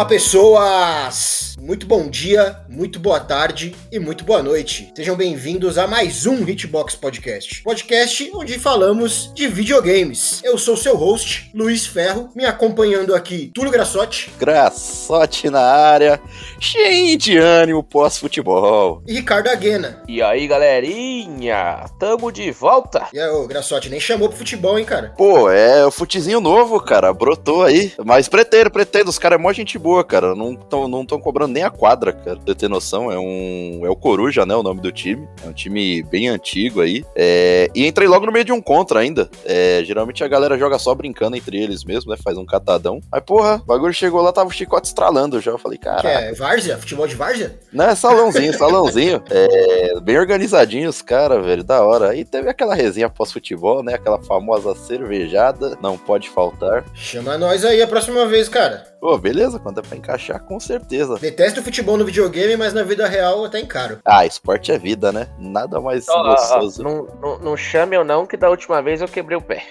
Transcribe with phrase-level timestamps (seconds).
[0.00, 1.54] Olá, pessoas!
[1.60, 4.90] Muito bom dia, muito boa tarde e muito boa noite.
[4.96, 7.62] Sejam bem-vindos a mais um Hitbox Podcast.
[7.62, 10.40] Podcast onde falamos de videogames.
[10.42, 14.32] Eu sou seu host, Luiz Ferro, me acompanhando aqui, Túlio Grassotti.
[14.38, 16.18] Grassotti na área,
[16.58, 19.02] cheio de ânimo pós-futebol.
[19.06, 20.02] E Ricardo Aguena.
[20.08, 21.84] E aí, galerinha?
[21.98, 23.08] Tamo de volta?
[23.12, 25.12] E aí, ô, Grassotti, nem chamou pro futebol, hein, cara?
[25.18, 27.92] Pô, é o futezinho novo, cara, brotou aí.
[28.02, 30.34] Mas pretendo, pretendo, os caras é mó gente boa, cara.
[30.34, 32.38] Não tão, não tão cobrando nem a quadra, cara.
[32.70, 33.82] Noção, é um.
[33.84, 34.54] É o Coruja, né?
[34.54, 35.28] O nome do time.
[35.44, 37.04] É um time bem antigo aí.
[37.14, 39.28] É, e entrei logo no meio de um contra ainda.
[39.44, 42.16] É, geralmente a galera joga só brincando entre eles mesmo, né?
[42.22, 43.00] Faz um catadão.
[43.12, 45.50] Aí, porra, o bagulho chegou lá, tava o chicote estralando já.
[45.50, 46.00] Eu falei, cara.
[46.00, 46.78] Que é várzea?
[46.78, 47.58] Futebol de várzea?
[47.72, 49.22] Não, é salãozinho, salãozinho.
[49.32, 51.64] É, bem organizadinho os caras, velho.
[51.64, 52.10] Da hora.
[52.10, 53.94] Aí teve aquela resenha pós-futebol, né?
[53.94, 55.76] Aquela famosa cervejada.
[55.82, 56.84] Não pode faltar.
[56.94, 58.89] Chama nós aí a próxima vez, cara.
[59.00, 61.18] Pô, beleza, quando é pra encaixar, com certeza.
[61.18, 63.98] Detesto futebol no videogame, mas na vida real até encaro.
[64.04, 65.26] Ah, esporte é vida, né?
[65.38, 66.82] Nada mais ó, gostoso.
[66.82, 69.64] não, não, não chame eu não, que da última vez eu quebrei o pé.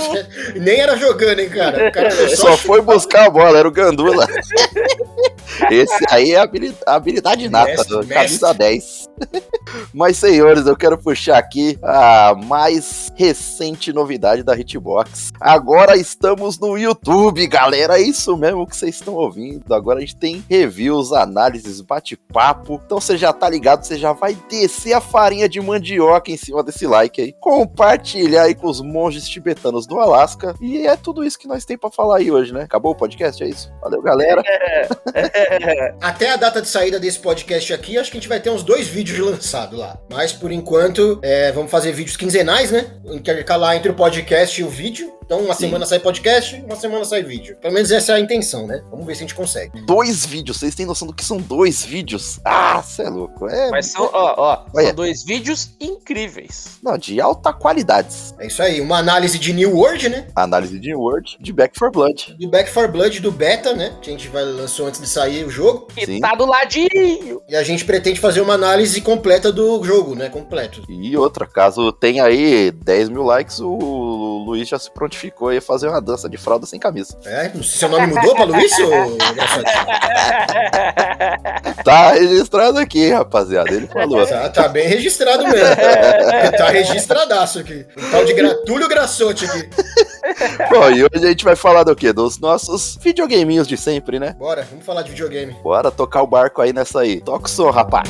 [0.56, 1.88] Nem era jogando, hein, cara.
[1.88, 4.26] O cara só, Só foi buscar a bola, era o Gandula.
[5.70, 9.08] Esse aí é a habili- a habilidade nata, Mestre, do camisa 10.
[9.94, 15.30] Mas, senhores, eu quero puxar aqui a mais recente novidade da Hitbox.
[15.40, 17.98] Agora estamos no YouTube, galera.
[17.98, 19.72] É isso mesmo que vocês estão ouvindo.
[19.74, 22.80] Agora a gente tem reviews, análises, bate-papo.
[22.84, 26.62] Então você já tá ligado, você já vai descer a farinha de mandioca em cima
[26.62, 27.32] desse like aí.
[27.40, 30.54] Compartilhar aí com os monges tibetanos do Alasca.
[30.60, 32.62] E é tudo isso que nós tem pra falar aí hoje, né?
[32.62, 33.42] Acabou o podcast?
[33.42, 33.70] É isso?
[33.80, 34.42] Valeu, galera.
[36.00, 38.62] Até a data de saída desse podcast aqui, acho que a gente vai ter uns
[38.62, 39.98] dois vídeos lançados lá.
[40.10, 42.86] Mas por enquanto, é, vamos fazer vídeos quinzenais, né?
[43.06, 45.12] Intercalar entre o podcast e o vídeo.
[45.24, 45.66] Então, uma Sim.
[45.66, 47.56] semana sai podcast, uma semana sai vídeo.
[47.60, 48.82] Pelo menos essa é a intenção, né?
[48.90, 49.80] Vamos ver se a gente consegue.
[49.86, 50.58] Dois vídeos.
[50.58, 52.40] Vocês têm noção do que são dois vídeos?
[52.44, 53.48] Ah, cê é louco.
[53.48, 53.70] É.
[53.70, 54.86] Mas são, ó, ó, Olha.
[54.88, 56.78] são dois vídeos incríveis.
[56.82, 58.14] Não, de alta qualidade.
[58.38, 58.80] É isso aí.
[58.80, 60.26] Uma análise de New World, né?
[60.34, 62.36] Análise de Word de Back for Blood.
[62.38, 63.96] Do Back 4 Blood do beta, né?
[64.02, 65.88] Que a gente vai lançou antes de sair o jogo.
[65.96, 66.20] E Sim.
[66.20, 67.40] tá do ladinho.
[67.48, 70.28] E a gente pretende fazer uma análise completa do jogo, né?
[70.28, 70.82] Completo.
[70.88, 75.62] E outra, caso tenha aí 10 mil likes, o Luiz já se prontificou aí a
[75.62, 77.16] fazer uma dança de fralda sem camisa.
[77.24, 77.50] É?
[77.54, 79.72] Não sei se seu nome mudou pra Luiz, ô Graçote?
[81.84, 83.72] Tá registrado aqui, rapaziada.
[83.72, 84.26] Ele falou.
[84.26, 85.76] Tá, tá bem registrado mesmo.
[86.56, 87.86] tá registradaço aqui.
[87.96, 88.54] Um tal de gra...
[88.64, 89.68] Túlio Grassotti aqui.
[90.70, 92.12] Bom, e hoje a gente vai falar do quê?
[92.12, 94.36] Dos nossos videogaminhos de sempre, né?
[94.38, 95.52] Bora, vamos falar de videogame.
[95.62, 97.20] Bora tocar o barco aí nessa aí.
[97.20, 98.08] Toca o som, rapaz.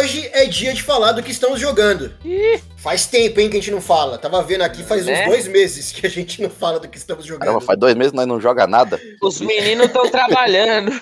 [0.00, 2.10] Hoje é dia de falar do que estamos jogando.
[2.82, 4.16] Faz tempo, hein, que a gente não fala.
[4.16, 5.26] Tava vendo aqui, faz uns Né?
[5.26, 7.40] dois meses que a gente não fala do que estamos jogando.
[7.46, 8.98] Caramba, faz dois meses que nós não joga nada.
[9.20, 10.90] Os meninos estão trabalhando.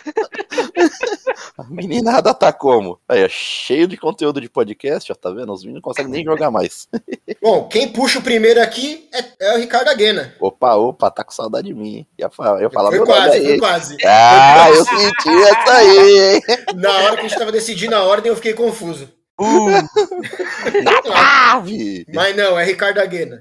[1.56, 2.98] A meninada tá como?
[3.08, 5.52] Aí, é cheio de conteúdo de podcast, ó, tá vendo?
[5.52, 6.88] Os meninos não conseguem nem jogar mais.
[7.42, 10.34] Bom, quem puxa o primeiro aqui é, é o Ricardo Aguena.
[10.40, 12.06] Opa, opa, tá com saudade de mim, hein?
[12.18, 13.46] Ia falar, ia falar Foi quase, aí.
[13.46, 13.96] foi quase.
[14.04, 16.42] Ah, eu senti essa aí, hein?
[16.76, 19.08] Na hora que a gente tava decidindo a ordem, eu fiquei confuso.
[21.52, 22.04] Ave!
[22.12, 23.40] Mas não, é Ricardo Aguena.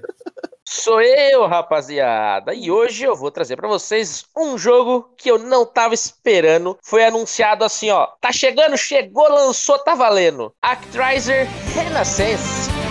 [0.64, 2.52] Sou eu, rapaziada.
[2.52, 6.78] E hoje eu vou trazer pra vocês um jogo que eu não tava esperando.
[6.82, 8.06] Foi anunciado assim, ó.
[8.20, 10.52] Tá chegando, chegou, lançou, tá valendo.
[10.60, 12.87] Actraiser Renaissance.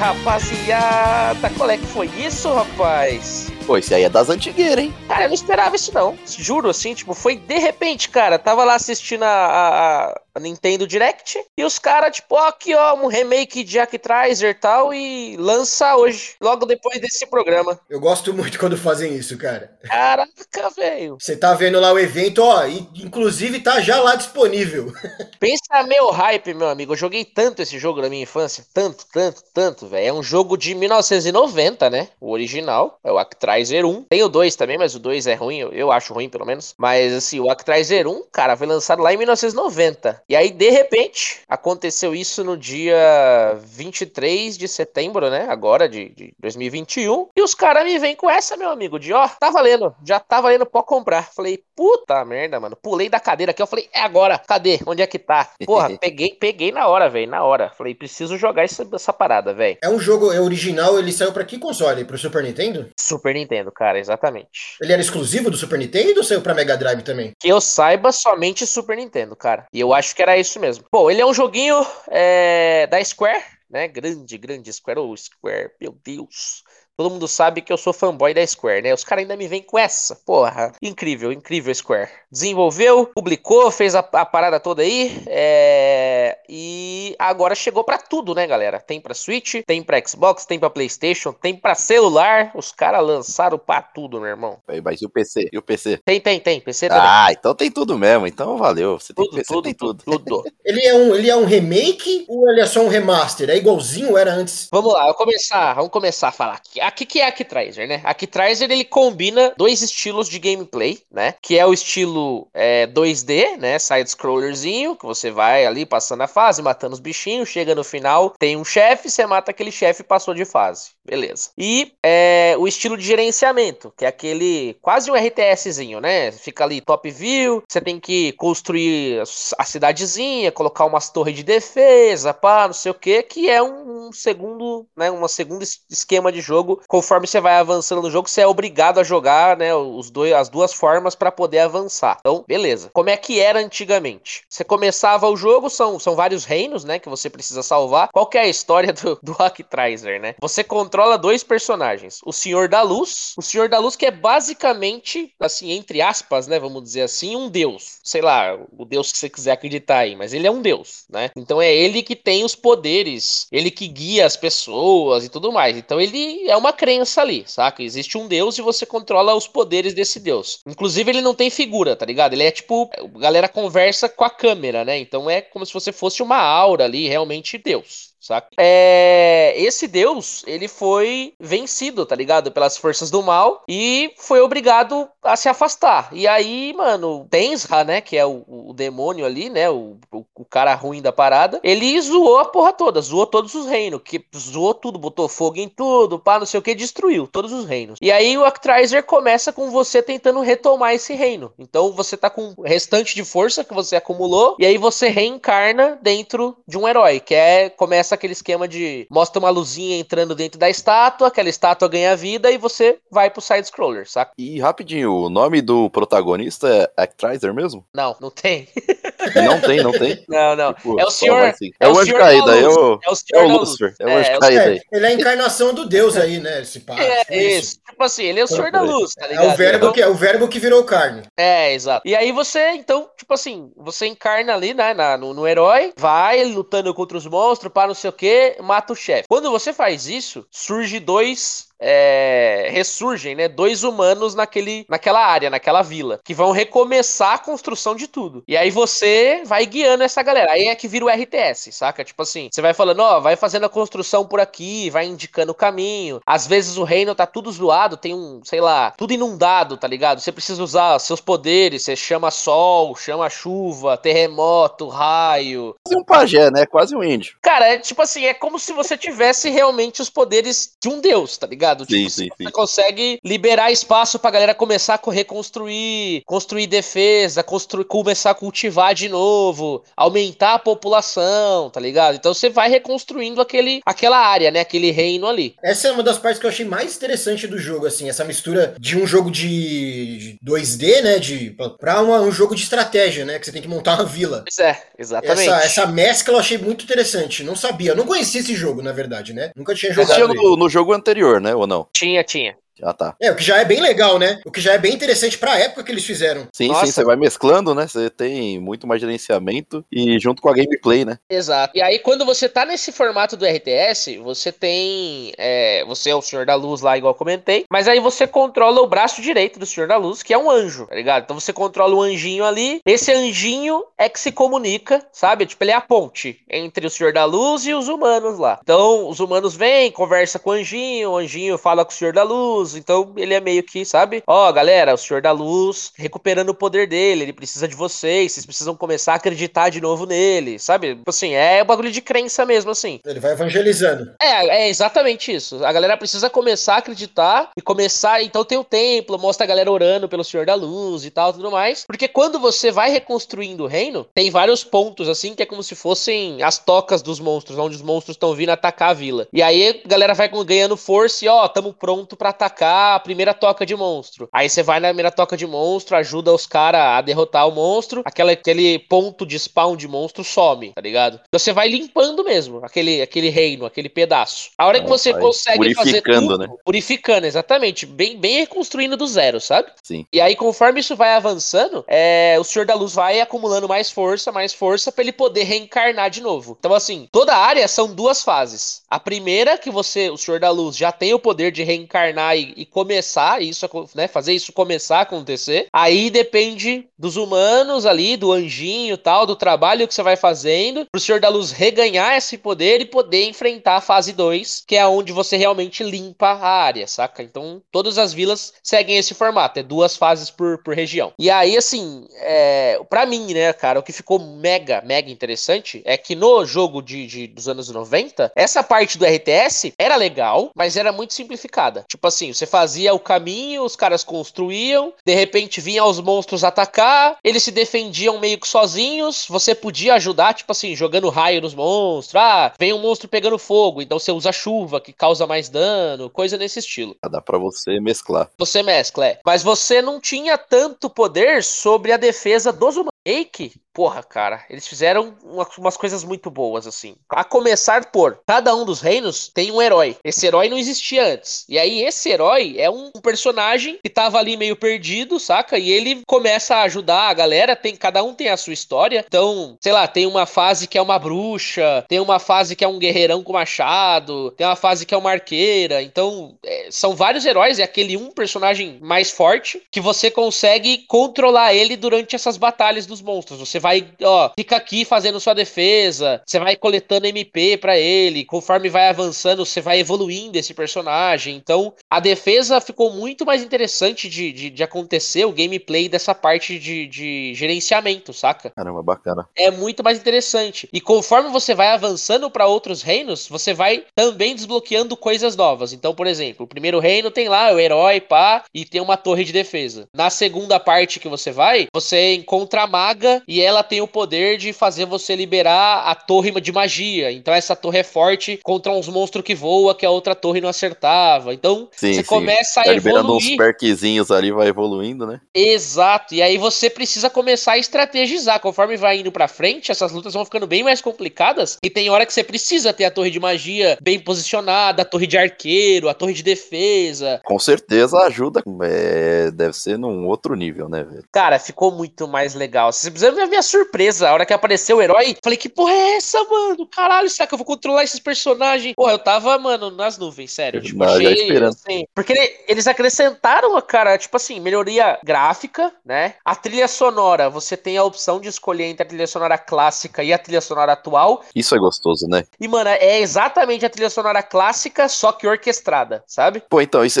[0.00, 1.50] Rapaziada.
[1.56, 3.50] Qual é que foi isso, rapaz?
[3.66, 4.94] Pô, esse aí é das antigueiras, hein?
[5.06, 6.16] Cara, eu não esperava isso não.
[6.26, 8.38] Juro, assim, tipo, foi de repente, cara.
[8.38, 12.94] Tava lá assistindo a, a- a Nintendo Direct e os caras, tipo, ó, aqui, ó,
[12.94, 17.80] um remake de Actraiser e tal e lança hoje, logo depois desse programa.
[17.88, 19.76] Eu gosto muito quando fazem isso, cara.
[19.82, 21.16] Caraca, velho.
[21.18, 24.92] Você tá vendo lá o evento, ó, e, inclusive tá já lá disponível.
[25.40, 26.92] Pensa meu hype, meu amigo.
[26.92, 28.64] Eu joguei tanto esse jogo na minha infância.
[28.74, 30.06] Tanto, tanto, tanto, velho.
[30.06, 32.08] É um jogo de 1990, né?
[32.20, 32.98] O original.
[33.02, 34.04] É o Actraiser Actraiser 1.
[34.04, 36.74] Tem o 2 também, mas o 2 é ruim, eu, eu acho ruim pelo menos.
[36.76, 40.22] Mas assim, o Actraiser 1, cara, foi lançado lá em 1990.
[40.30, 45.48] E aí, de repente, aconteceu isso no dia 23 de setembro, né?
[45.50, 47.30] Agora, de, de 2021.
[47.36, 50.40] E os caras me vêm com essa, meu amigo, de ó, tá valendo, já tá
[50.40, 51.32] valendo, pode comprar.
[51.34, 52.76] Falei, puta merda, mano.
[52.80, 54.78] Pulei da cadeira aqui, eu falei, é agora, cadê?
[54.86, 55.50] Onde é que tá?
[55.66, 57.68] Porra, peguei, peguei na hora, velho, na hora.
[57.76, 59.78] Falei, preciso jogar essa, essa parada, velho.
[59.82, 62.04] É um jogo é original, ele saiu pra que console?
[62.04, 62.88] Pro Super Nintendo?
[62.96, 64.76] Super Nintendo, cara, exatamente.
[64.80, 67.32] Ele era exclusivo do Super Nintendo ou saiu pra Mega Drive também?
[67.36, 69.66] Que eu saiba, somente Super Nintendo, cara.
[69.72, 70.84] E eu acho que era isso mesmo.
[70.92, 73.88] Bom, ele é um joguinho é, da Square, né?
[73.88, 75.00] Grande, grande Square.
[75.00, 76.62] Ô, oh, Square, meu Deus.
[77.00, 78.92] Todo mundo sabe que eu sou fanboy da Square, né?
[78.92, 80.14] Os caras ainda me vêm com essa.
[80.14, 82.10] Porra, incrível, incrível Square.
[82.30, 85.22] Desenvolveu, publicou, fez a, a parada toda aí.
[85.26, 86.36] É...
[86.46, 88.78] E agora chegou para tudo, né, galera?
[88.78, 92.50] Tem para Switch, tem para Xbox, tem para PlayStation, tem para celular.
[92.54, 94.58] Os caras lançaram para tudo, meu irmão.
[94.84, 95.48] Mas e o PC?
[95.50, 96.00] E o PC?
[96.04, 96.60] Tem, tem, tem.
[96.60, 97.02] PC também.
[97.02, 98.26] Ah, então tem tudo mesmo.
[98.26, 98.98] Então valeu.
[98.98, 100.04] Você tem tudo, PC, tudo, tem tudo.
[100.04, 100.18] tudo.
[100.18, 100.52] tudo.
[100.62, 103.48] ele, é um, ele é um remake ou ele é só um remaster?
[103.48, 104.68] É igualzinho era antes?
[104.70, 108.00] Vamos lá, vamos começar, vamos começar a falar aqui o que é Actraiser, né?
[108.04, 111.34] Actraiser ele combina dois estilos de gameplay, né?
[111.42, 113.78] Que é o estilo é, 2D, né?
[113.78, 118.56] Side-scrollerzinho, que você vai ali passando a fase, matando os bichinhos, chega no final, tem
[118.56, 120.90] um chefe, você mata aquele chefe e passou de fase.
[121.04, 121.50] Beleza.
[121.58, 126.30] E é, o estilo de gerenciamento, que é aquele quase um RTSzinho, né?
[126.30, 129.22] Fica ali top view, você tem que construir
[129.58, 134.08] a cidadezinha, colocar umas torres de defesa, pá, não sei o que, que é um,
[134.08, 135.10] um segundo, né?
[135.10, 139.04] Uma segunda esquema de jogo conforme você vai avançando no jogo, você é obrigado a
[139.04, 142.18] jogar, né, os dois, as duas formas para poder avançar.
[142.20, 142.90] Então, beleza.
[142.92, 144.42] Como é que era antigamente?
[144.48, 148.08] Você começava o jogo, são, são vários reinos, né, que você precisa salvar.
[148.12, 150.34] Qual que é a história do, do Hacktraiser, né?
[150.40, 155.34] Você controla dois personagens, o Senhor da Luz, o Senhor da Luz que é basicamente,
[155.38, 157.98] assim, entre aspas, né, vamos dizer assim, um deus.
[158.02, 161.30] Sei lá, o deus que você quiser acreditar aí, mas ele é um deus, né?
[161.36, 165.76] Então é ele que tem os poderes, ele que guia as pessoas e tudo mais.
[165.76, 167.82] Então ele é uma crença ali, saca?
[167.82, 170.60] Existe um deus e você controla os poderes desse deus.
[170.66, 172.34] Inclusive, ele não tem figura, tá ligado?
[172.34, 172.88] Ele é tipo.
[172.96, 174.98] A galera conversa com a câmera, né?
[174.98, 178.48] Então é como se você fosse uma aura ali, realmente Deus saca?
[178.58, 182.52] É, esse deus, ele foi vencido, tá ligado?
[182.52, 186.10] Pelas forças do mal e foi obrigado a se afastar.
[186.12, 190.44] E aí, mano, Tensra, né, que é o, o demônio ali, né, o, o, o,
[190.44, 194.74] cara ruim da parada, ele zoou a porra toda, zoou todos os reinos, que zoou
[194.74, 197.98] tudo, botou fogo em tudo, pá, não sei o que, destruiu todos os reinos.
[198.00, 201.52] E aí o Actraiser começa com você tentando retomar esse reino.
[201.58, 205.98] Então você tá com o restante de força que você acumulou e aí você reencarna
[206.02, 210.34] dentro de um herói, que é começa começa aquele esquema de mostra uma luzinha entrando
[210.34, 214.32] dentro da estátua, aquela estátua ganha vida e você vai pro side-scroller, saca?
[214.36, 217.84] E rapidinho, o nome do protagonista é Actraiser mesmo?
[217.94, 218.68] Não, não tem.
[219.34, 220.24] Não tem, não tem?
[220.28, 220.72] Não, não.
[220.74, 221.44] Tipo, é o senhor.
[221.44, 221.70] Assim.
[221.78, 223.94] É, é, o anjo caído, é o, é o, é o Lúcifer.
[223.98, 224.80] É o anjo é, caído aí.
[224.92, 226.62] Ele é a encarnação do Deus aí, né?
[226.62, 227.78] Esse pá, é, tipo isso.
[227.88, 229.44] Tipo assim, ele é o senhor da luz, tá ligado?
[229.44, 229.92] É o verbo, então...
[229.92, 231.22] que, é o verbo que virou carne.
[231.36, 232.06] É, exato.
[232.06, 236.42] E aí você, então, tipo assim, você encarna ali, né, na, no, no herói, vai
[236.44, 239.28] lutando contra os monstros, pá, não sei o que, mata o chefe.
[239.28, 243.48] Quando você faz isso, surge dois é, ressurgem, né?
[243.48, 248.44] Dois humanos naquele, naquela área, naquela vila, que vão recomeçar a construção de tudo.
[248.46, 250.52] E aí você vai guiando essa galera.
[250.52, 252.04] Aí é que vira o RTS, saca?
[252.04, 255.54] Tipo assim, você vai falando, ó, vai fazendo a construção por aqui, vai indicando o
[255.54, 256.20] caminho.
[256.26, 260.20] Às vezes o reino tá tudo zoado, tem um, sei lá, tudo inundado, tá ligado?
[260.20, 265.74] Você precisa usar seus poderes, você chama sol, chama chuva, terremoto, raio.
[265.84, 266.66] Quase um pajé, né?
[266.66, 267.36] Quase um índio.
[267.40, 271.38] Cara, é tipo assim, é como se você tivesse realmente os poderes de um deus,
[271.38, 271.69] tá ligado?
[271.70, 271.84] Ligado?
[271.84, 272.50] Sim, tipo, sim, você sim.
[272.50, 279.08] consegue liberar espaço pra galera começar a reconstruir, construir defesa, construir, começar a cultivar de
[279.08, 282.16] novo, aumentar a população, tá ligado?
[282.16, 284.60] Então você vai reconstruindo aquele, aquela área, né?
[284.60, 285.54] Aquele reino ali.
[285.62, 288.74] Essa é uma das partes que eu achei mais interessante do jogo, assim, essa mistura
[288.78, 291.18] de um jogo de 2D, né?
[291.18, 293.38] De, pra uma, um jogo de estratégia, né?
[293.38, 294.44] Que você tem que montar uma vila.
[294.44, 295.48] Pois é, exatamente.
[295.48, 297.42] Essa, essa mescla eu achei muito interessante.
[297.42, 299.50] Não sabia, eu não conhecia esse jogo, na verdade, né?
[299.56, 300.34] Nunca tinha jogado.
[300.34, 301.54] No, no jogo anterior, né?
[301.62, 301.88] Ou não?
[301.92, 302.56] Tinha, tinha.
[302.80, 303.14] Já tá.
[303.20, 304.40] É, o que já é bem legal, né?
[304.44, 306.48] O que já é bem interessante pra época que eles fizeram.
[306.52, 306.86] Sim, Nossa.
[306.86, 307.86] sim, você vai mesclando, né?
[307.86, 311.18] Você tem muito mais gerenciamento e junto com a gameplay, né?
[311.28, 311.76] Exato.
[311.76, 315.32] E aí, quando você tá nesse formato do RTS, você tem.
[315.36, 317.64] É, você é o Senhor da Luz lá, igual eu comentei.
[317.70, 320.86] Mas aí você controla o braço direito do Senhor da Luz, que é um anjo,
[320.86, 321.24] tá ligado?
[321.24, 322.80] Então você controla o anjinho ali.
[322.86, 325.44] Esse anjinho é que se comunica, sabe?
[325.44, 328.58] Tipo, ele é a ponte entre o Senhor da Luz e os humanos lá.
[328.62, 332.22] Então, os humanos vêm, conversa com o anjinho, o anjinho fala com o Senhor da
[332.22, 332.76] Luz Luz.
[332.76, 334.22] Então ele é meio que, sabe?
[334.26, 338.46] Ó, galera, o Senhor da Luz recuperando o poder dele, ele precisa de vocês, vocês
[338.46, 340.96] precisam começar a acreditar de novo nele, sabe?
[340.96, 343.00] Tipo assim, é um bagulho de crença mesmo, assim.
[343.04, 344.12] Ele vai evangelizando.
[344.20, 345.64] É, é exatamente isso.
[345.64, 348.22] A galera precisa começar a acreditar e começar.
[348.22, 351.50] Então tem o templo, mostra a galera orando pelo Senhor da Luz e tal, tudo
[351.50, 351.84] mais.
[351.86, 355.74] Porque quando você vai reconstruindo o reino, tem vários pontos, assim, que é como se
[355.74, 359.26] fossem as tocas dos monstros, onde os monstros estão vindo atacar a vila.
[359.32, 363.34] E aí a galera vai ganhando força e, ó, tamo pronto para atacar a primeira
[363.34, 364.28] toca de monstro.
[364.32, 368.02] Aí você vai na primeira toca de monstro, ajuda os caras a derrotar o monstro,
[368.04, 371.20] aquela, aquele ponto de spawn de monstro some, tá ligado?
[371.28, 374.50] Então você vai limpando mesmo aquele, aquele reino, aquele pedaço.
[374.58, 376.48] A hora que você consegue fazer tudo, né?
[376.64, 379.70] purificando, exatamente, bem, bem reconstruindo do zero, sabe?
[379.82, 380.06] Sim.
[380.12, 384.32] E aí conforme isso vai avançando, é, o Senhor da Luz vai acumulando mais força,
[384.32, 386.56] mais força para ele poder reencarnar de novo.
[386.58, 388.82] Então assim, toda a área são duas fases.
[388.88, 392.62] A primeira que você, o Senhor da Luz, já tem o poder de reencarnar e,
[392.62, 395.66] e começar isso, né, fazer isso começar a acontecer.
[395.72, 401.00] Aí depende dos humanos ali, do anjinho, tal, do trabalho que você vai fazendo, pro
[401.00, 405.12] Senhor da Luz reganhar esse poder e poder enfrentar a fase 2, que é onde
[405.12, 407.22] você realmente limpa a área, saca?
[407.22, 411.12] Então, todas as vilas seguem esse formato, é duas fases por, por região.
[411.18, 415.96] E aí, assim, é, para mim, né, cara, o que ficou mega, mega interessante é
[415.96, 420.76] que no jogo de, de dos anos 90, essa parte do RTS era legal, mas
[420.76, 421.84] era muito simplificada.
[421.88, 427.16] Tipo assim, você fazia o caminho, os caras construíam, de repente vinham os monstros atacar,
[427.22, 432.20] eles se defendiam meio que sozinhos, você podia ajudar, tipo assim, jogando raio nos monstros.
[432.20, 436.36] Ah, vem um monstro pegando fogo, então você usa chuva que causa mais dano, coisa
[436.36, 436.96] nesse estilo.
[437.10, 438.30] Dá para você mesclar.
[438.38, 439.20] Você mescla, é.
[439.24, 442.90] Mas você não tinha tanto poder sobre a defesa dos humanos.
[443.04, 445.14] Eike porra, cara, eles fizeram
[445.58, 446.96] umas coisas muito boas, assim.
[447.08, 449.96] A começar por, cada um dos reinos tem um herói.
[450.04, 451.44] Esse herói não existia antes.
[451.48, 455.58] E aí, esse herói é um personagem que tava ali meio perdido, saca?
[455.58, 459.04] E ele começa a ajudar a galera, tem, cada um tem a sua história.
[459.06, 462.68] Então, sei lá, tem uma fase que é uma bruxa, tem uma fase que é
[462.68, 465.82] um guerreirão com machado, tem uma fase que é uma arqueira.
[465.82, 471.54] Então, é, são vários heróis, é aquele um personagem mais forte que você consegue controlar
[471.54, 473.38] ele durante essas batalhas dos monstros.
[473.38, 473.69] Você vai,
[474.02, 479.44] ó, fica aqui fazendo sua defesa, você vai coletando MP para ele, conforme vai avançando,
[479.44, 481.36] você vai evoluindo esse personagem.
[481.36, 486.58] Então, a defesa ficou muito mais interessante de, de, de acontecer, o gameplay dessa parte
[486.58, 488.50] de, de gerenciamento, saca?
[488.50, 489.28] Caramba, bacana.
[489.36, 490.68] É muito mais interessante.
[490.72, 495.72] E conforme você vai avançando para outros reinos, você vai também desbloqueando coisas novas.
[495.72, 499.24] Então, por exemplo, o primeiro reino tem lá o herói, pá, e tem uma torre
[499.24, 499.88] de defesa.
[499.94, 503.88] Na segunda parte que você vai, você encontra a maga e ela ela tem o
[503.88, 507.12] poder de fazer você liberar a torre de magia.
[507.12, 510.48] Então essa torre é forte contra uns monstros que voa que a outra torre não
[510.48, 511.34] acertava.
[511.34, 512.08] Então sim, você sim.
[512.08, 512.94] começa a tá evoluir.
[512.94, 515.20] liberando uns perquezinhos ali, vai evoluindo, né?
[515.34, 516.14] Exato.
[516.14, 518.40] E aí você precisa começar a estrategizar.
[518.40, 521.58] Conforme vai indo pra frente, essas lutas vão ficando bem mais complicadas.
[521.62, 525.06] E tem hora que você precisa ter a torre de magia bem posicionada, a torre
[525.06, 527.20] de arqueiro, a torre de defesa.
[527.24, 528.42] Com certeza ajuda.
[528.62, 531.04] É, deve ser num outro nível, né, velho?
[531.12, 532.72] Cara, ficou muito mais legal.
[532.72, 534.08] Você precisa ver minha surpresa.
[534.08, 536.66] A hora que apareceu o herói, falei, que porra é essa, mano?
[536.66, 538.74] Caralho, será que eu vou controlar esses personagens?
[538.74, 540.60] Porra, eu tava, mano, nas nuvens, sério.
[540.60, 546.14] Tipo, Não, achei, assim, porque eles acrescentaram, cara, tipo assim, melhoria gráfica, né?
[546.24, 550.12] A trilha sonora, você tem a opção de escolher entre a trilha sonora clássica e
[550.12, 551.24] a trilha sonora atual.
[551.34, 552.24] Isso é gostoso, né?
[552.38, 556.42] E, mano, é exatamente a trilha sonora clássica, só que orquestrada, sabe?
[556.48, 557.00] Pô, então, isso,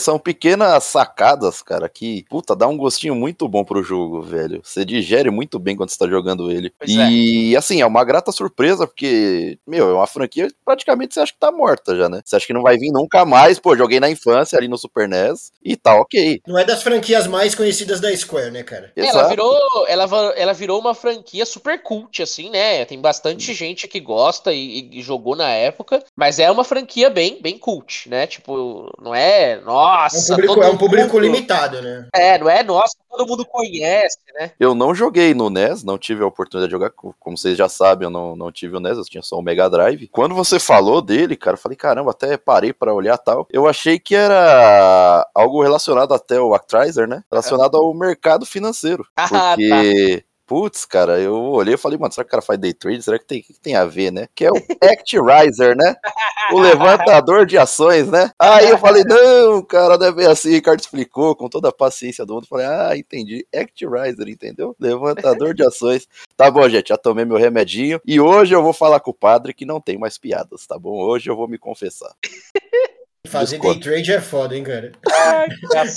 [0.00, 4.60] são pequenas sacadas, cara, que, puta, dá um gostinho muito bom pro jogo, velho.
[4.62, 6.72] Você digere muito bem quando você tá jogando ele.
[6.78, 7.58] Pois e, é.
[7.58, 11.50] assim, é uma grata surpresa, porque, meu, é uma franquia praticamente você acha que tá
[11.50, 12.20] morta já, né?
[12.24, 15.08] Você acha que não vai vir nunca mais, pô, joguei na infância ali no Super
[15.08, 16.40] NES e tá ok.
[16.46, 18.92] Não é das franquias mais conhecidas da Square, né, cara?
[18.94, 19.18] Exato.
[19.18, 22.84] Ela virou, ela, ela virou uma franquia super cult, assim, né?
[22.84, 27.38] Tem bastante gente que gosta e, e, jogou na época, mas é uma franquia bem,
[27.40, 28.26] bem cult, né?
[28.26, 30.32] Tipo, não é, nossa...
[30.32, 32.08] É um público, é um público limitado, né?
[32.14, 34.52] É, não é, nossa, todo mundo conhece, né?
[34.58, 37.68] Eu não joguei no NES, NES, não tive a oportunidade de jogar, como vocês já
[37.68, 40.08] sabem, eu não, não tive o NES, eu tinha só o Mega Drive.
[40.08, 43.46] Quando você falou dele, cara, eu falei, caramba, até parei para olhar tal.
[43.50, 47.22] Eu achei que era algo relacionado até o Actraiser, né?
[47.30, 49.04] Relacionado ao mercado financeiro.
[49.30, 52.58] Ah, porque tá putz, cara, eu olhei e falei, mano, será que o cara faz
[52.58, 53.02] day trade?
[53.02, 54.26] Será que tem, que tem a ver, né?
[54.34, 55.94] Que é o Actriser, né?
[56.50, 58.32] O levantador de ações, né?
[58.38, 60.48] Aí eu falei, não, cara, deve ser assim.
[60.48, 62.46] O Ricardo explicou com toda a paciência do mundo.
[62.48, 63.46] Falei, ah, entendi.
[63.54, 64.74] Actriser, entendeu?
[64.80, 66.08] Levantador de ações.
[66.34, 68.00] Tá bom, gente, já tomei meu remedinho.
[68.06, 70.98] E hoje eu vou falar com o padre que não tem mais piadas, tá bom?
[70.98, 72.10] Hoje eu vou me confessar.
[73.28, 74.92] Fazer day trade é foda, hein, cara?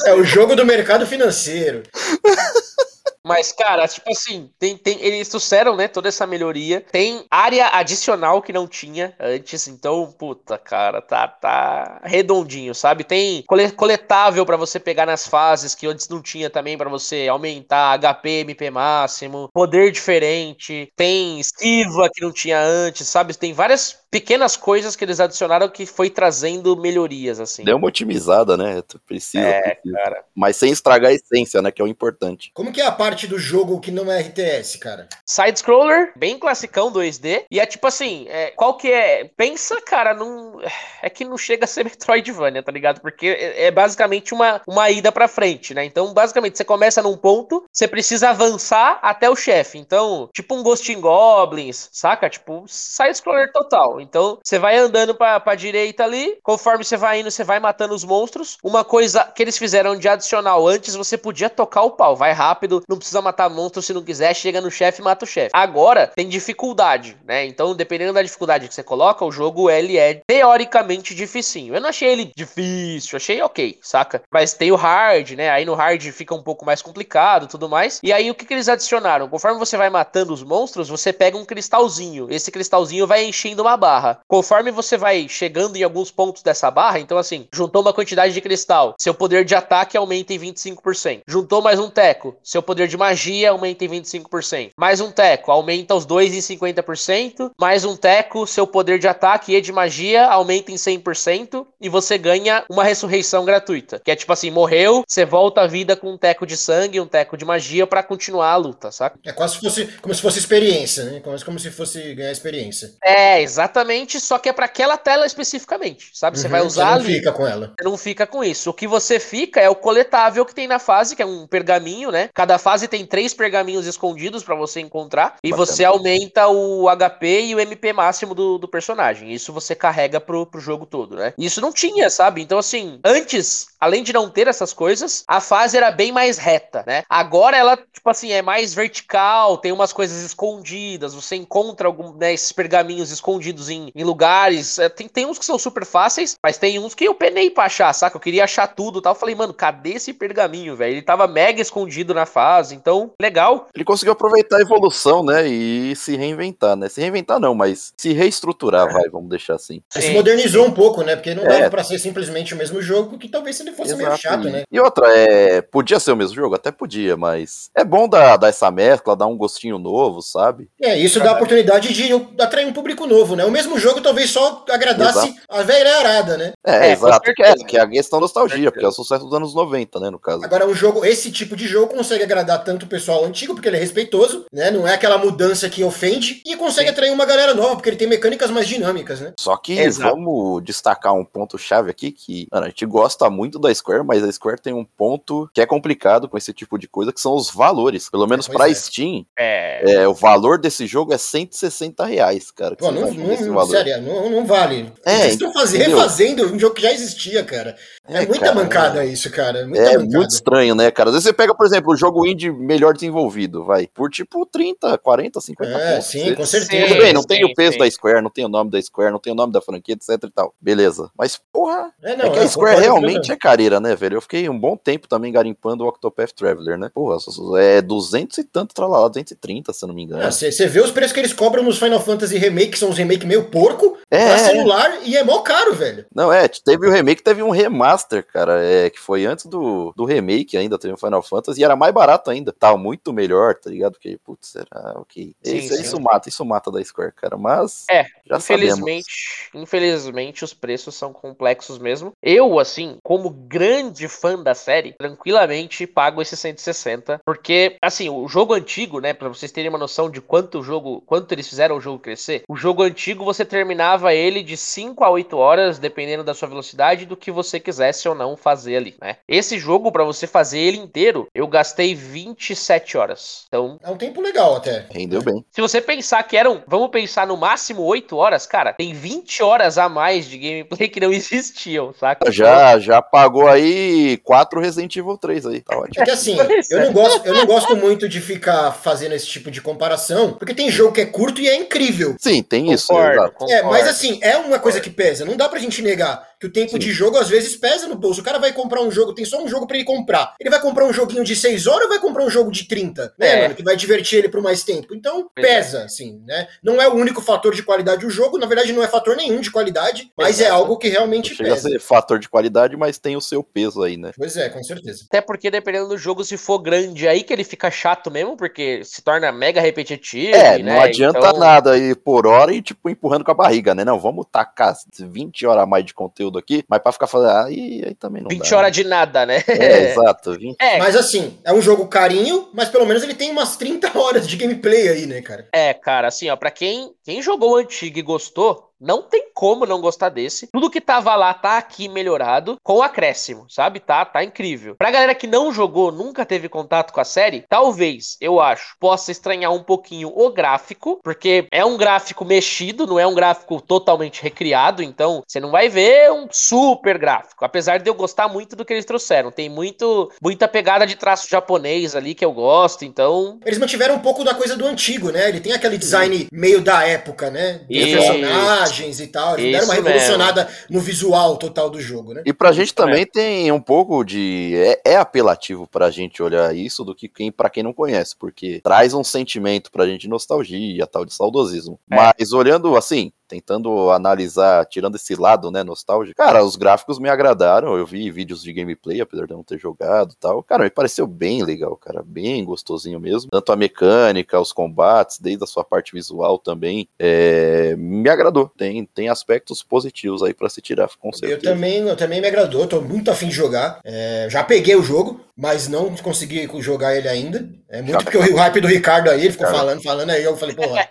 [0.05, 1.83] É o jogo do mercado financeiro.
[3.23, 6.81] Mas, cara, tipo assim, tem, tem, eles trouxeram, né, toda essa melhoria.
[6.81, 13.03] Tem área adicional que não tinha antes, então, puta, cara, tá, tá redondinho, sabe?
[13.03, 17.27] Tem cole- coletável pra você pegar nas fases que antes não tinha também pra você
[17.29, 20.91] aumentar HP, MP máximo, poder diferente.
[20.95, 23.37] Tem esquiva que não tinha antes, sabe?
[23.37, 27.63] Tem várias pequenas coisas que eles adicionaram que foi trazendo melhorias, assim.
[27.63, 28.81] Deu uma otimizada, né?
[28.87, 29.97] Tu Precisa, É, precisa.
[29.97, 30.23] cara.
[30.35, 31.71] Mas sem estragar a essência, né?
[31.71, 32.51] Que é o importante.
[32.53, 35.07] Como que é a parte do jogo que não é RTS, cara?
[35.25, 37.45] Side-scroller, bem classicão 2D.
[37.49, 39.29] E é tipo assim, é, qual que é?
[39.35, 40.59] Pensa, cara, num.
[41.01, 42.99] É que não chega a ser Metroidvania, tá ligado?
[43.01, 45.85] Porque é, é basicamente uma, uma ida pra frente, né?
[45.85, 49.77] Então, basicamente, você começa num ponto, você precisa avançar até o chefe.
[49.77, 52.29] Então, tipo um Ghost in Goblins, saca?
[52.29, 54.00] Tipo, side-scroller total.
[54.01, 57.93] Então, você vai andando pra, pra direita ali, conforme você vai indo, você vai matando
[57.93, 58.57] os monstros.
[58.63, 62.15] Uma coisa que eles fizeram de adicional antes, você podia tocar o pau.
[62.15, 65.27] Vai rápido, não precisa matar monstro se não quiser, chega no chefe e mata o
[65.27, 65.51] chefe.
[65.53, 67.45] Agora, tem dificuldade, né?
[67.45, 71.75] Então, dependendo da dificuldade que você coloca, o jogo ele é teoricamente dificinho.
[71.75, 74.23] Eu não achei ele difícil, achei ok, saca?
[74.31, 75.49] Mas tem o hard, né?
[75.49, 77.99] Aí no hard fica um pouco mais complicado tudo mais.
[78.01, 79.27] E aí o que, que eles adicionaram?
[79.27, 82.27] Conforme você vai matando os monstros, você pega um cristalzinho.
[82.29, 83.90] Esse cristalzinho vai enchendo uma barra.
[84.27, 88.41] Conforme você vai chegando em alguns pontos dessa barra, então assim, juntou uma quantidade de
[88.41, 91.21] cristal, seu poder de ataque aumenta em 25%.
[91.27, 94.71] Juntou mais um teco, seu poder de magia aumenta em 25%.
[94.77, 97.51] Mais um teco, aumenta os dois em 50%.
[97.59, 101.65] Mais um teco, seu poder de ataque e de magia aumenta em 100%.
[101.79, 104.01] E você ganha uma ressurreição gratuita.
[104.03, 107.07] Que é tipo assim, morreu, você volta à vida com um teco de sangue, um
[107.07, 109.19] teco de magia pra continuar a luta, saca?
[109.25, 111.19] É quase fosse, como se fosse experiência, né?
[111.19, 112.93] Quase como se fosse ganhar experiência.
[113.03, 113.80] É, exatamente,
[114.19, 116.37] só que é pra aquela tela especificamente, sabe?
[116.39, 117.15] Você Uhum, vai usar não ali.
[117.15, 117.73] fica com ela.
[117.77, 118.69] Você não fica com isso.
[118.69, 122.11] O que você fica é o coletável que tem na fase, que é um pergaminho,
[122.11, 122.29] né?
[122.33, 125.35] Cada fase tem três pergaminhos escondidos pra você encontrar.
[125.43, 125.65] E Bacana.
[125.65, 129.31] você aumenta o HP e o MP máximo do, do personagem.
[129.31, 131.33] Isso você carrega pro, pro jogo todo, né?
[131.37, 132.41] Isso não tinha, sabe?
[132.41, 136.83] Então, assim, antes, além de não ter essas coisas, a fase era bem mais reta,
[136.87, 137.03] né?
[137.09, 141.13] Agora ela, tipo assim, é mais vertical, tem umas coisas escondidas.
[141.13, 144.77] Você encontra algum, né, esses pergaminhos escondidos em, em lugares.
[144.77, 147.63] É, tem, tem uns que são super fáceis, mas tem uns que eu penei pra
[147.65, 148.15] achar, saca?
[148.17, 149.13] Eu queria achar tudo e tal.
[149.13, 150.93] Eu falei, mano, cadê esse pergaminho, velho?
[150.93, 153.67] Ele tava mega escondido na fase, então, legal.
[153.73, 155.47] Ele conseguiu aproveitar a evolução, né?
[155.47, 156.89] E se reinventar, né?
[156.89, 159.81] Se reinventar não, mas se reestruturar, vai, vamos deixar assim.
[159.95, 161.15] Ele se Sim, modernizou um pouco, né?
[161.15, 161.47] Porque não É.
[161.47, 164.21] dava pra ser simplesmente o mesmo jogo, que talvez se ele fosse meio Exato.
[164.21, 164.63] chato, E- né?
[164.71, 165.61] E outra, é.
[165.61, 166.55] Podia ser o mesmo jogo?
[166.55, 167.69] Até podia, mas.
[167.75, 170.67] É bom dar, dar essa mescla, dar um gostinho novo, sabe?
[170.81, 173.45] É, isso dá a oportunidade de atrair um público novo, né?
[173.45, 176.53] O mesmo jogo talvez só agradasse a velha arada, né?
[176.65, 177.33] É, É, exato.
[177.33, 180.09] Que é, que é a questão nostalgia, porque é o sucesso dos anos 90, né,
[180.09, 180.43] no caso.
[180.43, 183.77] Agora, um jogo, esse tipo de jogo consegue agradar tanto o pessoal antigo, porque ele
[183.77, 184.71] é respeitoso, né?
[184.71, 186.93] Não é aquela mudança que ofende, e consegue Sim.
[186.93, 189.33] atrair uma galera nova, porque ele tem mecânicas mais dinâmicas, né?
[189.39, 190.09] Só que Exato.
[190.15, 194.31] vamos destacar um ponto-chave aqui que, mano, a gente gosta muito da Square, mas a
[194.31, 197.49] Square tem um ponto que é complicado com esse tipo de coisa, que são os
[197.51, 198.09] valores.
[198.09, 198.73] Pelo menos Pois pra é.
[198.73, 199.93] Steam, É.
[199.93, 202.75] é, o valor desse jogo é 160 reais, cara.
[202.75, 203.69] Pô, não, imagina esse não, valor.
[203.71, 204.91] sério, não, não vale.
[205.05, 207.75] É, Vocês estão fazendo, refazendo um jogo que já existia, cara.
[208.07, 209.65] É, É, muita cara, mancada isso, cara.
[209.65, 210.17] Muita É mancada.
[210.17, 211.09] muito estranho, né, cara?
[211.09, 214.97] Às vezes você pega, por exemplo, o jogo indie melhor desenvolvido, vai, por tipo 30,
[214.97, 216.07] 40, 50 É, pontos.
[216.07, 216.87] sim, Você- com certeza.
[216.87, 217.79] Tudo bem, não tem Sim, o peso sim.
[217.79, 220.09] da Square, não tem o nome da Square, não tem o nome da franquia, etc
[220.23, 220.53] e tal.
[220.59, 221.09] Beleza.
[221.17, 224.17] Mas, porra, É, é não, que eu a Square realmente é careira, né, velho?
[224.17, 226.89] Eu fiquei um bom tempo também garimpando o Octopath Traveler, né?
[226.93, 227.17] Porra,
[227.59, 230.31] é 200 e tanto, tralalá, 230, se eu não me engano.
[230.31, 233.25] Você vê os preços que eles cobram nos Final Fantasy Remake, que são uns remake
[233.31, 236.05] meio porco, É, pra é, celular, e é mó caro, velho.
[236.13, 240.03] Não, é, teve o remake, teve um remaster, cara, é, que foi antes do, do
[240.03, 242.51] remake ainda, teve o Final Fantasy, e era mais barato ainda.
[242.51, 243.93] Tava muito melhor, tá ligado?
[243.93, 245.33] Porque, putz, era ok.
[245.41, 245.81] Sim, isso, sim.
[245.81, 251.13] isso mata, isso mata da Square, cara, mas É, já infelizmente, infelizmente os preços são
[251.13, 252.11] complexos mesmo.
[252.21, 258.53] Eu, assim, como grande fã da série, tranquilamente pago esses 160, porque assim, o jogo
[258.53, 261.81] antigo, né, Pra vocês terem uma noção de quanto o jogo, quanto eles fizeram o
[261.81, 262.41] jogo crescer.
[262.47, 267.03] O jogo antigo você terminava ele de 5 a 8 horas, dependendo da sua velocidade
[267.03, 269.17] e do que você quisesse ou não fazer ali, né?
[269.27, 273.45] Esse jogo pra você fazer ele inteiro, eu gastei 27 horas.
[273.47, 274.85] Então, É um tempo legal até.
[274.91, 275.43] Rendeu bem.
[275.51, 279.77] se você pensar que eram, vamos pensar no máximo 8 horas, cara, tem 20 horas
[279.77, 282.31] a mais de gameplay que não existiam, saca?
[282.31, 286.01] Já, já pagou aí 4 Resident Evil 3 aí, tá ótimo.
[286.01, 286.37] É que assim,
[286.69, 290.53] eu não, gosto, eu não gosto muito de ficar fazendo esse tipo de comparação, porque
[290.53, 292.15] tem jogo que é curto e é incrível.
[292.19, 293.53] Sim, tem isso, Concordo.
[293.53, 295.25] É, mas assim, é uma coisa que pesa.
[295.25, 296.79] Não dá pra gente negar que o tempo Sim.
[296.79, 298.19] de jogo às vezes pesa no bolso.
[298.19, 300.33] O cara vai comprar um jogo, tem só um jogo pra ele comprar.
[300.39, 303.13] Ele vai comprar um joguinho de 6 horas ou vai comprar um jogo de 30?
[303.15, 303.41] Né, É.
[303.43, 303.53] mano?
[303.55, 304.95] Que vai divertir ele por mais tempo.
[304.95, 306.47] Então, pesa, assim, né?
[306.63, 309.39] Não é o único fator de qualidade do jogo, na verdade não é fator nenhum
[309.39, 310.55] de qualidade, mas é Exato.
[310.59, 311.69] algo que realmente Chega a pesa.
[311.69, 314.11] ser fator de qualidade, mas tem o seu peso aí, né?
[314.17, 315.03] Pois é, com certeza.
[315.07, 318.83] Até porque dependendo do jogo, se for grande, aí que ele fica chato mesmo, porque
[318.83, 320.35] se torna mega repetitivo.
[320.35, 320.73] É, né?
[320.73, 323.85] não adianta Então, nada aí por hora e, tipo, empurrando com a barriga, né?
[323.85, 327.45] Não, vamos tacar 20 horas a mais de conteúdo aqui, mas pra ficar fazendo.
[327.45, 328.57] Aí, aí também não 20 dá.
[328.57, 329.43] horas de nada, né?
[329.47, 330.37] É, exato.
[330.37, 330.55] 20.
[330.59, 334.27] É, Mas assim, é um jogo carinho, mas pelo menos ele tem umas 30 horas
[334.27, 335.47] de gameplay aí, né, cara?
[335.53, 339.65] É, cara, assim, ó, pra quem, quem jogou o antigo e gostou, não tem como
[339.65, 340.47] não gostar desse.
[340.51, 343.79] Tudo que tava lá tá aqui melhorado, com acréscimo, sabe?
[343.79, 344.75] Tá, tá incrível.
[344.75, 349.11] Pra galera que não jogou, nunca teve contato com a série, talvez, eu acho, possa
[349.11, 354.21] estranhar um pouquinho o gráfico, porque é um gráfico mexido, não é um gráfico totalmente
[354.21, 357.45] recriado, então você não vai ver um super gráfico.
[357.45, 361.29] Apesar de eu gostar muito do que eles trouxeram, tem muito muita pegada de traço
[361.29, 365.29] japonês ali que eu gosto, então Eles mantiveram um pouco da coisa do antigo, né?
[365.29, 367.61] Ele tem aquele design meio da época, né?
[367.69, 368.70] Dos Isso.
[368.71, 369.37] Personagens e tal.
[369.37, 372.23] Eles deram uma revolucionada no visual total do jogo, né?
[372.25, 374.53] E pra gente também tem um pouco de.
[374.55, 378.61] É, é apelativo pra gente olhar isso do que quem, pra quem não conhece, porque
[378.63, 381.79] traz um sentimento pra gente de nostalgia, tal, de saudosismo.
[381.89, 381.95] É.
[381.95, 387.77] Mas olhando assim, tentando analisar, tirando esse lado, né, nostálgico, cara, os gráficos me agradaram.
[387.77, 390.43] Eu vi vídeos de gameplay, apesar de eu não ter jogado tal.
[390.43, 393.31] Cara, me pareceu bem legal, cara, bem gostosinho mesmo.
[393.31, 398.51] Tanto a mecânica, os combates, desde a sua parte visual também, é, me agradou.
[398.57, 401.53] Tem, tem aspectos positivos aí pra se tirar, com Eu certeza.
[401.53, 403.79] também, eu também me agradou, tô muito afim de jogar.
[403.85, 407.49] É, já peguei o jogo, mas não consegui jogar ele ainda.
[407.67, 409.57] É muito Já porque o hype do Ricardo aí, ele ficou Cara.
[409.57, 410.87] falando, falando aí, eu falei, porra,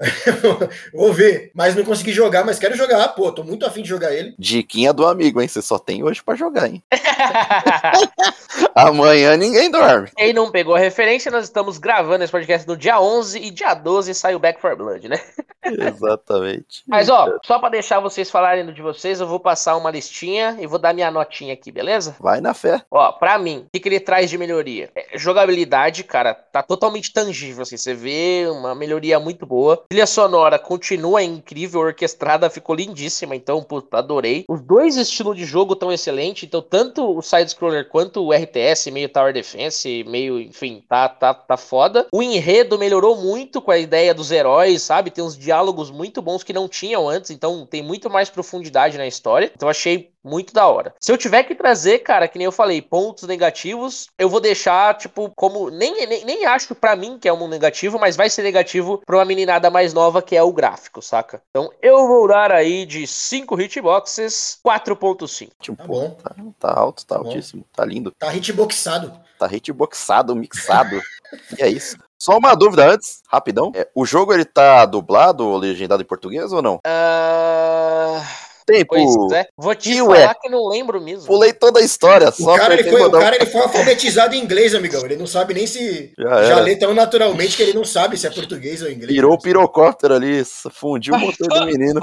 [0.94, 1.50] vou ver.
[1.54, 4.34] Mas não consegui jogar, mas quero jogar, pô, tô muito afim de jogar ele.
[4.38, 5.48] Diquinha do amigo, hein?
[5.48, 6.82] Você só tem hoje pra jogar, hein?
[8.74, 10.10] Amanhã ninguém dorme.
[10.16, 13.74] Quem não pegou a referência, nós estamos gravando esse podcast no dia 11 e dia
[13.74, 15.20] 12 sai o Back for Blood, né?
[15.64, 16.82] Exatamente.
[16.88, 20.66] Mas ó, só pra deixar vocês falarem de vocês, eu vou passar uma listinha e
[20.66, 22.16] vou dar minha notinha aqui, beleza?
[22.18, 22.82] Vai na fé.
[22.90, 24.90] Ó, pra mim, o que, que ele traz de melhoria?
[24.94, 29.84] É, jogabilidade, cara, tá totalmente tangível, assim, você vê uma melhoria muito boa.
[29.88, 34.44] Trilha sonora continua incrível, orquestrada ficou lindíssima, então, puta, adorei.
[34.48, 39.08] Os dois estilos de jogo tão excelentes, então, tanto o side-scroller quanto o RTS, meio
[39.08, 42.06] Tower Defense, meio, enfim, tá, tá, tá foda.
[42.12, 45.10] O enredo melhorou muito com a ideia dos heróis, sabe?
[45.10, 49.06] Tem uns diálogos muito bons que não tinham antes, então tem muito mais profundidade na
[49.06, 49.50] história.
[49.54, 50.94] Então, achei muito da hora.
[51.00, 54.96] Se eu tiver que trazer, cara, que nem eu falei, pontos negativos, eu vou deixar,
[54.96, 55.70] tipo, como.
[55.70, 59.16] Nem, nem, nem acho pra mim que é um negativo, mas vai ser negativo pra
[59.16, 61.42] uma meninada mais nova, que é o gráfico, saca?
[61.50, 65.50] Então eu vou dar aí de 5 hitboxes, 4.5.
[65.60, 66.10] Tipo, Tá bom.
[66.10, 67.26] Tá, tá alto, tá bom.
[67.26, 68.12] altíssimo, tá lindo.
[68.18, 69.12] Tá hitboxado.
[69.38, 71.00] Tá hitboxado, mixado.
[71.58, 71.96] e é isso.
[72.18, 73.72] Só uma dúvida antes, rapidão.
[73.74, 76.78] É, o jogo ele tá dublado ou legendado em português ou não?
[76.84, 78.22] Ah.
[78.70, 78.94] Tempo.
[78.94, 79.46] Pois é.
[79.56, 80.34] Vou te E falar ué?
[80.40, 81.26] que não lembro mesmo.
[81.26, 84.42] Pulei toda a história, O só cara, ele foi, o cara ele foi alfabetizado em
[84.42, 85.04] inglês, amigão.
[85.04, 86.12] Ele não sabe nem se.
[86.18, 89.12] Já Já lê tão naturalmente que ele não sabe se é português ou inglês.
[89.12, 92.00] Virou o pirocóptero ali, fundiu o motor do menino.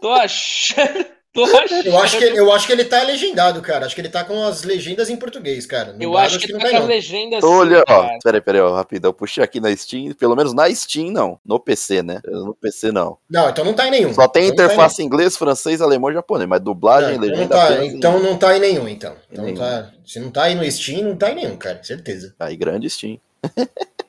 [0.00, 1.06] Tô achando.
[1.34, 3.86] Eu acho, que, eu acho que ele tá legendado, cara.
[3.86, 5.94] Acho que ele tá com as legendas em português, cara.
[5.94, 6.86] No Eu Brasil, acho que não tá tá, com a não.
[6.86, 8.02] legenda Tô assim, olhando, ó.
[8.02, 8.18] cara.
[8.22, 9.12] Peraí, peraí, ó, rapidão.
[9.14, 11.38] Puxei aqui na Steam, pelo menos na Steam não.
[11.44, 12.20] No PC, né?
[12.26, 13.16] No PC não.
[13.30, 14.12] Não, então não tá em nenhum.
[14.12, 17.24] Só tem Então não tá em interface inglês, francês, alemão e japonês, mas dublagem, Não,
[17.24, 19.14] então, não legenda tá, apenas em- então não tá em nenhum, então.
[19.30, 19.56] então Nenhum.
[19.58, 21.82] tá- se não tá aí no Steam, não tá em nenhum, cara.
[21.82, 22.34] Certeza.
[22.38, 23.18] Aí grande Steam.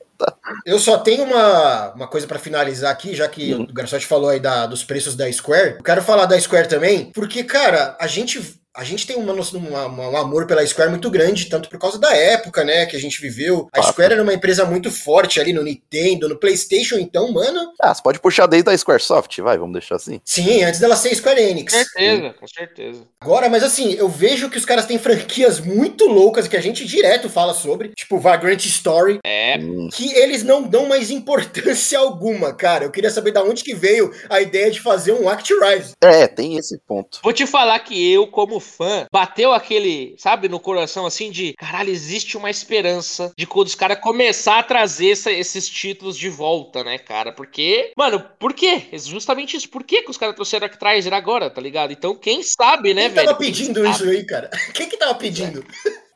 [0.64, 3.62] Eu só tenho uma, uma coisa pra finalizar aqui, já que Uhum.
[3.62, 5.76] o Garçotti falou aí da, dos preços da Square.
[5.78, 8.60] Eu quero falar da Square também, porque, cara, a gente.
[8.76, 11.78] A gente tem uma, noção- uma- uma- um amor pela Square muito grande, tanto por
[11.78, 13.68] causa da época, né, que a gente viveu.
[13.72, 13.80] A.
[13.82, 17.72] Square era uma empresa muito forte ali no Nintendo, no PlayStation, então, mano.
[17.80, 20.20] Ah, você pode puxar desde a Squaresoft, vai, vamos deixar assim.
[20.24, 21.72] Sim, antes dela ser Square Enix.
[21.72, 23.02] Com certeza, com certeza.
[23.20, 26.84] Agora, mas assim, eu vejo que os caras têm franquias muito loucas que a gente
[26.84, 29.56] direto fala sobre, tipo Vagrant Story, É.
[29.58, 32.84] Hum, que eles não dão mais importância alguma, cara.
[32.86, 35.92] Eu queria saber da onde que veio a ideia de fazer um Act Rise.
[36.02, 37.20] É, tem esse ponto.
[37.22, 41.90] Vou te falar que eu, como fã, bateu aquele, sabe, no coração assim de caralho,
[41.90, 46.82] existe uma esperança de quando os caras começar a trazer essa- esses títulos de volta,
[46.82, 47.30] né, cara?
[47.32, 48.82] Porque, mano, por quê?
[48.92, 49.68] Justamente isso.
[49.68, 51.92] Por que, que os caras trouxeram Actraiser agora, tá ligado?
[51.92, 53.26] Então, quem sabe, né, Quem velho?
[53.26, 53.90] tava Quem pedindo sabe?
[53.94, 54.50] isso aí, cara?
[54.74, 55.64] Quem que tava pedindo?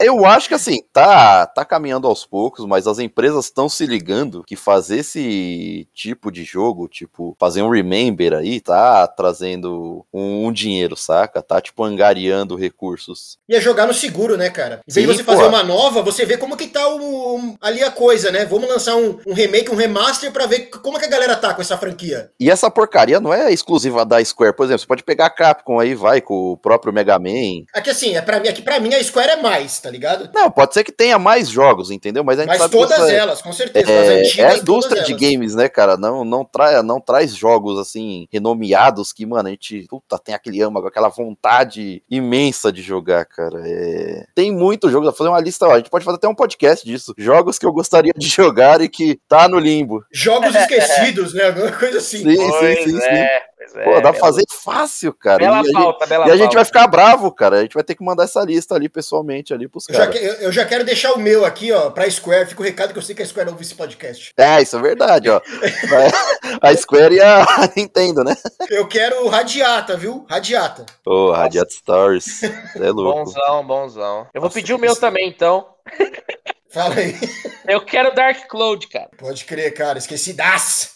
[0.01, 4.45] Eu acho que assim, tá, tá caminhando aos poucos, mas as empresas estão se ligando
[4.45, 10.53] que fazer esse tipo de jogo, tipo, fazer um Remember aí, tá trazendo um, um
[10.53, 11.43] dinheiro, saca?
[11.43, 13.39] Tá, tipo, angariando recursos.
[13.49, 14.81] E é jogar no seguro, né, cara?
[14.89, 17.91] Em vez de você fazer uma nova, você vê como que tá o, ali a
[17.91, 18.45] coisa, né?
[18.45, 21.61] Vamos lançar um, um remake, um remaster pra ver como que a galera tá com
[21.61, 22.31] essa franquia.
[22.39, 25.81] E essa porcaria não é exclusiva da Square, por exemplo, você pode pegar a Capcom
[25.81, 27.65] aí, vai, com o próprio Mega Man.
[27.75, 30.31] Aqui assim, é pra mim, aqui pra mim a Square é mais, tá ligado?
[30.35, 32.23] Não, pode ser que tenha mais jogos, entendeu?
[32.25, 33.91] Mas a gente Mas todas essa- elas, com certeza.
[33.91, 35.97] É, é a indústria de games, né, cara?
[35.97, 40.61] Não, não, trai, não traz jogos assim, renomeados que, mano, a gente puta, tem aquele
[40.63, 43.63] âmago, aquela vontade imensa de jogar, cara.
[43.67, 44.27] É...
[44.35, 46.35] Tem muito jogo, dá pra fazer uma lista, ó, a gente pode fazer até um
[46.35, 47.15] podcast disso.
[47.17, 50.05] Jogos que eu gostaria de jogar e que tá no limbo.
[50.13, 51.45] Jogos esquecidos, né?
[51.47, 52.19] Alguma coisa assim.
[52.19, 53.07] Sim, sim, sim, sim.
[53.07, 53.85] é, pois é.
[53.85, 55.39] Pô, dá pra Bela- fazer fácil, cara.
[55.39, 56.55] Bela e a gente, bela e a gente pauta.
[56.57, 57.59] vai ficar bravo, cara.
[57.59, 60.23] A gente vai ter que mandar essa lista ali pessoalmente ali pros Eu já, caras.
[60.23, 62.47] eu- eu já quero deixar o meu aqui, ó, pra Square.
[62.47, 64.33] Fica o recado que eu sei que a Square ouve esse podcast.
[64.37, 65.41] É, isso é verdade, ó.
[66.63, 67.45] a Square e a
[67.77, 68.37] Nintendo, né?
[68.71, 70.27] Eu quero Radiata, viu?
[70.29, 70.87] Radiata.
[71.07, 72.43] Ô, Radiant Stars.
[72.77, 73.25] É louco.
[73.25, 74.27] Bonzão, bonzão.
[74.35, 75.67] Eu vou Nossa, pedir o meu isso- também, então.
[76.71, 77.15] Fala aí.
[77.67, 79.09] Eu quero Dark Cloud, cara.
[79.17, 79.99] Pode crer, cara.
[79.99, 80.93] Esqueci das.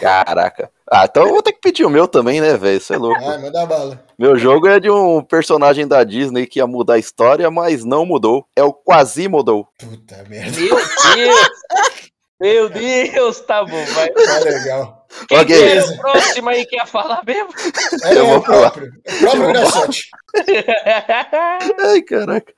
[0.00, 0.70] Caraca.
[0.90, 2.76] Ah, então eu vou ter que pedir o meu também, né, velho?
[2.78, 3.24] Isso é louco.
[3.24, 4.04] Ai, manda bala.
[4.18, 8.04] Meu jogo é de um personagem da Disney que ia mudar a história, mas não
[8.04, 8.46] mudou.
[8.56, 9.66] É o Quasimodo.
[9.78, 10.60] Puta merda.
[10.60, 11.52] Meu Deus!
[12.40, 14.08] Meu Deus, tá bom, vai.
[14.10, 15.01] Tá legal.
[15.28, 15.46] Quem Ok.
[15.46, 17.48] que era o próximo aí que ia falar mesmo?
[18.04, 18.92] É, Eu é vou o próprio.
[19.04, 20.08] É o próprio Graçote.
[21.80, 22.52] Ai, caraca.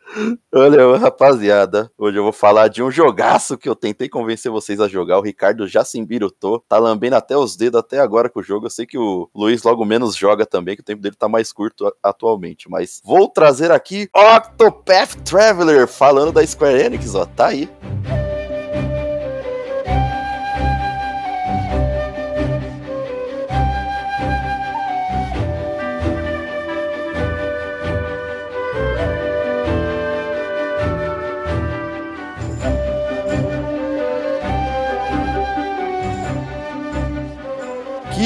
[0.54, 4.88] Olha, rapaziada, hoje eu vou falar de um jogaço que eu tentei convencer vocês a
[4.88, 5.18] jogar.
[5.18, 8.66] O Ricardo já se embirutou, tá lambendo até os dedos até agora com o jogo.
[8.66, 11.52] Eu sei que o Luiz logo menos joga também, que o tempo dele tá mais
[11.52, 12.70] curto atualmente.
[12.70, 17.68] Mas vou trazer aqui Octopath Traveler, falando da Square Enix, ó, tá aí.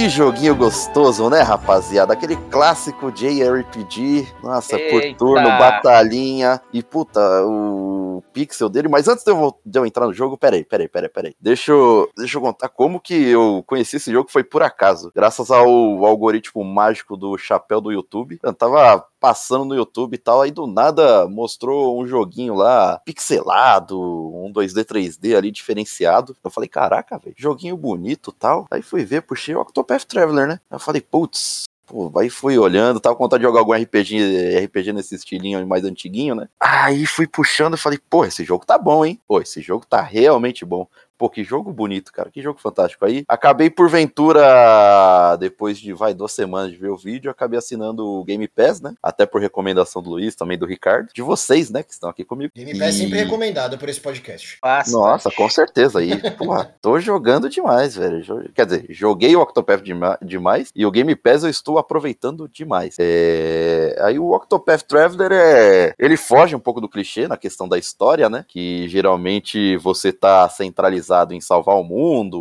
[0.09, 2.15] Que joguinho gostoso, né, rapaziada?
[2.15, 4.27] Aquele clássico JRPG.
[4.43, 5.19] Nossa, por Eita.
[5.19, 6.63] turno, batalhinha.
[6.73, 8.89] E puta, o pixel dele.
[8.89, 11.35] Mas antes de eu, de eu entrar no jogo, peraí, peraí, peraí, peraí.
[11.39, 14.31] Deixa eu, deixa eu contar como que eu conheci esse jogo.
[14.31, 15.13] Foi por acaso.
[15.15, 15.69] Graças ao
[16.07, 18.39] algoritmo mágico do chapéu do YouTube.
[18.43, 20.43] Eu tava passando no YouTube e tal.
[20.43, 26.37] Aí do nada mostrou um joguinho lá, pixelado, um 2D, 3D ali diferenciado.
[26.43, 28.67] Eu falei, caraca, velho, joguinho bonito tal.
[28.71, 30.61] Aí fui ver, puxei o Octopath Traveler, né?
[30.71, 31.65] Eu falei, putz.
[31.89, 35.85] Pô, aí fui olhando, tava com vontade de jogar algum RPG, RPG nesse estilinho mais
[35.85, 36.47] antiguinho, né?
[36.61, 39.19] Aí fui puxando e falei, pô, esse jogo tá bom, hein?
[39.27, 40.87] Pô, esse jogo tá realmente bom.
[41.19, 42.31] Pô, que jogo bonito, cara.
[42.31, 43.05] Que jogo fantástico.
[43.05, 48.25] Aí acabei, porventura, depois de, vai, duas semanas de ver o vídeo, acabei assinando o
[48.25, 48.95] Game Pass, né?
[49.03, 51.09] Até por recomendação do Luiz, também do Ricardo.
[51.13, 52.53] De vocês, né, que estão aqui comigo.
[52.55, 54.59] Game Pass E- sempre recomendado por esse podcast.
[54.63, 54.93] Basta.
[54.93, 55.99] Nossa, com certeza.
[55.99, 58.51] Aí, porra, tô jogando demais, velho.
[58.55, 62.95] Quer dizer, joguei o Octopath dema- demais e o Game Pass eu estou aproveitando demais.
[62.99, 63.97] É...
[64.01, 65.95] Aí o Octopath Traveler é.
[65.99, 68.45] Ele foge um pouco do clichê na questão da história, né?
[68.47, 72.39] Que geralmente você tá centralizado em salvar o mundo,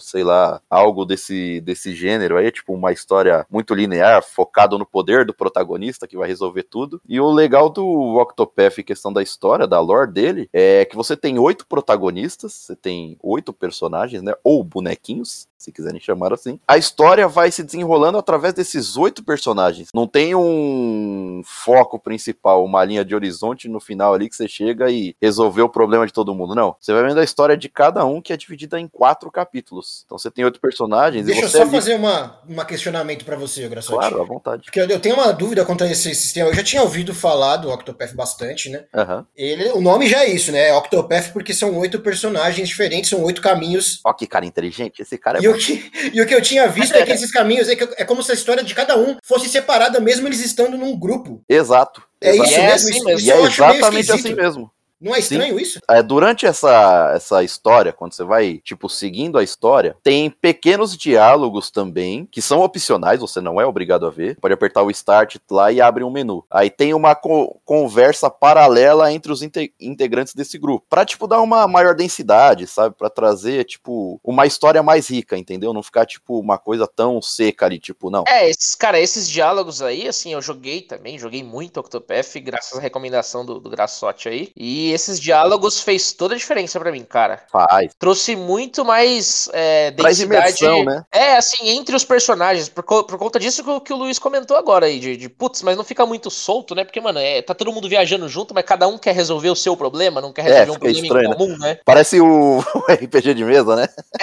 [0.00, 5.24] sei lá, algo desse, desse gênero aí, tipo uma história muito linear, focado no poder
[5.24, 7.00] do protagonista que vai resolver tudo.
[7.08, 11.16] E o legal do Octopath em questão da história, da lore dele, é que você
[11.16, 14.32] tem oito protagonistas, você tem oito personagens, né?
[14.42, 16.58] Ou bonequinhos, se quiserem chamar assim.
[16.66, 19.90] A história vai se desenrolando através desses oito personagens.
[19.94, 24.90] Não tem um foco principal, uma linha de horizonte no final ali que você chega
[24.90, 26.54] e resolveu o problema de todo mundo.
[26.54, 26.74] Não.
[26.80, 29.81] Você vai vendo a história de cada um que é dividida em quatro capítulos.
[30.04, 31.70] Então você tem oito personagens Deixa e eu você só ali...
[31.72, 33.98] fazer uma, uma questionamento pra você, Graçote.
[33.98, 34.62] Claro, à vontade.
[34.64, 36.50] Porque eu, eu tenho uma dúvida quanto a esse sistema.
[36.50, 38.84] Eu já tinha ouvido falar do Octopath bastante, né?
[38.94, 39.26] Aham.
[39.36, 40.68] Ele, o nome já é isso, né?
[40.68, 44.00] É Octopath porque são oito personagens diferentes, são oito caminhos.
[44.04, 45.00] Ó, que cara inteligente.
[45.02, 45.54] Esse cara é E bom.
[45.54, 48.04] o, que, e o que eu tinha visto é que esses caminhos é, que- é
[48.04, 51.42] como se a história de cada um fosse separada, mesmo eles estando num grupo.
[51.48, 52.02] Exato.
[52.20, 52.48] É exato.
[52.48, 52.74] isso é mesmo?
[52.74, 53.18] assim isso, mesmo.
[53.18, 54.70] isso E é exatamente assim mesmo.
[55.02, 55.62] Não é estranho Sim.
[55.62, 55.80] isso?
[55.90, 61.70] É, durante essa, essa história, quando você vai, tipo, seguindo a história, tem pequenos diálogos
[61.70, 64.38] também, que são opcionais, você não é obrigado a ver.
[64.40, 66.44] Pode apertar o Start lá e abre um menu.
[66.50, 70.86] Aí tem uma co- conversa paralela entre os inte- integrantes desse grupo.
[70.88, 72.94] Pra, tipo, dar uma maior densidade, sabe?
[72.96, 75.72] Pra trazer, tipo, uma história mais rica, entendeu?
[75.72, 78.24] Não ficar, tipo, uma coisa tão seca ali, tipo, não.
[78.28, 82.80] É, esses, cara, esses diálogos aí, assim, eu joguei também, joguei muito Octopath, graças à
[82.80, 84.52] recomendação do, do Graçote aí.
[84.56, 87.42] E esses diálogos fez toda a diferença pra mim, cara.
[87.50, 87.92] Faz.
[87.98, 90.46] Trouxe muito mais é, Traz densidade.
[90.64, 91.04] imersão, né?
[91.12, 94.18] É, assim, entre os personagens, por, co- por conta disso que, o- que o Luiz
[94.18, 96.84] comentou agora aí, de, de putz, mas não fica muito solto, né?
[96.84, 99.76] Porque, mano, é, tá todo mundo viajando junto, mas cada um quer resolver o seu
[99.76, 101.78] problema, não quer É, resolver um fica problema estranho, em comum, né?
[101.84, 103.88] Parece o, o RPG de mesa, né?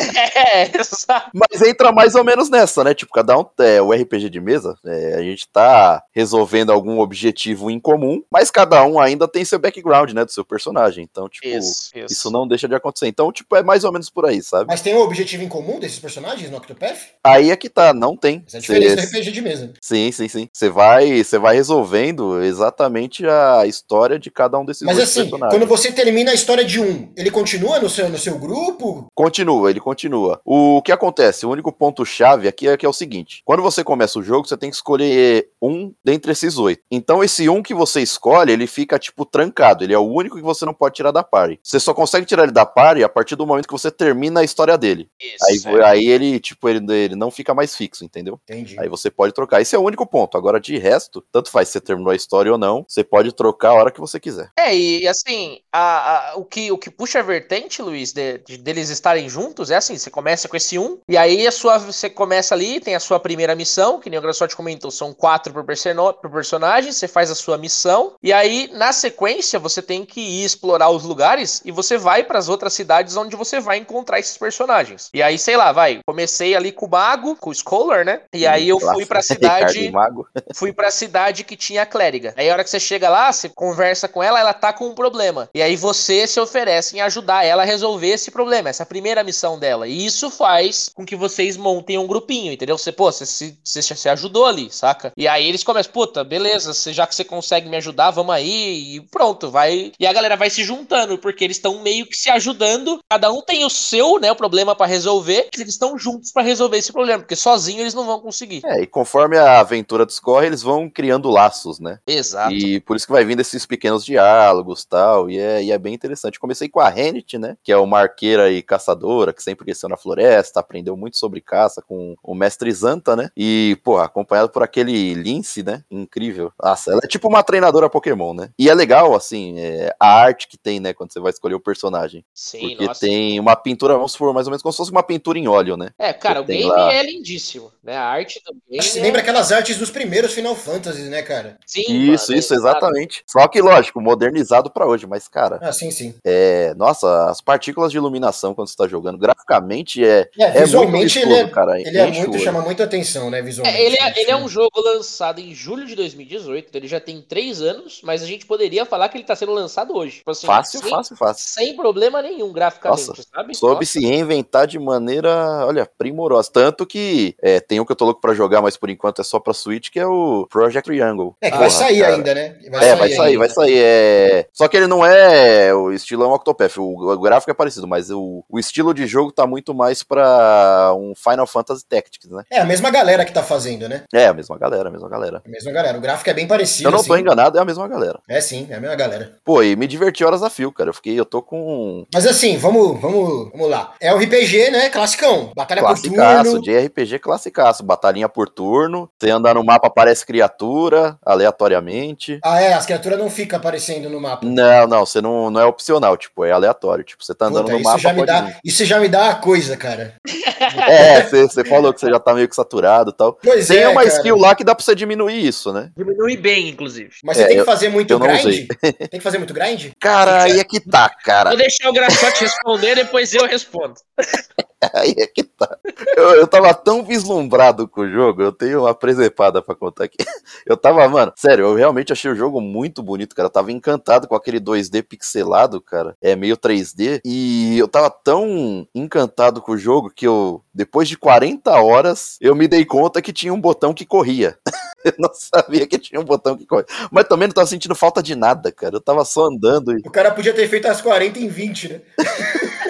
[0.51, 1.29] É, exato.
[1.33, 2.93] Mas entra mais ou menos nessa, né?
[2.93, 7.69] Tipo, cada um é o RPG de mesa, é, a gente tá resolvendo algum objetivo
[7.71, 10.25] em comum, mas cada um ainda tem seu background, né?
[10.25, 10.58] Do seu personagem.
[11.01, 12.31] Então, tipo, isso, Isso, isso.
[12.31, 13.07] não deixa de acontecer.
[13.07, 14.65] Então, tipo, é mais ou menos por aí, sabe?
[14.67, 16.97] Mas tem um objetivo em comum desses personagens no Octopath?
[17.23, 18.43] Aí é que tá, não tem.
[18.47, 19.73] Essa é a diferença do Cê- RPG de mesa.
[19.81, 20.49] Sim, sim, sim.
[20.53, 25.53] Você vai, você vai resolvendo exatamente a história de cada um desses Mas assim, personagens.
[25.57, 29.07] quando você termina a história de um, ele continua no seu, no seu grupo?
[29.15, 30.39] Continua, ele continua.
[30.45, 31.45] O que acontece?
[31.45, 34.57] O único ponto-chave aqui é que é o seguinte: quando você começa o jogo, você
[34.57, 36.81] tem que escolher um dentre esses oito.
[36.91, 39.83] Então, esse um que você escolhe, ele fica, tipo, trancado.
[39.83, 41.59] Ele é o único que você não pode tirar da party.
[41.63, 44.43] Você só consegue tirar ele da party a partir do momento que você termina a
[44.43, 45.09] história dele.
[45.47, 45.85] Aí, Isso, é.
[45.85, 48.39] aí ele, tipo, ele, ele não fica mais fixo, entendeu?
[48.43, 48.79] Entendi.
[48.79, 49.61] Aí você pode trocar.
[49.61, 50.37] Esse é o único ponto.
[50.37, 53.69] Agora, de resto, tanto faz se você terminou a história ou não, você pode trocar
[53.69, 54.51] a hora que você quiser.
[54.57, 58.57] É, e assim, a- a- o, que, o que puxa a vertente, Luiz, de, de-
[58.57, 62.09] deles estarem juntos é assim: você começa com esse um, e aí a sua, você
[62.09, 65.63] começa ali, tem a sua primeira missão, que nem o Graçote comentou, são quatro por,
[65.63, 70.38] por personagem, você faz a sua missão, e aí na sequência você tem que ir
[70.43, 74.37] explorar os lugares e você vai para as outras cidades onde você vai encontrar esses
[74.37, 75.09] personagens.
[75.13, 78.21] E aí, sei lá, vai, comecei ali com o Mago, com o Scholar, né?
[78.33, 79.91] E aí eu fui pra Ricardo cidade
[80.55, 82.33] fui pra cidade que tinha a clériga.
[82.37, 84.95] Aí a hora que você chega lá, você conversa com ela, ela tá com um
[84.95, 85.49] problema.
[85.53, 88.87] E aí você se oferece em ajudar ela a resolver esse problema, essa é a
[88.87, 89.87] primeira missão dela.
[89.87, 92.77] E isso faz com que vocês montem um grupinho, entendeu?
[92.77, 95.11] Você, pô, você se, você se ajudou ali, saca?
[95.15, 99.01] E aí eles começam, puta, beleza, já que você consegue me ajudar, vamos aí, e
[99.01, 99.91] pronto, vai.
[99.99, 103.41] E a galera vai se juntando, porque eles estão meio que se ajudando, cada um
[103.41, 107.19] tem o seu, né, o problema pra resolver, eles estão juntos pra resolver esse problema,
[107.19, 108.61] porque sozinho eles não vão conseguir.
[108.65, 111.99] É, e conforme a aventura discorre, eles vão criando laços, né?
[112.05, 112.53] Exato.
[112.53, 115.93] E por isso que vai vindo esses pequenos diálogos tal, e é, e é bem
[115.93, 116.39] interessante.
[116.39, 117.55] Comecei com a Renit, né?
[117.63, 121.81] Que é uma arqueira e caçadora, que sempre cresceu na floresta, aprendeu muito sobre caça
[121.81, 123.29] com o mestre Zanta, né?
[123.37, 125.83] E, pô, acompanhado por aquele Lince, né?
[125.89, 126.51] Incrível.
[126.61, 128.49] Nossa, ela é tipo uma treinadora Pokémon, né?
[128.57, 130.93] E é legal, assim, é, a arte que tem, né?
[130.93, 132.23] Quando você vai escolher o personagem.
[132.33, 132.99] Sim, Porque nossa.
[133.01, 135.75] tem uma pintura, vamos supor, mais ou menos como se fosse uma pintura em óleo,
[135.77, 135.89] né?
[135.97, 136.93] É, cara, o Tem game lá.
[136.93, 137.95] é lindíssimo, né?
[137.97, 138.83] A arte do game.
[138.83, 141.57] Que é- lembra aquelas artes dos primeiros Final Fantasy, né, cara?
[141.65, 142.77] Sim, Isso, mano, isso, exato.
[142.77, 143.23] exatamente.
[143.27, 146.15] Só que, lógico, modernizado pra hoje, mas, cara, Ah, sim, sim.
[146.23, 146.73] é.
[146.75, 150.29] Nossa, as partículas de iluminação quando você tá jogando, graficamente é.
[150.37, 151.79] É, É muito visualmente ele, é, cara.
[151.79, 152.39] ele é o muito, olho.
[152.43, 153.77] chama muita atenção, né, visualmente.
[153.77, 156.99] É, ele, é, ele é um jogo lançado em julho de 2018, então ele já
[156.99, 160.17] tem três anos, mas a gente poderia falar que ele tá sendo lançado hoje.
[160.17, 161.49] Tipo assim, Fácil, sem, fácil, fácil.
[161.49, 163.55] sem problema nenhum, graficamente, Nossa, sabe?
[163.55, 163.85] Soube Nossa.
[163.85, 166.49] se reinventar de maneira, olha, primorosa.
[166.51, 169.23] Tanto que é, tem um que eu tô louco pra jogar, mas por enquanto é
[169.23, 171.35] só pra Switch, que é o Project Triangle.
[171.41, 172.15] É, que Porra, vai sair cara.
[172.15, 172.57] ainda, né?
[172.63, 173.39] é, vai sair, ainda.
[173.39, 173.77] vai sair.
[173.77, 174.47] É...
[174.53, 176.77] Só que ele não é o estilo é um Octopath.
[176.77, 181.13] O, gráfico é parecido, mas o, o estilo de jogo tá muito mais pra um
[181.15, 182.43] Final Fantasy Tactics, né?
[182.51, 184.03] É a mesma galera que tá fazendo, né?
[184.13, 185.41] É, a mesma galera, a mesma galera.
[185.45, 185.97] A mesma galera.
[185.97, 186.87] O gráfico é bem parecido.
[186.87, 187.21] eu não tô assim.
[187.21, 188.19] enganado, é a mesma galera.
[188.27, 189.33] É sim, é a mesma galera.
[189.43, 190.89] Pô, e me diverti horas a fio, cara.
[190.89, 193.93] Eu fiquei, eu tô com Mas assim, vamos, vamos, vamos lá.
[193.99, 194.89] É o RPG, né?
[194.89, 195.51] Classicão.
[195.55, 196.61] Batalha por classicaço, turno.
[196.63, 197.83] de RPG classicaço.
[197.83, 199.09] Batalhinha por turno.
[199.19, 202.39] Você anda no mapa, aparece criatura, aleatoriamente.
[202.43, 204.45] Ah, é, as criaturas não ficam aparecendo no mapa.
[204.45, 207.03] Não, não, você não, não é opcional, tipo, é aleatório.
[207.03, 209.29] Tipo, você tá andando Puta, no isso, mapa, já me dá, isso já me dá
[209.31, 210.13] a coisa, cara.
[210.89, 213.37] É, você, você falou que você já tá meio que saturado e tal.
[213.41, 214.13] Pois Tem é, uma cara.
[214.15, 215.89] skill lá que dá pra você diminuir isso, né?
[215.95, 217.09] Diminui bem, inclusive.
[217.23, 218.39] Mas você É, tem que fazer muito grind?
[218.39, 218.67] usei.
[219.09, 219.78] Tem que fazer muito grind?
[219.99, 221.49] Cara, aí é que tá, cara.
[221.49, 223.95] Vou deixar o Graçote responder, depois eu respondo.
[224.93, 225.77] Aí é que tá.
[226.15, 230.17] Eu, eu tava tão vislumbrado com o jogo, eu tenho uma presepada pra contar aqui.
[230.65, 233.47] Eu tava, mano, sério, eu realmente achei o jogo muito bonito, cara.
[233.47, 236.15] Eu tava encantado com aquele 2D pixelado, cara.
[236.21, 237.21] É meio 3D.
[237.25, 242.55] E eu tava tão encantado com o jogo que eu, depois de 40 horas, eu
[242.55, 244.57] me dei conta que tinha um botão que corria.
[245.03, 246.85] Eu não sabia que tinha um botão que corre.
[247.11, 248.95] Mas também não tava sentindo falta de nada, cara.
[248.95, 250.01] Eu tava só andando e.
[250.05, 252.01] O cara podia ter feito as 40 em 20, né?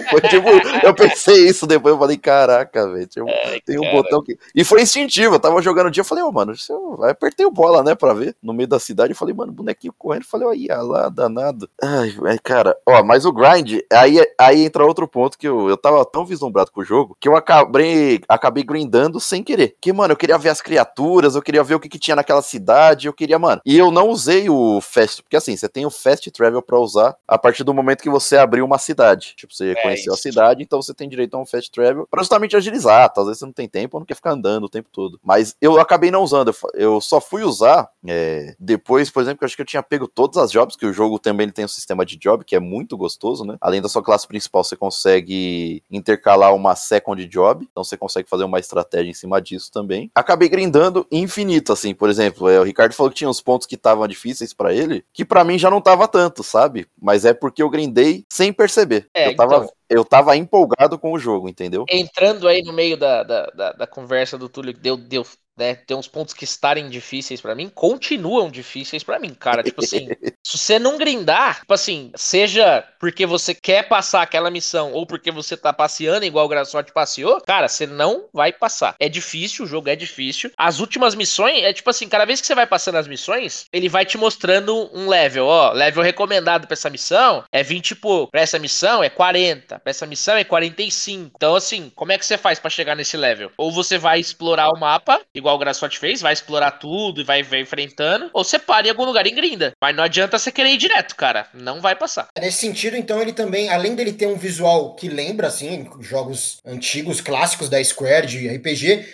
[0.09, 0.47] Foi tipo,
[0.83, 3.27] eu pensei isso depois, eu falei, caraca, velho, tem um,
[3.65, 4.37] tem um botão que.
[4.55, 7.45] E foi instintivo, eu tava jogando o dia, eu falei, ô, oh, mano, eu apertei
[7.45, 10.27] o bola, né, pra ver, no meio da cidade, eu falei, mano, bonequinho correndo, eu
[10.27, 11.69] falei, aí, ah lá, danado.
[11.81, 12.11] Ai,
[12.43, 16.25] cara, ó, mas o grind, aí, aí entra outro ponto que eu, eu tava tão
[16.25, 19.75] vislumbrado com o jogo, que eu acabei, acabei grindando sem querer.
[19.79, 22.41] Que, mano, eu queria ver as criaturas, eu queria ver o que, que tinha naquela
[22.41, 23.61] cidade, eu queria, mano.
[23.65, 27.15] E eu não usei o fast, porque assim, você tem o fast travel pra usar
[27.27, 29.33] a partir do momento que você abriu uma cidade.
[29.35, 32.21] Tipo, você é, conheceu a cidade, então você tem direito a um fast travel pra
[32.21, 33.09] justamente agilizar.
[33.11, 33.21] Tá?
[33.21, 35.19] Às vezes você não tem tempo ou não quer ficar andando o tempo todo.
[35.23, 36.53] Mas eu acabei não usando.
[36.73, 40.07] Eu só fui usar é, depois, por exemplo, que eu acho que eu tinha pego
[40.07, 42.97] todas as jobs, que o jogo também tem um sistema de job que é muito
[42.97, 43.57] gostoso, né?
[43.61, 48.43] Além da sua classe principal, você consegue intercalar uma second job, então você consegue fazer
[48.43, 50.09] uma estratégia em cima disso também.
[50.15, 52.49] Acabei grindando infinito, assim, por exemplo.
[52.49, 55.43] É, o Ricardo falou que tinha uns pontos que estavam difíceis para ele, que para
[55.43, 56.87] mim já não tava tanto, sabe?
[57.01, 59.07] Mas é porque eu grindei sem perceber.
[59.13, 61.85] É, eu tava então eu tava empolgado com o jogo, entendeu?
[61.89, 65.25] Entrando aí no meio da, da, da, da conversa do Túlio, deu, deu,
[65.59, 69.61] né, tem uns pontos que estarem difíceis para mim, continuam difíceis para mim, cara.
[69.61, 70.07] Tipo assim,
[70.43, 75.31] se você não grindar, tipo assim, seja porque você quer passar aquela missão ou porque
[75.31, 78.95] você tá passeando igual o Graçote passeou, cara, você não vai passar.
[78.99, 80.51] É difícil, o jogo é difícil.
[80.57, 83.89] As últimas missões, é tipo assim, cada vez que você vai passando as missões, ele
[83.89, 88.31] vai te mostrando um level, ó, level recomendado para essa missão é 20 e pouco,
[88.31, 91.31] pra essa missão é 40, pra essa missão é 45.
[91.35, 93.51] Então assim, como é que você faz para chegar nesse level?
[93.57, 97.23] Ou você vai explorar o mapa, igual igual o Graçote fez, vai explorar tudo e
[97.23, 99.73] vai, vai enfrentando, ou você para em algum lugar e grinda.
[99.81, 101.47] Mas não adianta você querer ir direto, cara.
[101.53, 102.27] Não vai passar.
[102.37, 107.21] Nesse sentido, então, ele também, além dele ter um visual que lembra, assim, jogos antigos,
[107.21, 109.05] clássicos da Square de RPG,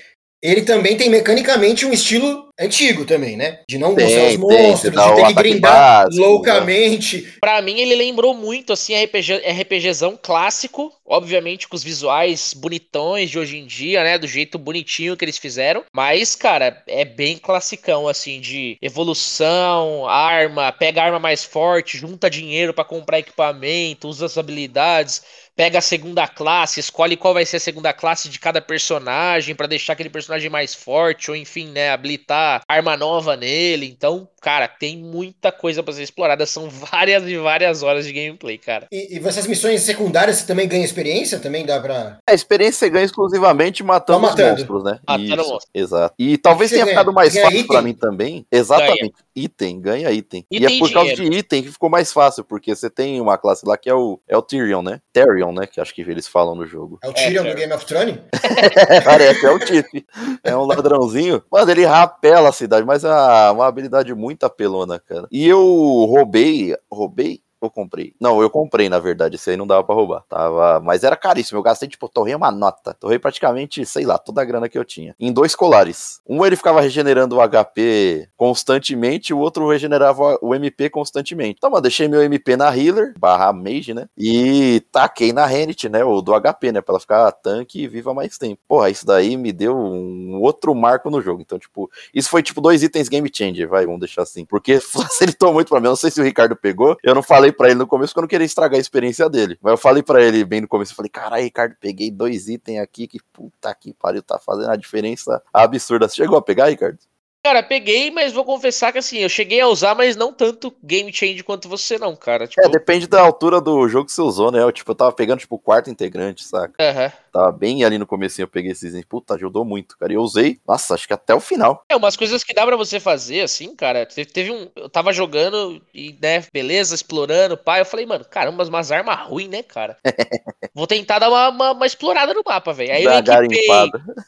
[0.45, 3.59] ele também tem mecanicamente um estilo antigo também, né?
[3.67, 6.27] De não mostrar os monstros, de ter que grindar básico, né?
[6.27, 7.21] loucamente.
[7.21, 7.31] Né?
[7.41, 13.39] Pra mim, ele lembrou muito, assim, RPG, RPGzão clássico, obviamente com os visuais bonitões de
[13.39, 14.17] hoje em dia, né?
[14.17, 15.83] Do jeito bonitinho que eles fizeram.
[15.93, 22.29] Mas, cara, é bem classicão, assim, de evolução, arma, pega a arma mais forte, junta
[22.29, 25.23] dinheiro para comprar equipamento, usa as habilidades
[25.55, 29.67] pega a segunda classe, escolhe qual vai ser a segunda classe de cada personagem para
[29.67, 33.85] deixar aquele personagem mais forte, ou enfim, né, habilitar arma nova nele.
[33.87, 36.45] Então, cara, tem muita coisa para ser explorada.
[36.45, 38.87] São várias e várias horas de gameplay, cara.
[38.91, 41.39] E, e essas missões secundárias você também ganha experiência?
[41.39, 42.19] Também dá pra.
[42.29, 44.53] A experiência você ganha exclusivamente matando, matando.
[44.53, 44.99] os monstros, né?
[45.07, 45.69] Matando monstros.
[45.73, 46.15] Exato.
[46.19, 48.45] E talvez tenha ficado mais fácil para mim também.
[48.51, 48.99] Exatamente.
[48.99, 49.25] Ganha.
[49.35, 50.45] Item, ganha item.
[50.49, 50.69] item.
[50.69, 53.65] E é por causa de item que ficou mais fácil, porque você tem uma classe
[53.65, 54.99] lá que é o, é o Tyrion, né?
[55.11, 55.67] Tyrion, né?
[55.67, 56.99] Que acho que eles falam no jogo.
[57.03, 58.17] É o Tyrion é, do Game of Thrones?
[59.03, 60.05] Parece, é o Tiff.
[60.43, 61.43] É um ladrãozinho.
[61.51, 63.09] Mano, ele rapela a cidade, mas é
[63.51, 65.27] uma habilidade muito apelona, cara.
[65.31, 68.13] E eu roubei, roubei eu comprei?
[68.19, 69.35] Não, eu comprei, na verdade.
[69.35, 70.23] Esse aí não dava pra roubar.
[70.29, 70.79] Tava...
[70.79, 71.59] Mas era caríssimo.
[71.59, 72.93] Eu gastei, tipo, torrei uma nota.
[72.93, 75.15] Torrei praticamente, sei lá, toda a grana que eu tinha.
[75.19, 76.21] Em dois colares.
[76.27, 81.55] Um ele ficava regenerando o HP constantemente, o outro regenerava o MP constantemente.
[81.57, 84.07] Então, mano, deixei meu MP na healer, barra mage, né?
[84.17, 86.03] E taquei na Renit, né?
[86.03, 86.81] O do HP, né?
[86.81, 88.61] Pra ela ficar tanque e viva mais tempo.
[88.67, 91.41] Porra, isso daí me deu um outro marco no jogo.
[91.41, 94.45] Então, tipo, isso foi tipo dois itens game changer, vai, vamos deixar assim.
[94.45, 95.87] Porque facilitou muito pra mim.
[95.87, 96.97] Eu não sei se o Ricardo pegou.
[97.03, 99.57] Eu não falei para ele no começo porque eu não queria estragar a experiência dele.
[99.61, 102.79] Mas eu falei para ele bem no começo, eu falei, caralho, Ricardo, peguei dois itens
[102.79, 106.07] aqui que puta que pariu, tá fazendo a diferença absurda.
[106.07, 106.99] Você chegou a pegar, Ricardo?
[107.45, 111.13] Cara, peguei, mas vou confessar que assim, eu cheguei a usar, mas não tanto game
[111.13, 112.47] change quanto você, não, cara.
[112.47, 112.65] Tipo...
[112.65, 114.63] É, depende da altura do jogo que você usou, né?
[114.63, 116.73] Eu, tipo, eu tava pegando, tipo, o quarto integrante, saca?
[116.81, 117.11] Uhum.
[117.31, 119.05] Tava bem ali no começo, eu peguei esses.
[119.05, 120.11] Puta, ajudou muito, cara.
[120.11, 121.83] E eu usei, nossa, acho que até o final.
[121.87, 124.07] É, umas coisas que dá para você fazer, assim, cara.
[124.07, 124.67] Teve, teve, um.
[124.75, 127.81] Eu tava jogando e, né, beleza, explorando, pai.
[127.81, 129.97] Eu falei, mano, caramba, umas armas ruins, né, cara?
[130.73, 132.93] Vou tentar dar uma, uma, uma explorada no mapa, velho.
[132.93, 133.67] Aí eu equipei,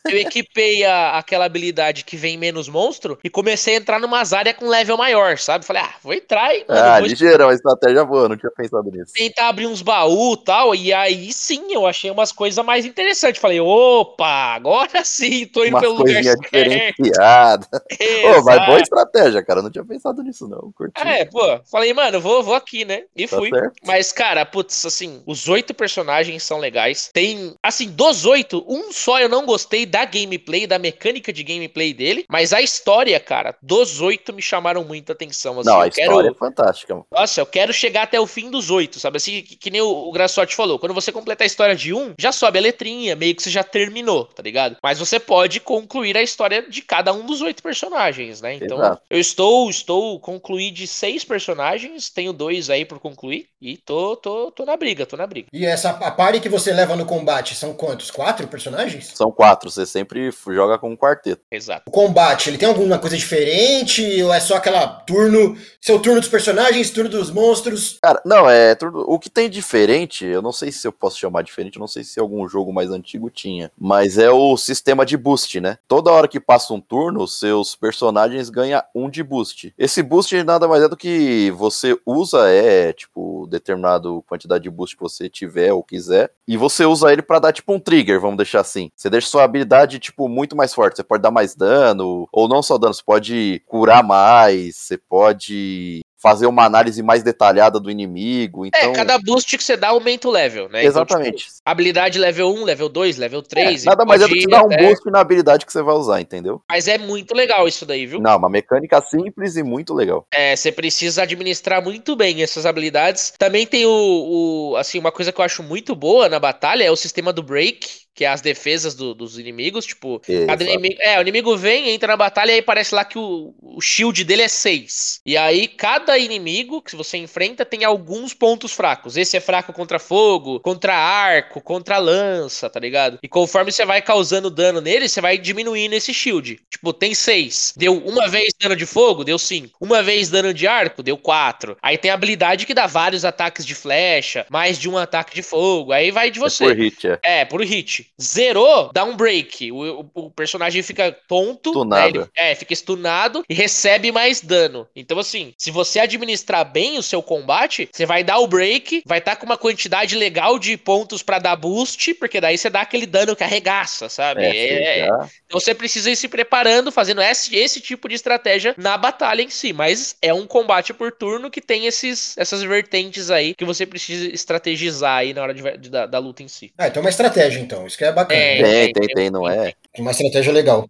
[0.05, 4.55] eu equipei a, aquela habilidade que vem menos monstro e comecei a entrar numas áreas
[4.55, 5.65] com level maior, sabe?
[5.65, 6.65] Falei, ah, vou entrar e.
[6.67, 7.07] Mano, ah, vou...
[7.07, 9.13] ligeirão, estratégia boa, não tinha pensado nisso.
[9.13, 13.41] Tentar abrir uns baús e tal, e aí sim eu achei umas coisas mais interessantes.
[13.41, 16.41] Falei, opa, agora sim, tô indo umas pelo lugar certo.
[16.41, 17.67] diferenciada.
[17.69, 20.99] Pô, mas boa estratégia, cara, não tinha pensado nisso não, curti.
[20.99, 23.03] É, pô, falei, mano, vou, vou aqui, né?
[23.15, 23.49] E tá fui.
[23.49, 23.73] Certo.
[23.85, 27.09] Mas, cara, putz, assim, os oito personagens são legais.
[27.13, 31.93] Tem, assim, dos oito, um só eu não gostei da gameplay, da mecânica de gameplay
[31.93, 35.59] dele, mas a história história, cara, dos oito me chamaram muita atenção.
[35.59, 36.11] Assim, Não, a eu quero...
[36.11, 36.93] história é fantástica.
[36.93, 37.05] mano.
[37.11, 39.17] Nossa, eu quero chegar até o fim dos oito, sabe?
[39.17, 40.79] Assim, que, que nem o, o Grassotti falou.
[40.79, 43.63] Quando você completar a história de um, já sobe a letrinha, meio que você já
[43.63, 44.77] terminou, tá ligado?
[44.81, 48.55] Mas você pode concluir a história de cada um dos oito personagens, né?
[48.55, 49.01] Então, Exato.
[49.09, 54.51] eu estou, estou concluí de seis personagens, tenho dois aí por concluir e tô, tô,
[54.51, 55.47] tô na briga, tô na briga.
[55.53, 58.09] E essa a party que você leva no combate são quantos?
[58.09, 59.11] Quatro personagens?
[59.13, 61.41] São quatro, você sempre joga com um quarteto.
[61.51, 61.83] Exato.
[61.87, 64.21] O combate, ele tem alguma coisa diferente?
[64.23, 67.97] Ou é só aquela turno, seu turno dos personagens, turno dos monstros?
[68.01, 69.05] Cara, não, é tudo.
[69.07, 72.19] O que tem diferente, eu não sei se eu posso chamar diferente, não sei se
[72.19, 75.77] algum jogo mais antigo tinha, mas é o sistema de boost, né?
[75.87, 79.73] Toda hora que passa um turno, seus personagens ganham um de boost.
[79.77, 84.95] Esse boost nada mais é do que você usa, é tipo, determinado quantidade de boost
[84.95, 88.37] que você tiver ou quiser, e você usa ele pra dar tipo um trigger, vamos
[88.37, 88.89] deixar assim.
[88.95, 90.95] Você deixa sua habilidade, tipo, muito mais forte.
[90.95, 96.01] Você pode dar mais dano, ou não só dano, você pode curar mais, você pode
[96.19, 98.65] fazer uma análise mais detalhada do inimigo.
[98.65, 100.83] Então, É, cada boost que você dá aumenta o level, né?
[100.83, 101.27] exatamente.
[101.29, 103.83] Então, tipo, habilidade level 1, level 2, level 3.
[103.83, 106.19] É, nada mais é do que dar um boost na habilidade que você vai usar,
[106.19, 106.61] entendeu?
[106.69, 108.19] Mas é muito legal isso daí, viu?
[108.19, 110.25] Não, uma mecânica simples e muito legal.
[110.33, 113.33] É, você precisa administrar muito bem essas habilidades.
[113.37, 116.91] Também tem o, o- assim, uma coisa que eu acho muito boa na batalha é
[116.91, 121.19] o sistema do break, que é as defesas do- dos inimigos, tipo, cada inimigo, é,
[121.19, 124.41] o inimigo vem, entra na batalha e aí parece lá que o, o shield dele
[124.41, 125.21] é 6.
[125.23, 129.15] E aí cada inimigo que você enfrenta tem alguns pontos fracos.
[129.17, 133.19] Esse é fraco contra fogo, contra arco, contra lança, tá ligado?
[133.21, 136.59] E conforme você vai causando dano nele, você vai diminuindo esse shield.
[136.71, 137.75] Tipo, tem 6.
[137.77, 139.77] Deu uma vez dano de fogo, deu 5.
[139.79, 141.77] Uma vez dano de arco, deu 4.
[141.83, 145.43] Aí tem a habilidade que dá vários ataques de flecha, mais de um ataque de
[145.43, 145.91] fogo.
[145.91, 146.63] Aí vai de você.
[146.63, 147.19] É por hit, é.
[147.23, 148.06] É, por hit.
[148.21, 149.71] Zerou, dá um break.
[149.71, 152.07] O, o- o personagem fica tonto, né?
[152.07, 154.87] Ele- é, fica stunado e recebe mais dano.
[154.95, 159.19] Então, assim, se você administrar bem o seu combate, você vai dar o break, vai
[159.19, 163.05] estar com uma quantidade legal de pontos pra dar boost, porque daí você dá aquele
[163.05, 164.43] dano que arregaça, sabe?
[164.43, 168.15] É, É- você já- então você precisa ir se preparando, fazendo esse, esse tipo de
[168.15, 169.73] estratégia na batalha em si.
[169.73, 174.27] Mas é um combate por turno que tem esses, essas vertentes aí que você precisa
[174.27, 176.71] estrategizar aí na hora de- de- da, da luta em si.
[176.77, 177.85] Ah, então é uma estratégia, então.
[177.97, 178.39] Isso que é bacana.
[178.39, 178.61] É.
[178.61, 179.73] Tem, tem, tem, tem, não é?
[179.97, 180.87] Uma estratégia legal.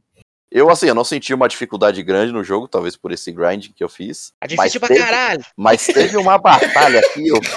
[0.51, 3.82] Eu, assim, eu não senti uma dificuldade grande no jogo, talvez por esse grind que
[3.84, 4.34] eu fiz.
[4.39, 5.45] Tá difícil pra teve, caralho.
[5.55, 7.39] Mas teve uma batalha aqui, eu...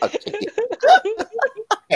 [0.02, 0.18] Ok.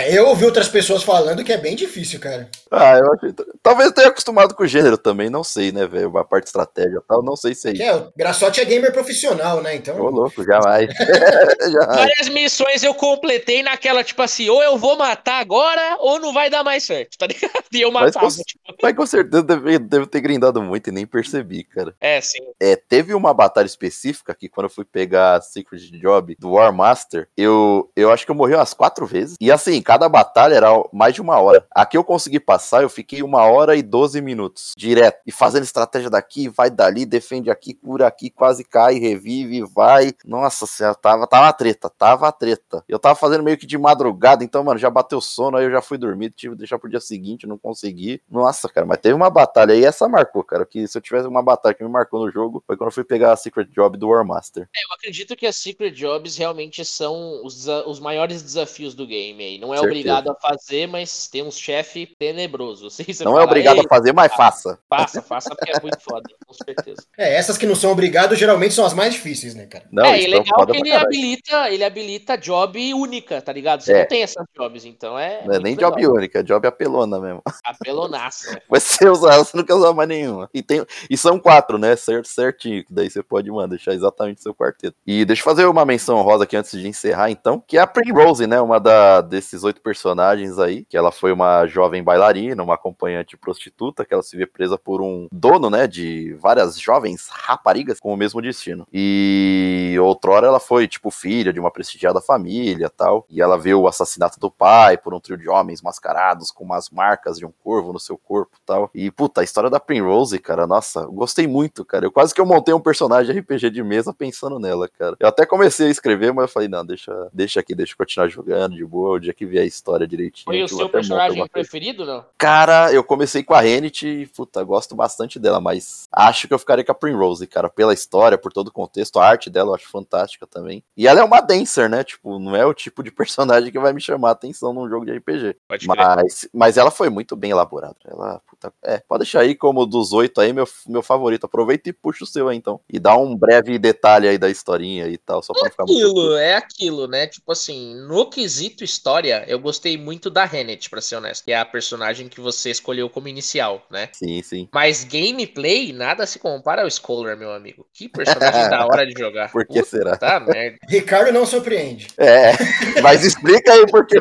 [0.07, 2.49] É, eu ouvi outras pessoas falando que é bem difícil, cara.
[2.71, 3.33] Ah, eu achei...
[3.63, 6.17] Talvez eu tenha acostumado com o gênero também, não sei, né, velho?
[6.19, 7.83] A parte estratégia e tal, não sei se é isso.
[7.83, 9.73] é, o Graçote é gamer profissional, né?
[9.73, 9.97] Ô, Então.
[9.99, 10.89] louco, jamais.
[11.73, 11.97] jamais.
[11.97, 16.51] Várias missões eu completei naquela, tipo assim, ou eu vou matar agora, ou não vai
[16.51, 17.53] dar mais certo, tá ligado?
[17.73, 18.27] E eu Mas matava.
[18.33, 21.95] com- tipo, Mas com certeza deve, deve ter grindado muito e nem percebi, cara.
[22.01, 22.39] é, sim.
[22.61, 26.73] É, teve uma batalha específica que quando eu fui pegar a Secret Job do War
[26.73, 29.37] Master, eu, eu acho que eu morri umas quatro vezes.
[29.41, 31.67] E assim, cada batalha era mais de uma hora.
[31.71, 35.21] A que eu consegui passar, eu fiquei uma hora e 12 minutos direto.
[35.27, 40.13] E fazendo estratégia daqui, vai dali, defende aqui, cura aqui, quase cai, revive, vai.
[40.25, 42.85] Nossa senhora, tava, tava treta, tava treta.
[42.89, 45.81] Eu tava fazendo meio que de madrugada, então, mano, já bateu sono, aí eu já
[45.81, 48.21] fui dormir, tive que deixar pro dia seguinte, não consegui.
[48.31, 50.67] Nossa, cara, mas teve uma batalha aí, essa marcou, cara.
[50.67, 53.05] Que se eu tivesse uma batalha que me marcou no jogo, foi quando eu fui
[53.05, 54.69] pegar a Secret Job do War Master.
[54.75, 59.59] Eu acredito que as Secret Jobs realmente são os, os maiores desafios do game aí.
[59.59, 59.79] Não é.
[59.87, 62.87] Obrigado a fazer, mas tem um chefe tenebroso.
[62.89, 64.79] Assim, você Não fala, é obrigado "Ei, a fazer, mas faça.
[64.89, 67.05] Faça, faça porque é muito foda, com certeza.
[67.19, 69.87] É, essas que não são obrigados geralmente são as mais difíceis, né, cara?
[69.91, 73.81] Não, é, e é legal que ele habilita, ele habilita job única, tá ligado?
[73.81, 74.01] Você É.
[74.01, 75.43] não tem essas jobs, então é.
[75.47, 75.91] Não é nem legal.
[75.93, 77.43] job única, é job apelona mesmo.
[77.65, 78.61] Apelonaça.
[78.69, 80.49] Vai ser usar, você não quer usar mais nenhuma.
[80.53, 81.97] E, tem, e são quatro, né?
[81.97, 82.85] Certo, certinho.
[82.85, 84.97] Que daí você pode, mano, deixar exatamente seu quarteto.
[85.07, 87.63] E deixa eu fazer uma menção rosa aqui antes de encerrar, então.
[87.67, 88.61] Que é a Primrose, né?
[88.61, 90.85] Uma da, desses oito personagens aí.
[90.85, 94.05] Que ela foi uma jovem bailarina, uma acompanhante prostituta.
[94.05, 95.87] Que ela se vê presa por um dono, né?
[95.87, 98.87] De várias jovens raparigas com o mesmo destino.
[98.93, 103.27] E outrora ela foi, tipo, filha de uma prestigiada família tal.
[103.31, 106.91] E ela vê o assassinato do pai por um trio de homens mascarados com umas
[106.91, 108.91] marcas de um corvo no seu corpo tal.
[108.95, 112.07] E, puta, a história da Primrose, cara, nossa, gostei muito, cara.
[112.07, 115.17] Eu quase que eu montei um personagem RPG de mesa pensando nela, cara.
[115.19, 118.29] Eu até comecei a escrever, mas eu falei, não, deixa, deixa aqui, deixa eu continuar
[118.29, 119.17] jogando de boa.
[119.17, 120.45] O dia que vier ver a história direitinho.
[120.45, 122.25] Foi o seu personagem preferido, não?
[122.37, 126.59] Cara, eu comecei com a Rennet e, puta, gosto bastante dela, mas acho que eu
[126.59, 129.75] ficaria com a Primrose, cara, pela história, por todo o contexto, a arte dela eu
[129.75, 130.83] acho fantástica também.
[130.97, 132.05] E ela é uma dancer, né?
[132.05, 135.07] Tipo, não é o tipo de personagem que vai me chamar a atenção num jogo
[135.07, 135.57] de RPG.
[135.67, 137.97] Pode Mas, mas ela foi muito bem elaborada.
[138.07, 141.45] Ela, puta, é, pode deixar aí como dos oito aí, meu, meu favorito.
[141.47, 142.81] Aproveita e puxa o seu aí, então.
[142.91, 145.99] E dá um breve detalhe aí da historinha e tal, só pra não ficar muito.
[145.99, 147.27] aquilo, é aquilo, né?
[147.27, 151.59] Tipo assim, no quesito história, eu gostei muito da Rennet, pra ser honesto, que é
[151.59, 154.09] a personagem que você escolheu como inicial, né?
[154.13, 154.69] Sim, sim.
[154.73, 157.87] Mas gameplay, nada se compara ao Scholar, meu amigo.
[157.93, 159.51] Que personagem da hora de jogar.
[159.53, 160.17] Por que será?
[160.17, 160.77] Tá merda.
[160.89, 162.09] Ricardo não surpreende.
[162.19, 162.53] É,
[163.03, 164.17] mas explica aí porque,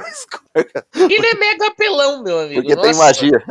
[0.96, 2.62] Ele é mega apelão, meu amigo.
[2.62, 3.00] porque tem Nossa.
[3.06, 3.44] magia.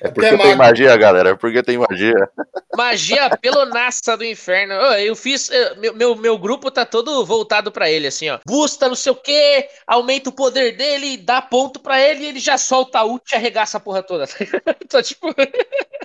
[0.00, 1.30] É porque Até tem magia, galera.
[1.30, 2.28] É porque tem magia.
[2.76, 4.74] Magia pelonaça do inferno.
[4.74, 5.48] Eu fiz.
[5.50, 8.38] eu- meu, meu, meu grupo tá todo voltado pra ele, assim, ó.
[8.44, 12.40] Busta, não sei o quê, aumenta o poder dele, dá ponto pra ele e ele
[12.40, 14.26] já solta a ult e arregaça a porra toda.
[15.02, 15.34] Tipo.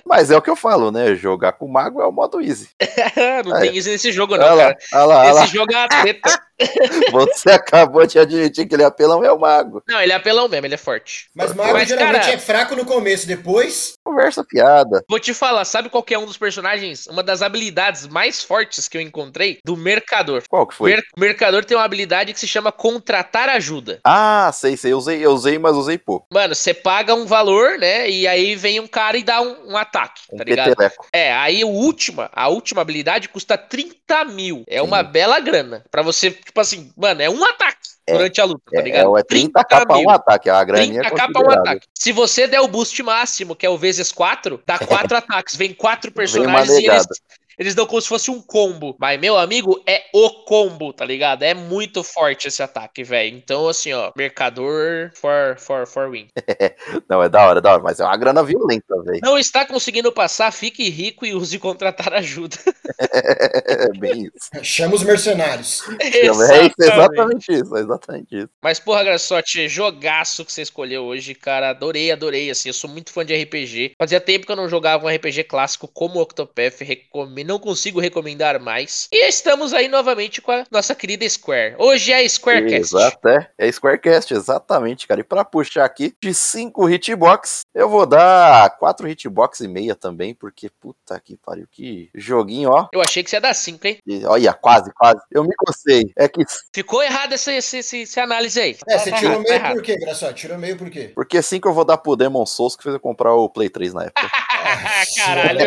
[0.04, 1.14] Mas é o que eu falo, né?
[1.14, 2.70] Jogar com mago é o modo easy.
[3.44, 3.68] não Aí.
[3.68, 4.78] tem isso nesse jogo, Olha não, lá, cara.
[4.92, 5.44] olha lá, olha lá.
[5.44, 6.42] Esse jogo é uma treta.
[7.12, 9.82] Você acabou de admitir que ele é apelão, é o mago.
[9.88, 11.28] Não, ele é apelão mesmo, ele é forte.
[11.34, 13.94] Mas Mago Mas, geralmente cara- é fraco no começo, depois.
[14.04, 15.04] Conversa piada.
[15.08, 18.88] Vou te falar, sabe qual que é um dos personagens, uma das habilidades mais fortes
[18.88, 19.58] que eu encontrei?
[19.64, 20.42] Do Mercador.
[20.48, 20.90] Qual que foi?
[20.90, 24.00] Mer- o Mercador tem uma habilidade que se chama contratar ajuda.
[24.04, 24.92] Ah, sei, sei.
[24.92, 26.26] Eu usei, eu usei, mas usei pouco.
[26.32, 28.08] Mano, você paga um valor, né?
[28.08, 30.68] E aí vem um cara e dá um, um ataque, Um tá ligado?
[30.70, 31.06] peteleco.
[31.12, 34.64] É, aí a última, a última habilidade custa 30 mil.
[34.68, 35.10] É uma Sim.
[35.10, 35.84] bela grana.
[35.90, 39.18] Pra você, tipo assim, mano, é um ataque É, durante a luta, tá É, ligado?
[39.18, 40.10] é 30k pra um mil.
[40.10, 40.48] ataque.
[40.48, 41.86] A graninha 30k é pra um ataque.
[41.94, 44.78] Se você der o boost máximo, que é o vezes 4, dá
[45.10, 45.56] 4 ataques.
[45.56, 47.06] Vem quatro uma personagens e eles.
[47.58, 48.96] Eles dão como se fosse um combo.
[48.98, 51.42] Mas, meu amigo, é o combo, tá ligado?
[51.42, 53.36] É muito forte esse ataque, velho.
[53.36, 56.28] Então, assim, ó, Mercador for, for, for win.
[57.08, 57.82] Não, é da hora, é da hora.
[57.82, 59.20] Mas é uma grana violenta, velho.
[59.22, 62.56] Não está conseguindo passar, fique rico e use contratar ajuda.
[62.98, 64.50] É bem isso.
[64.62, 65.82] Chama os mercenários.
[66.00, 66.42] É isso,
[66.80, 68.48] exatamente isso, é exatamente isso.
[68.62, 71.70] Mas, porra, Graçote, jogaço que você escolheu hoje, cara.
[71.70, 72.50] Adorei, adorei.
[72.50, 73.92] Assim, eu sou muito fã de RPG.
[73.98, 76.80] Fazia tempo que eu não jogava um RPG clássico como Octopath.
[76.80, 77.44] Recome...
[77.46, 79.06] Não consigo recomendar mais.
[79.12, 81.76] E estamos aí novamente com a nossa querida Square.
[81.78, 82.96] Hoje é a Squarecast.
[82.96, 83.48] Exato, é.
[83.56, 85.20] É Squarecast, exatamente, cara.
[85.20, 90.34] E pra puxar aqui, de 5 hitbox, eu vou dar 4 hitbox e meia também,
[90.34, 92.88] porque puta que pariu, que joguinho, ó.
[92.92, 93.98] Eu achei que você ia dar 5, hein?
[94.04, 95.20] E, olha, quase, quase.
[95.30, 96.10] Eu me cocei.
[96.18, 96.42] É que
[96.74, 98.76] Ficou errado essa, essa, essa, essa análise aí.
[98.88, 100.34] É, você Tá tirou errado, meio por quê, Graçote?
[100.34, 101.12] Tirou meio por quê?
[101.14, 103.94] porque 5 eu vou dar pro Demon Souls que fez eu comprar o Play 3
[103.94, 104.28] na época.
[105.16, 105.60] Caralho.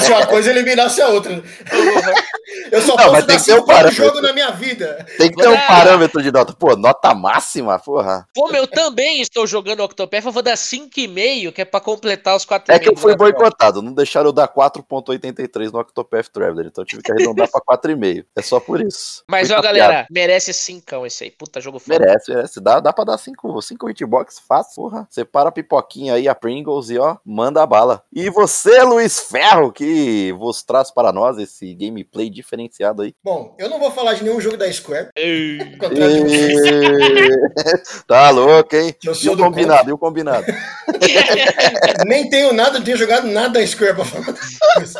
[0.00, 1.17] Se uma coisa eliminasse a outra.
[2.72, 4.04] Eu só Não, posso dar que ter um cinco parâmetro.
[4.04, 5.06] jogo na minha vida.
[5.18, 5.66] Tem que ter um Ah.
[5.68, 6.52] parâmetro de nota.
[6.52, 7.78] Pô, nota máxima?
[7.78, 8.26] Porra.
[8.34, 12.44] Como eu também estou jogando Octopath, eu vou dar 5,5, que é pra completar os
[12.44, 12.76] 4,5.
[12.76, 13.80] É que eu fui boicotado.
[13.82, 16.66] Não deixaram eu dar 4.83 no Octopath Traveler.
[16.66, 18.24] Então eu tive que arredondar pra 4,5.
[18.36, 19.24] É só por isso.
[19.28, 21.30] Mas, Fui ó, galera, merece 5 esse aí.
[21.30, 21.98] Puta jogo foda.
[21.98, 22.60] Merece, merece.
[22.60, 25.06] Dá, dá pra dar 5 cinco hitbox fácil, porra.
[25.10, 28.02] Separa a pipoquinha aí, a Pringles e ó, manda a bala.
[28.12, 33.14] E você, Luiz Ferro, que vos traz para nós esse gameplay diferenciado aí.
[33.24, 35.08] Bom, eu não vou falar de nenhum jogo da Square.
[35.16, 35.58] Ei.
[35.58, 35.78] E-
[38.06, 38.94] tá louco, hein?
[39.04, 40.46] eu E sou o do combinado, e o combinado.
[42.06, 44.34] Nem tenho nada, não tenho jogado nada da Square pra falar.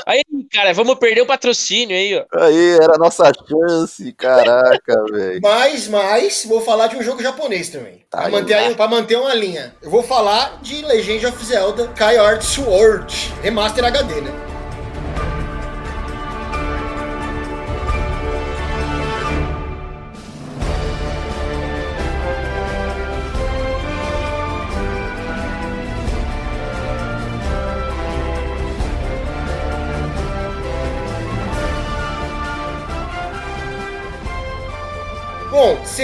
[0.07, 2.25] Aí, cara, vamos perder o patrocínio aí, ó.
[2.45, 5.41] Aí, era a nossa chance, caraca, velho.
[5.43, 8.05] Mas, mas, vou falar de um jogo japonês também.
[8.11, 9.75] Tá, pra, manter, aí- pra manter uma linha.
[9.83, 14.31] Eu vou falar de Legend of Zelda Skyward Sword Remaster HD, né?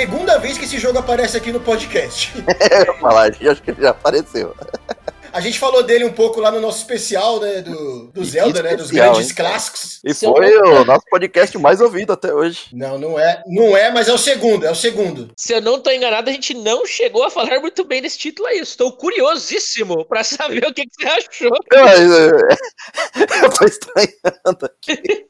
[0.05, 2.31] Segunda vez que esse jogo aparece aqui no podcast.
[2.71, 4.55] Eu ia falar, acho que ele já apareceu.
[5.33, 8.77] A gente falou dele um pouco lá no nosso especial, né, do, do Zelda, né,
[8.77, 10.01] dos especial, grandes hein, clássicos.
[10.05, 12.67] E Se eu foi o nosso podcast mais ouvido até hoje.
[12.73, 15.33] Não, não é, não é, mas é o segundo, é o segundo.
[15.37, 18.47] Se eu não tô enganado, a gente não chegou a falar muito bem desse título
[18.47, 18.59] aí.
[18.59, 21.59] Estou curiosíssimo pra saber o que, que você achou.
[21.73, 22.39] Eu, eu,
[23.43, 25.27] eu tô estranhando aqui.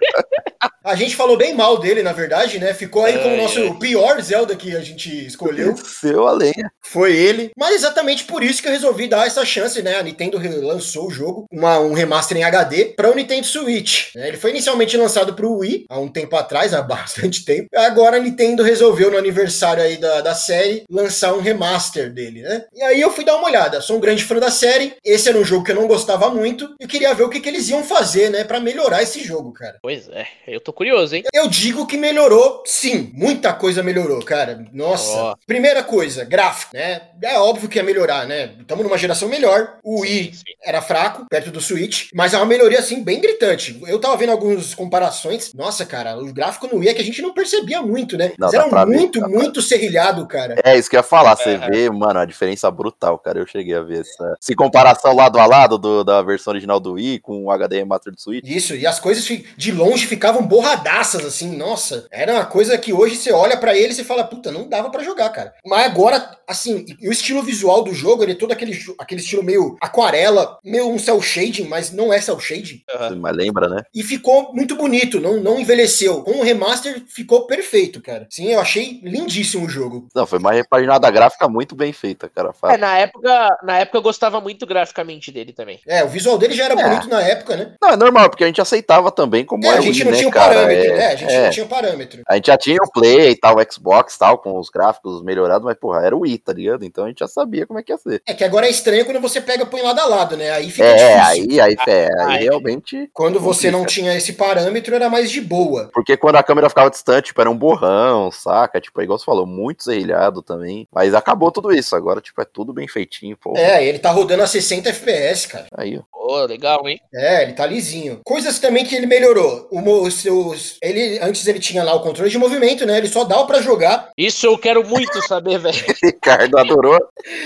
[0.85, 2.75] A gente falou bem mal dele, na verdade, né?
[2.75, 3.75] Ficou aí como o Ai, nosso ai.
[3.79, 5.75] pior Zelda que a gente escolheu.
[5.77, 6.71] Seu a lenha.
[6.83, 7.51] Foi ele.
[7.59, 9.97] Mas exatamente por isso que eu resolvi dar essa chance, né?
[9.97, 14.15] A Nintendo lançou o jogo, uma- um remaster em HD, para o Nintendo Switch.
[14.15, 14.29] né?
[14.29, 16.83] Ele foi inicialmente lançado para o Wii, há um tempo atrás, há
[17.33, 17.69] bastante tempo.
[17.75, 22.65] Agora a Nintendo resolveu, no aniversário aí da, da série, lançar um remaster dele, né?
[22.75, 23.81] E aí eu fui dar uma olhada.
[23.81, 24.95] Sou um grande fã da série.
[25.05, 26.75] Esse era um jogo que eu não gostava muito.
[26.81, 28.45] E queria ver o que, que eles iam fazer, né?
[28.45, 29.79] Para melhorar esse jogo, cara.
[29.81, 31.23] Pois é, eu tô curioso, hein?
[31.33, 33.11] Eu digo que melhorou, sim.
[33.15, 34.65] Muita coisa melhorou, cara.
[34.73, 35.17] Nossa.
[35.17, 35.35] Ó.
[35.47, 37.03] Primeira coisa, gráfico, né?
[37.23, 38.51] É óbvio que ia melhorar, né?
[38.61, 39.79] Estamos numa geração melhor.
[39.83, 40.43] O Wii Sim, sim.
[40.63, 43.81] era fraco, perto do Switch, mas é uma melhoria, assim, bem gritante.
[43.87, 45.53] Eu tava vendo algumas comparações.
[45.55, 48.33] Nossa, cara, o gráfico no Wii é que a gente não percebia muito, né?
[48.39, 50.57] Não, eram pra ver, muito, muito serrilhado, cara.
[50.65, 51.37] É isso que eu ia falar.
[51.37, 51.59] Você É.
[51.71, 53.39] vê, mano, a diferença brutal, cara.
[53.39, 54.35] Eu cheguei a ver essa.
[54.41, 58.13] Se comparação lado a lado do- da versão original do Wii com o HD Remaster
[58.13, 58.45] do Switch.
[58.47, 59.25] Isso, e as coisas
[59.57, 62.07] de longe ficavam borradaças, assim, nossa.
[62.11, 64.91] Era uma coisa que hoje você olha pra ele e você fala, puta, não dava
[64.91, 65.53] pra jogar, cara.
[65.65, 69.43] Mas agora, assim, e o estilo visual do jogo, ele é todo aquele, aquele estilo
[69.43, 72.81] meio aquarela, meio um cel shading, mas não é cel shading.
[72.95, 73.17] Aham.
[73.17, 73.83] Mas lembra, né?
[73.95, 76.23] E ficou muito bonito, não, não envelheceu.
[76.23, 78.27] Com o remaster ficou perfeito, cara.
[78.31, 80.09] Sim, eu achei lindíssimo o jogo.
[80.15, 82.53] Não, foi uma repaginada gráfica muito bem feita, cara.
[82.65, 85.81] É, na época, na época eu gostava muito graficamente dele também.
[85.87, 86.83] É, o visual dele já era É.
[86.83, 87.75] bonito na época, né?
[87.81, 90.05] Não, é normal, porque a gente aceitava também como É, é a o gente Wii,
[90.05, 90.54] não né, tinha o cara?
[90.55, 91.07] Parâmetro, É, né?
[91.07, 91.45] A gente é.
[91.45, 92.23] não tinha o parâmetro.
[92.29, 95.23] A gente já tinha o Play e tal, o Xbox e tal, com os gráficos
[95.23, 96.85] melhorados, mas, porra, era o Wii, tá ligado?
[96.85, 98.23] Então a gente já sabia como é que ia ser.
[98.27, 100.51] É que agora é estranho quando você pega e põe lado a lado, né?
[100.51, 100.95] Aí fica É,
[101.35, 101.51] difícil.
[101.53, 102.43] aí, aí, é, aí Ah, é.
[102.45, 103.09] realmente.
[103.13, 105.91] Quando você não tinha esse parâmetro, era mais de boa.
[105.93, 108.81] Porque quando a câmera ficava distante, tipo, era um borrão, saca?
[108.81, 110.87] Tipo, é igual você falou, muito serrilhado também.
[110.93, 111.95] Mas acabou tudo isso.
[111.97, 113.55] Agora, tipo, é tudo bem feitinho, pô.
[113.57, 115.67] É, ele tá rodando a 60 FPS, cara.
[115.77, 116.03] Aí, ó.
[116.13, 116.99] Pô, legal, hein?
[117.15, 118.21] É, ele tá lisinho.
[118.25, 119.69] Coisas também que ele melhorou.
[119.71, 120.03] O, mo-
[120.49, 122.99] os ele, antes ele tinha lá o controle de movimento, né?
[122.99, 124.11] Ele só dava pra jogar.
[124.17, 125.85] Isso eu quero muito saber, velho.
[126.03, 126.99] Ricardo adorou.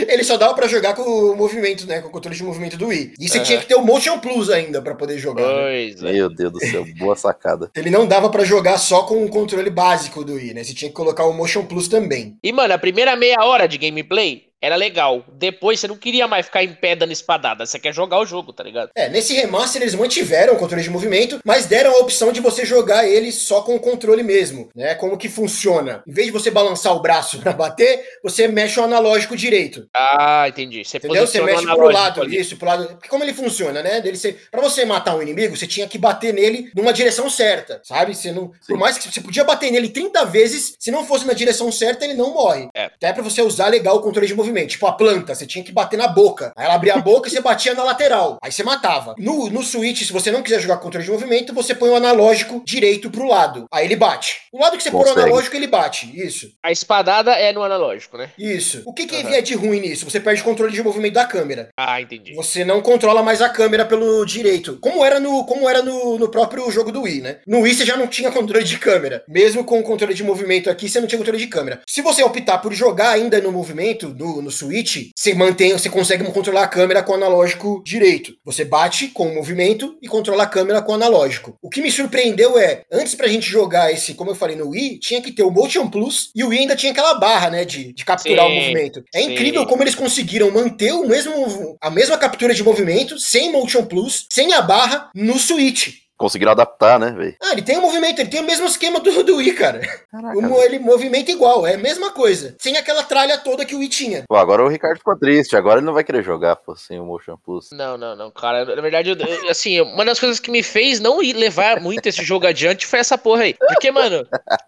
[0.06, 2.00] Ele só dava pra jogar com o movimento, né?
[2.00, 3.14] Com o controle de movimento do Wii.
[3.18, 5.42] E você tinha que ter o Motion Plus ainda pra poder jogar.
[5.46, 5.52] né?
[5.52, 6.12] Pois é.
[6.12, 7.70] Meu Deus do céu, boa sacada.
[7.74, 10.64] Ele não dava pra jogar só com o controle básico do Wii, né?
[10.64, 12.36] Você tinha que colocar o Motion Plus também.
[12.42, 15.24] E, mano, a primeira meia hora de gameplay era legal.
[15.32, 17.64] Depois você não queria mais ficar em pé dando espadada.
[17.64, 18.90] Você quer jogar o jogo, tá ligado?
[18.94, 22.64] É, nesse remaster eles mantiveram o controle de movimento, mas deram a opção de você
[22.64, 24.94] jogar ele só com o controle mesmo, né?
[24.94, 26.02] Como que funciona?
[26.06, 29.86] Em vez de você balançar o braço pra bater, você mexe o analógico direito.
[29.94, 30.84] Ah, entendi.
[30.84, 31.26] Você Entendeu?
[31.26, 32.38] Você mexe pro lado, ali.
[32.38, 32.88] isso, pro lado.
[32.88, 34.00] Porque como ele funciona, né?
[34.00, 37.80] Dele ser, pra você matar um inimigo, você tinha que bater nele numa direção certa,
[37.84, 38.14] sabe?
[38.14, 38.68] Você não, Sim.
[38.68, 42.04] por mais que você podia bater nele 30 vezes, se não fosse na direção certa,
[42.04, 42.68] ele não morre.
[42.74, 42.86] É.
[42.86, 44.47] Até pra você usar legal o controle de movimento.
[44.66, 46.52] Tipo a planta, você tinha que bater na boca.
[46.56, 48.38] Aí ela abria a boca e você batia na lateral.
[48.42, 49.14] Aí você matava.
[49.18, 52.62] No, no Switch, se você não quiser jogar controle de movimento, você põe o analógico
[52.64, 53.66] direito pro lado.
[53.72, 54.36] Aí ele bate.
[54.52, 55.20] O lado que você pôr o Consegue.
[55.22, 56.10] analógico, ele bate.
[56.14, 56.50] Isso.
[56.62, 58.30] A espadada é no analógico, né?
[58.38, 58.82] Isso.
[58.86, 59.34] O que, que Aham.
[59.34, 60.08] é de ruim nisso?
[60.08, 61.68] Você perde o controle de movimento da câmera.
[61.76, 62.34] Ah, entendi.
[62.34, 64.78] Você não controla mais a câmera pelo direito.
[64.80, 67.38] Como era no, como era no, no próprio jogo do Wii, né?
[67.46, 69.22] No Wii você já não tinha controle de câmera.
[69.28, 71.80] Mesmo com o controle de movimento aqui, você não tinha controle de câmera.
[71.88, 76.24] Se você optar por jogar ainda no movimento, no, no Switch, você mantém, você consegue
[76.24, 78.34] controlar a câmera com o analógico direito.
[78.44, 81.54] Você bate com o movimento e controla a câmera com o analógico.
[81.62, 84.98] O que me surpreendeu é, antes pra gente jogar esse, como eu falei no Wii,
[84.98, 87.92] tinha que ter o Motion Plus e o Wii ainda tinha aquela barra, né, de,
[87.92, 89.04] de capturar Sim, o movimento.
[89.14, 89.32] É sim.
[89.32, 94.26] incrível como eles conseguiram manter o mesmo, a mesma captura de movimento, sem Motion Plus,
[94.30, 96.07] sem a barra, no Switch.
[96.18, 97.36] Conseguiram adaptar, né, velho?
[97.40, 99.80] Ah, ele tem o movimento, ele tem o mesmo esquema do, do Wii, cara.
[100.10, 100.36] Caraca.
[100.36, 102.56] O, ele movimenta igual, é a mesma coisa.
[102.58, 104.24] Sem aquela tralha toda que o Wii tinha.
[104.28, 105.56] Pô, agora o Ricardo ficou triste.
[105.56, 107.70] Agora ele não vai querer jogar, pô, sem o Motion Plus.
[107.72, 108.64] Não, não, não, cara.
[108.64, 112.06] Na verdade, eu- eu- assim, uma das coisas que me fez não ir levar muito
[112.08, 113.54] esse jogo adiante foi essa porra aí.
[113.54, 114.26] Porque, mano,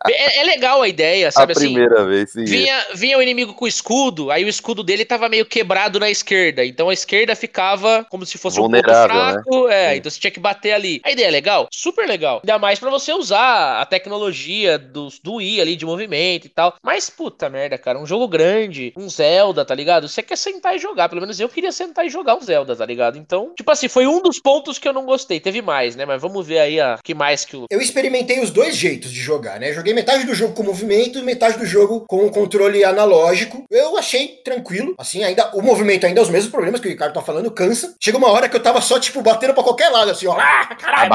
[0.08, 1.66] é, é legal a ideia, sabe a assim?
[1.72, 2.44] primeira vez, sim.
[2.44, 6.08] Vinha, vinha o inimigo com o escudo, aí o escudo dele tava meio quebrado na
[6.10, 6.64] esquerda.
[6.64, 9.32] Então a esquerda ficava como se fosse um ponto Vulnerável, né?
[9.32, 9.68] fraco.
[9.68, 9.96] É, Sim.
[9.96, 11.00] então você tinha que bater ali.
[11.04, 11.68] A ideia é legal?
[11.72, 12.40] Super legal.
[12.44, 16.74] Ainda mais pra você usar a tecnologia do, do Wii ali de movimento e tal.
[16.82, 20.08] Mas, puta merda, cara, um jogo grande, um Zelda, tá ligado?
[20.08, 21.08] Você quer sentar e jogar.
[21.08, 23.16] Pelo menos eu queria sentar e jogar um Zelda, tá ligado?
[23.16, 25.40] Então, tipo assim, foi um dos pontos que eu não gostei.
[25.40, 26.04] Teve mais, né?
[26.04, 27.64] Mas vamos ver aí a que mais que o.
[27.70, 29.72] Eu experimentei os dois jeitos de jogar, né?
[29.72, 33.64] Joguei metade do jogo com movimento e metade do jogo com o controle analógico.
[33.70, 34.94] Eu achei tranquilo.
[34.98, 37.94] Assim, ainda o movimento ainda é os mesmos problemas que o Ricardo tá falando, cansa.
[37.98, 40.36] Chega uma hora que eu tava só, tipo, batendo pra qualquer lado, assim, ó.
[40.38, 41.10] Ah, caralho,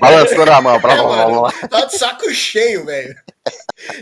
[0.00, 0.80] Balançando a mão.
[0.80, 1.68] Blá, blá, blá, blá, blá.
[1.68, 3.14] Tá de saco cheio, velho.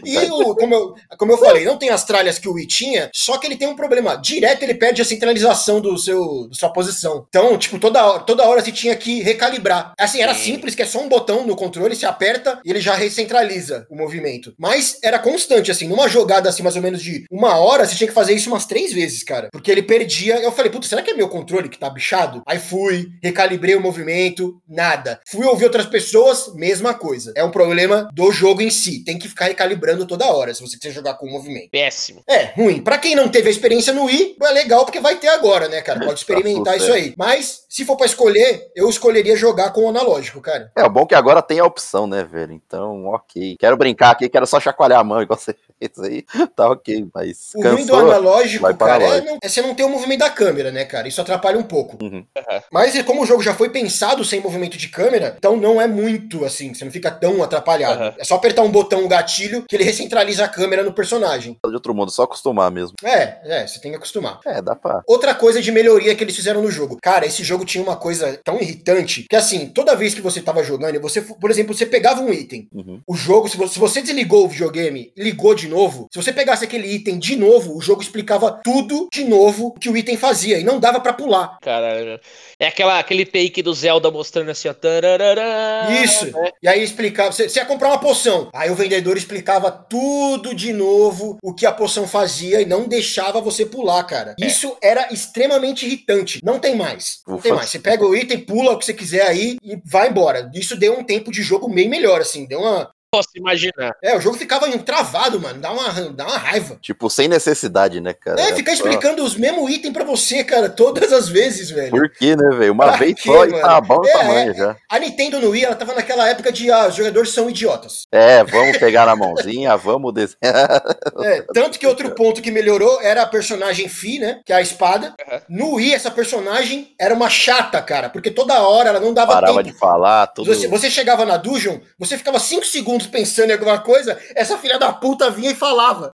[0.05, 3.11] E o, como, eu, como eu falei, não tem as tralhas que o Wii tinha,
[3.15, 4.17] só que ele tem um problema.
[4.17, 7.27] Direto ele perde a centralização do seu, da sua posição.
[7.29, 9.93] Então, tipo, toda hora, toda hora você tinha que recalibrar.
[9.99, 10.55] Assim, era Sim.
[10.55, 13.97] simples, que é só um botão no controle, se aperta e ele já recentraliza o
[13.97, 14.55] movimento.
[14.59, 18.09] Mas era constante, assim, numa jogada assim, mais ou menos de uma hora, você tinha
[18.09, 19.49] que fazer isso umas três vezes, cara.
[19.53, 20.37] Porque ele perdia.
[20.41, 22.43] Eu falei, puta, será que é meu controle que tá bichado?
[22.47, 25.21] Aí fui, recalibrei o movimento, nada.
[25.29, 27.33] Fui ouvir outras pessoas, mesma coisa.
[27.37, 29.05] É um problema do jogo em si.
[29.05, 31.69] Tem que ficar recalibrando toda hora, se você quiser jogar com o movimento.
[31.71, 32.23] Péssimo.
[32.29, 32.81] É, ruim.
[32.83, 35.83] Pra quem não teve a experiência no Wii, é legal porque vai ter agora, né,
[35.83, 36.01] cara?
[36.01, 37.15] Pode experimentar Tá isso aí.
[37.17, 40.73] Mas, se for pra escolher, eu escolheria jogar com o analógico, cara.
[40.75, 42.53] É, o bom é que agora tem a opção, né, velho?
[42.53, 43.57] Então, ok.
[43.61, 46.25] Quero brincar aqui, quero só chacoalhar a mão, igual você fez aí.
[46.57, 48.11] Tá ok, mas O ruim do cansou.
[48.11, 51.07] analógico, para cara, é, não- é você não ter o movimento da câmera, né, cara?
[51.07, 52.03] Isso atrapalha um pouco.
[52.03, 52.25] Uhum.
[52.73, 56.45] Mas como o jogo já foi pensado sem movimento de câmera, então não é muito
[56.45, 58.03] assim, você não fica tão atrapalhado.
[58.03, 58.15] Aham.
[58.19, 61.57] É só apertar um botão, um gatilho, que ele recentraliza a câmera no personagem.
[61.65, 62.97] De outro mundo, só acostumar mesmo.
[63.03, 64.41] É, é, você tem que acostumar.
[64.45, 65.03] É, dá pra.
[65.07, 66.99] Outra coisa de melhoria que eles fizeram no jogo.
[67.03, 70.63] Cara, esse jogo tinha uma coisa tão irritante que, assim, toda vez que você tava
[70.63, 72.69] jogando, você, por exemplo, você pegava um item.
[72.73, 73.01] Uhum.
[73.07, 76.87] O jogo, se você, desligou o videogame e ligou de novo, se você pegasse aquele
[76.87, 80.59] item de novo, o jogo explicava tudo de novo que o item fazia.
[80.59, 81.59] E não dava pra pular.
[81.61, 82.21] Caralho.
[82.59, 84.75] É aquela, aquele take do Zelda mostrando assim, ó.
[84.75, 86.27] tararará, Isso.
[86.27, 86.51] né?
[86.63, 88.49] E aí explicava, você, você ia comprar uma poção.
[88.53, 93.41] Aí o vendedor explicava tudo de novo o que a poção fazia e não deixava
[93.41, 94.35] você pular, cara.
[94.39, 96.41] Isso era extremamente irritante.
[96.43, 97.21] Não tem mais.
[97.27, 97.43] Não Ufa.
[97.43, 97.69] tem mais.
[97.69, 100.51] Você pega o item, pula o que você quiser aí e vai embora.
[100.55, 102.47] Isso deu um tempo de jogo meio melhor, assim.
[102.47, 102.91] Deu uma.
[103.17, 103.97] Posso imaginar.
[104.03, 105.61] É, o jogo ficava travado, mano.
[105.61, 106.77] Dá uma, dá uma raiva.
[106.83, 108.41] Tipo, sem necessidade, né, cara?
[108.41, 111.91] É, ficar só- explicando os mesmos itens pra você, cara, todas as vezes, velho.
[111.91, 112.73] Por quê, né, velho?
[112.73, 113.63] Uma Pra vez quê, só e mano?
[113.63, 114.55] tá bom o É, tamanho é.
[114.55, 114.77] já.
[114.91, 118.07] A Nintendo no Wii, ela tava naquela época de ah, os jogadores são idiotas.
[118.13, 120.83] É, vamos pegar na mãozinha, vamos desenhar.
[121.23, 124.41] É, tanto que outro ponto que melhorou era a personagem Fi, né?
[124.45, 125.15] Que é a espada.
[125.31, 125.41] Uhum.
[125.49, 129.63] No Wii, essa personagem era uma chata, cara, porque toda hora ela não dava Parava
[129.63, 129.79] de tempo.
[129.81, 130.55] falar, tudo.
[130.55, 134.79] Você, você chegava na dungeon, você ficava 5 segundos pensando em alguma coisa, essa filha
[134.79, 136.11] da puta vinha e falava.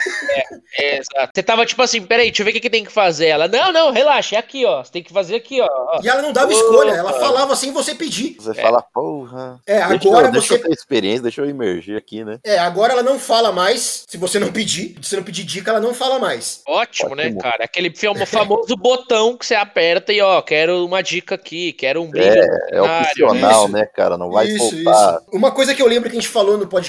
[0.79, 1.31] É, exato.
[1.33, 3.27] Você tava tipo assim, peraí, deixa eu ver o que, que tem que fazer.
[3.27, 4.83] Ela, não, não, relaxa, é aqui, ó.
[4.83, 5.99] Você tem que fazer aqui, ó.
[6.03, 6.55] E ela não dava Opa.
[6.55, 8.35] escolha, ela falava sem você pedir.
[8.39, 9.59] Você fala, porra.
[9.67, 10.53] É, agora deixa você.
[10.55, 12.39] eu ter experiência, deixa eu emergir aqui, né?
[12.43, 14.05] É, agora ela não fala mais.
[14.07, 16.61] Se você não pedir, se você não pedir dica, ela não fala mais.
[16.67, 17.41] Ótimo, né, Ótimo.
[17.41, 17.63] cara?
[17.65, 22.09] Aquele famo- famoso botão que você aperta e, ó, quero uma dica aqui, quero um
[22.09, 22.29] brilho.
[22.35, 23.73] no É cenário, opcional, isso.
[23.73, 24.17] né, cara?
[24.17, 25.21] Não vai isso, isso.
[25.31, 26.80] Uma coisa que eu lembro que a gente falou no podcast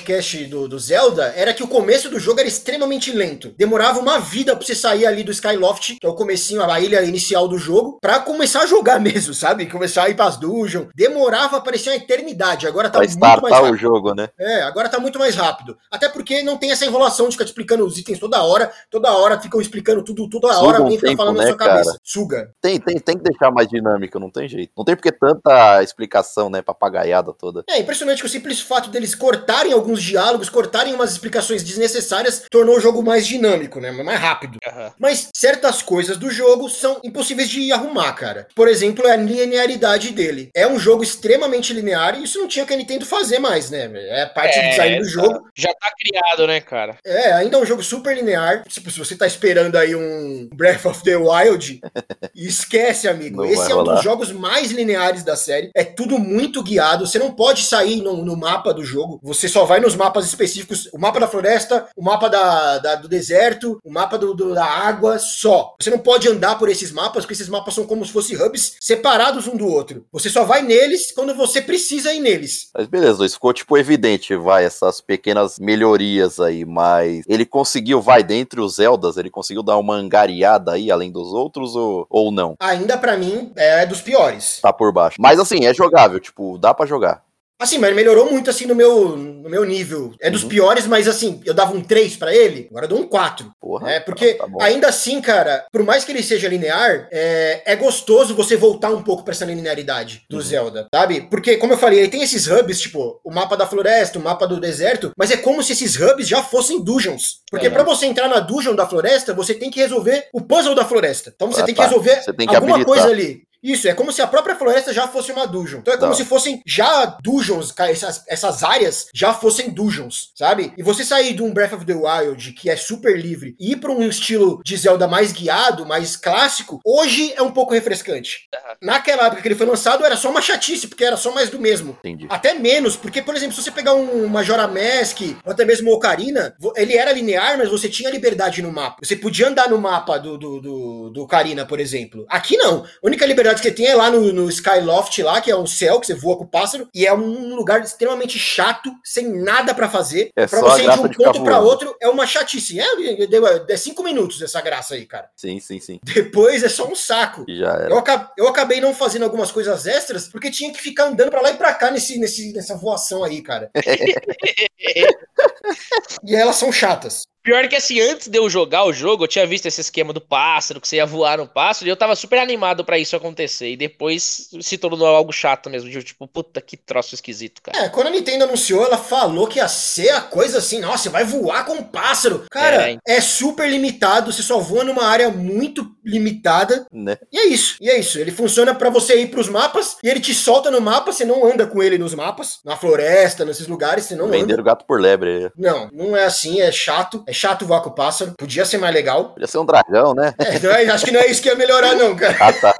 [0.49, 3.55] do, do Zelda era que o começo do jogo era extremamente lento.
[3.59, 7.03] Demorava uma vida pra você sair ali do Skyloft, que é o comecinho, a ilha
[7.03, 9.66] inicial do jogo, pra começar a jogar mesmo, sabe?
[9.66, 10.88] Começar a ir pras dungeons.
[10.95, 12.66] Demorava, parecia uma eternidade.
[12.66, 13.80] Agora tá Pra muito mais startar o rápido.
[13.80, 14.28] jogo, né?
[14.38, 15.76] É, agora tá muito mais rápido.
[15.90, 18.70] Até porque não tem essa enrolação de ficar te explicando os itens toda hora.
[18.90, 21.57] Toda hora ficam explicando tudo, toda Suga hora um alguém fica falando na né, sua
[21.59, 21.90] cabeça.
[21.90, 21.99] cara?
[22.03, 22.51] Suga.
[22.61, 24.72] Tem, tem, tem que deixar mais dinâmico, não tem jeito.
[24.76, 27.64] Não tem porque tanta explicação, né, papagaiada toda.
[27.68, 32.77] É impressionante que o simples fato deles cortarem alguns diálogos, cortarem umas explicações desnecessárias, tornou
[32.77, 33.91] o jogo mais dinâmico, né?
[33.91, 34.59] Mais rápido.
[34.66, 34.93] Aham.
[34.99, 38.47] Mas certas coisas do jogo são impossíveis de arrumar, cara.
[38.55, 40.51] Por exemplo, é a linearidade dele.
[40.55, 43.91] É um jogo extremamente linear e isso não tinha que a Nintendo fazer mais, né?
[43.93, 45.27] É parte do design do exato.
[45.27, 45.49] jogo.
[45.57, 46.97] Já tá criado, né, cara?
[47.05, 48.64] É, ainda é um jogo super linear.
[48.68, 51.81] Tipo, se você tá esperando aí um Breath of the Wild,
[52.35, 53.39] esquece, amigo.
[53.39, 53.95] Não Esse é um rolar.
[53.95, 55.70] dos jogos mais lineares da série.
[55.75, 57.07] É tudo muito guiado.
[57.07, 59.20] Você não pode sair no, no mapa do jogo.
[59.23, 60.89] Você só vai nos mapas específicos.
[60.93, 64.65] O mapa da floresta, o mapa da, da- do deserto, o mapa do- do- da
[64.65, 65.75] água, só.
[65.81, 68.75] Você não pode andar por esses mapas, porque esses mapas são como se fossem hubs
[68.81, 70.05] separados um do outro.
[70.13, 72.69] Você só vai neles quando você precisa ir neles.
[72.75, 78.23] Mas beleza, Luiz, ficou tipo evidente, vai, essas pequenas melhorias aí, mas ele conseguiu, vai,
[78.23, 82.55] dentre os Zeldas, ele conseguiu dar uma angariada aí, além dos outros, ou, ou não?
[82.61, 84.59] Ainda pra mim, é dos piores.
[84.63, 85.17] Tá por baixo.
[85.21, 87.23] Mas assim, é jogável, tipo, dá pra jogar.
[87.63, 90.13] Assim, mas ele melhorou muito assim no meu, no meu nível.
[90.21, 90.49] É dos Uhum.
[90.49, 93.53] piores, mas assim, eu dava um 3 pra ele, agora eu dou um 4.
[93.61, 93.91] Porra.
[93.93, 94.61] É, porque tá bom.
[94.61, 99.03] ainda assim, cara, por mais que ele seja linear, é, é gostoso você voltar um
[99.03, 100.43] pouco pra essa linearidade do Uhum.
[100.43, 101.21] Zelda, sabe?
[101.31, 104.47] Porque, como eu falei, ele tem esses hubs, tipo, o mapa da floresta, o mapa
[104.47, 107.43] do deserto, mas é como se esses hubs já fossem dungeons.
[107.51, 107.71] Porque É.
[107.71, 111.33] pra você entrar na dungeon da floresta, você tem que resolver o puzzle da floresta.
[111.35, 111.87] Então você Ah, tem que tá.
[111.87, 112.85] resolver tem que alguma habilitar.
[112.95, 113.43] coisa ali.
[113.63, 115.79] Isso, é como se a própria floresta já fosse uma dungeon.
[115.81, 116.17] Então é como Não.
[116.17, 120.73] se fossem já dungeons, essas, essas áreas já fossem dungeons, sabe?
[120.77, 123.77] E você sair de um Breath of the Wild, que é super livre, e ir
[123.77, 128.49] pra um estilo de Zelda mais guiado, mais clássico, hoje é um pouco refrescante.
[128.81, 131.61] Naquela época que ele foi lançado, era só uma chatice, porque era só mais do
[131.61, 131.97] mesmo.
[132.01, 132.27] Entendi.
[132.29, 135.95] Até menos, porque, por exemplo, se você pegar um Majora Mask, ou até mesmo o
[135.95, 138.97] Ocarina, ele era linear, mas você tinha liberdade no mapa.
[139.03, 142.25] Você podia andar no mapa do, do, do, do Ocarina, por exemplo.
[142.29, 142.85] Aqui não.
[142.85, 146.01] A única liberdade que tem é lá no, no Skyloft, lá, que é um céu,
[146.01, 149.89] que você voa com o pássaro, e é um lugar extremamente chato, sem nada pra
[149.89, 150.31] fazer.
[150.37, 151.69] É pra você ir de um de ponto pra voando.
[151.69, 152.79] outro, é uma chatice.
[152.81, 155.29] É, deu- é cinco minutos essa graça aí, cara.
[155.37, 155.99] Sim, sim, sim.
[156.05, 157.45] Depois é só um saco.
[157.49, 157.91] E já era.
[157.91, 161.43] Eu, aca- eu acabei não fazendo algumas coisas extras porque tinha que ficar andando pra
[161.43, 163.71] lá e pra cá nesse, nesse, nessa voação aí, cara.
[166.25, 167.23] e elas são chatas.
[167.43, 170.20] Pior que assim, antes de eu jogar o jogo, eu tinha visto esse esquema do
[170.20, 173.70] pássaro, que você ia voar no pássaro, e eu tava super animado pra isso acontecer.
[173.70, 175.90] E depois se tornou algo chato mesmo.
[175.90, 177.86] de Tipo, puta que troço esquisito, cara.
[177.86, 181.09] É, quando a Nintendo anunciou, ela falou que ia ser a coisa assim, nossa, você
[181.09, 182.45] vai voar com um pássaro.
[182.51, 182.99] Cara, É.
[183.07, 186.86] é, super limitado, você só voa numa área muito limitada.
[186.93, 187.16] Né?
[187.32, 188.18] E é isso, e é isso.
[188.18, 191.45] Ele funciona pra você ir pros mapas, e ele te solta no mapa, você não
[191.45, 194.38] anda com ele nos mapas, na floresta, nesses lugares, você não anda.
[194.38, 195.51] Venderam gato por lebre.
[195.57, 197.24] Não, não é assim, é chato.
[197.26, 198.33] É chato voar com o pássaro.
[198.39, 199.30] Podia ser mais legal.
[199.30, 200.35] Podia ser um dragão, né?
[200.39, 202.37] É, não é- acho que não é isso que ia melhorar, não, cara.
[202.41, 202.74] Ah, tá.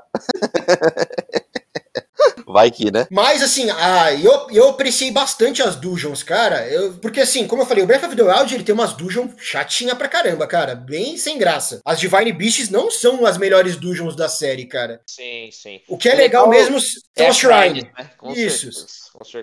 [2.47, 3.07] Vai que, né?
[3.11, 6.67] Mas assim, ah, eu, eu apreciei bastante as dungeons, cara.
[6.69, 9.31] Eu, porque assim, como eu falei, o Breath of the Wild ele tem umas dungeons
[9.39, 10.75] chatinha pra caramba, cara.
[10.75, 11.81] Bem sem graça.
[11.85, 15.01] As Divine Beasts não são as melhores dungeons da série, cara.
[15.07, 15.81] Sim, sim.
[15.89, 17.91] O que é legal mesmo são É as Shrine.
[17.99, 18.11] né?
[18.35, 18.71] Isso.
[18.73, 18.87] certeza.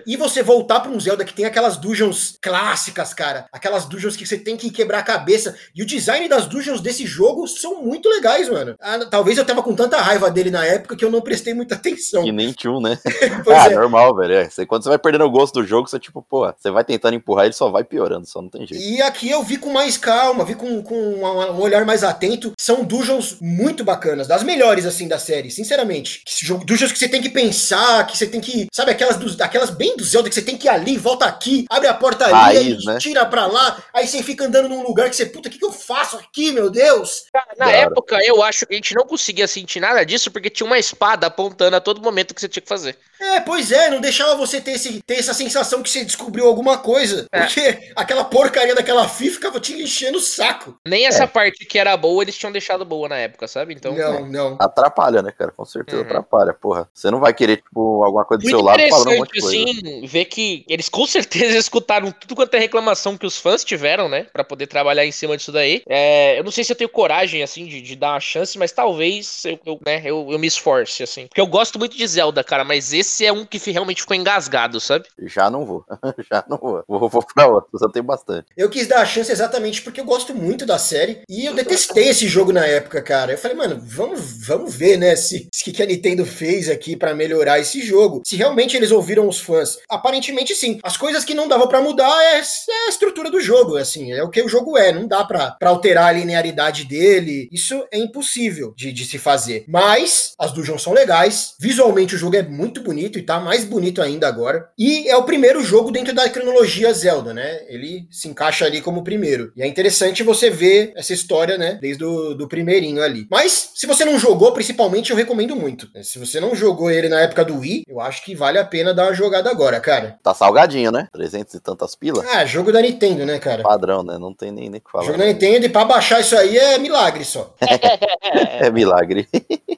[0.06, 3.46] E você voltar pra um Zelda que tem aquelas dungeons clássicas, cara.
[3.52, 5.56] Aquelas dungeons que você tem que quebrar a cabeça.
[5.74, 8.74] E o design das dungeons desse jogo são muito legais, mano.
[8.80, 11.74] Ah, talvez eu tava com tanta raiva dele na época que eu não prestei muita
[11.74, 12.22] atenção.
[12.24, 12.98] Que nem tchum, né?
[13.50, 13.74] Ah, é.
[13.74, 14.34] normal, velho.
[14.34, 16.84] É, você- quando você vai perdendo o gosto do jogo, você, tipo, pô, você vai
[16.84, 18.82] tentando empurrar, ele só vai piorando, só não tem jeito.
[18.82, 22.52] E aqui eu vi com mais calma, vi com, com um, olhar mais atento.
[22.58, 26.22] São dungeons muito bacanas, das melhores, assim, da série, sinceramente.
[26.64, 28.66] Dungeons que você tem que pensar, que você tem que.
[28.72, 31.66] Sabe, aquelas, dos- aquelas bem do Zelda que você tem que ir ali, volta aqui,
[31.68, 32.98] abre a porta ali, aí né?
[32.98, 35.64] tira pra lá, aí você fica andando num lugar que você, puta, o que, que
[35.64, 37.24] eu faço aqui, meu Deus?
[37.58, 40.78] Na época, eu acho que a gente não conseguia sentir nada disso porque tinha uma
[40.78, 42.96] espada apontando a todo momento o que você tinha que fazer.
[43.20, 46.78] É, pois é, não deixava você ter, esse, ter essa sensação que você descobriu alguma
[46.78, 47.26] coisa.
[47.32, 47.40] É.
[47.40, 50.76] Porque aquela porcaria daquela FI ficava te enchendo o saco.
[50.86, 53.74] Nem essa parte que era boa, eles tinham deixado boa na época, sabe?
[53.74, 53.94] Então.
[53.94, 54.56] não, não.
[54.58, 55.52] Atrapalha, né, cara?
[55.52, 56.06] Com certeza Uhum.
[56.06, 56.88] atrapalha, porra.
[56.94, 59.40] Você não vai querer, tipo, alguma coisa do Muito seu lado falando um monte de
[59.40, 59.56] coisa.
[59.56, 64.08] assim, ver que eles com certeza escutaram tudo quanto é reclamação que os fãs tiveram,
[64.08, 64.26] né?
[64.32, 65.82] Pra poder trabalhar em cima disso daí.
[65.88, 68.72] É, eu não sei se eu tenho coragem, assim, de, de dar uma chance, mas
[68.72, 71.26] talvez eu, eu, né, eu, eu me esforce, assim.
[71.26, 74.80] Porque eu gosto muito de Zelda, cara, mas esse é um que realmente ficou engasgado,
[74.80, 75.06] sabe?
[75.22, 75.84] Já não vou.
[76.30, 76.84] Já não vou.
[76.86, 78.46] Vou, vou pra outro, eu tenho bastante.
[78.56, 82.08] Eu quis dar a chance exatamente porque eu gosto muito da série e eu detestei
[82.08, 83.32] esse jogo na época, cara.
[83.32, 86.96] Eu falei, mano, vamos, vamos ver, né, se o que que a Nintendo fez aqui
[86.96, 88.22] pra melhorar esse jogo.
[88.24, 89.78] Se realmente eles ouviram os fãs.
[89.88, 90.78] Aparentemente sim.
[90.82, 94.22] As coisas que não dava pra mudar é, é a estrutura do jogo, assim, é
[94.22, 94.92] o que o jogo é.
[94.92, 97.48] Não dá pra pra alterar a linearidade dele.
[97.52, 99.64] Isso é impossível de, de se fazer.
[99.68, 101.54] Mas as dungeons são legais.
[101.58, 104.68] Visualmente o jogo é muito bonito e tá mais bonito ainda agora.
[104.78, 107.60] E é o primeiro jogo dentro da cronologia Zelda, né?
[107.68, 109.52] Ele se encaixa ali como o primeiro.
[109.56, 111.78] E é interessante você ver essa história, né?
[111.80, 113.26] Desde o do primeirinho ali.
[113.30, 115.88] Mas, se você não jogou, principalmente, eu recomendo muito.
[116.02, 118.94] Se você não jogou ele na época do Wii, eu acho que vale a pena
[118.94, 120.18] dar uma jogada agora, cara.
[120.22, 121.08] Tá salgadinho, né?
[121.12, 122.26] 300 e tantas pilas.
[122.32, 123.62] Ah, jogo da Nintendo, né, cara?
[123.62, 124.18] Padrão, né?
[124.18, 125.04] Não tem nem nem o que falar.
[125.04, 127.54] Jogo da Nintendo e pra baixar isso aí é milagre só.
[128.60, 129.26] É milagre.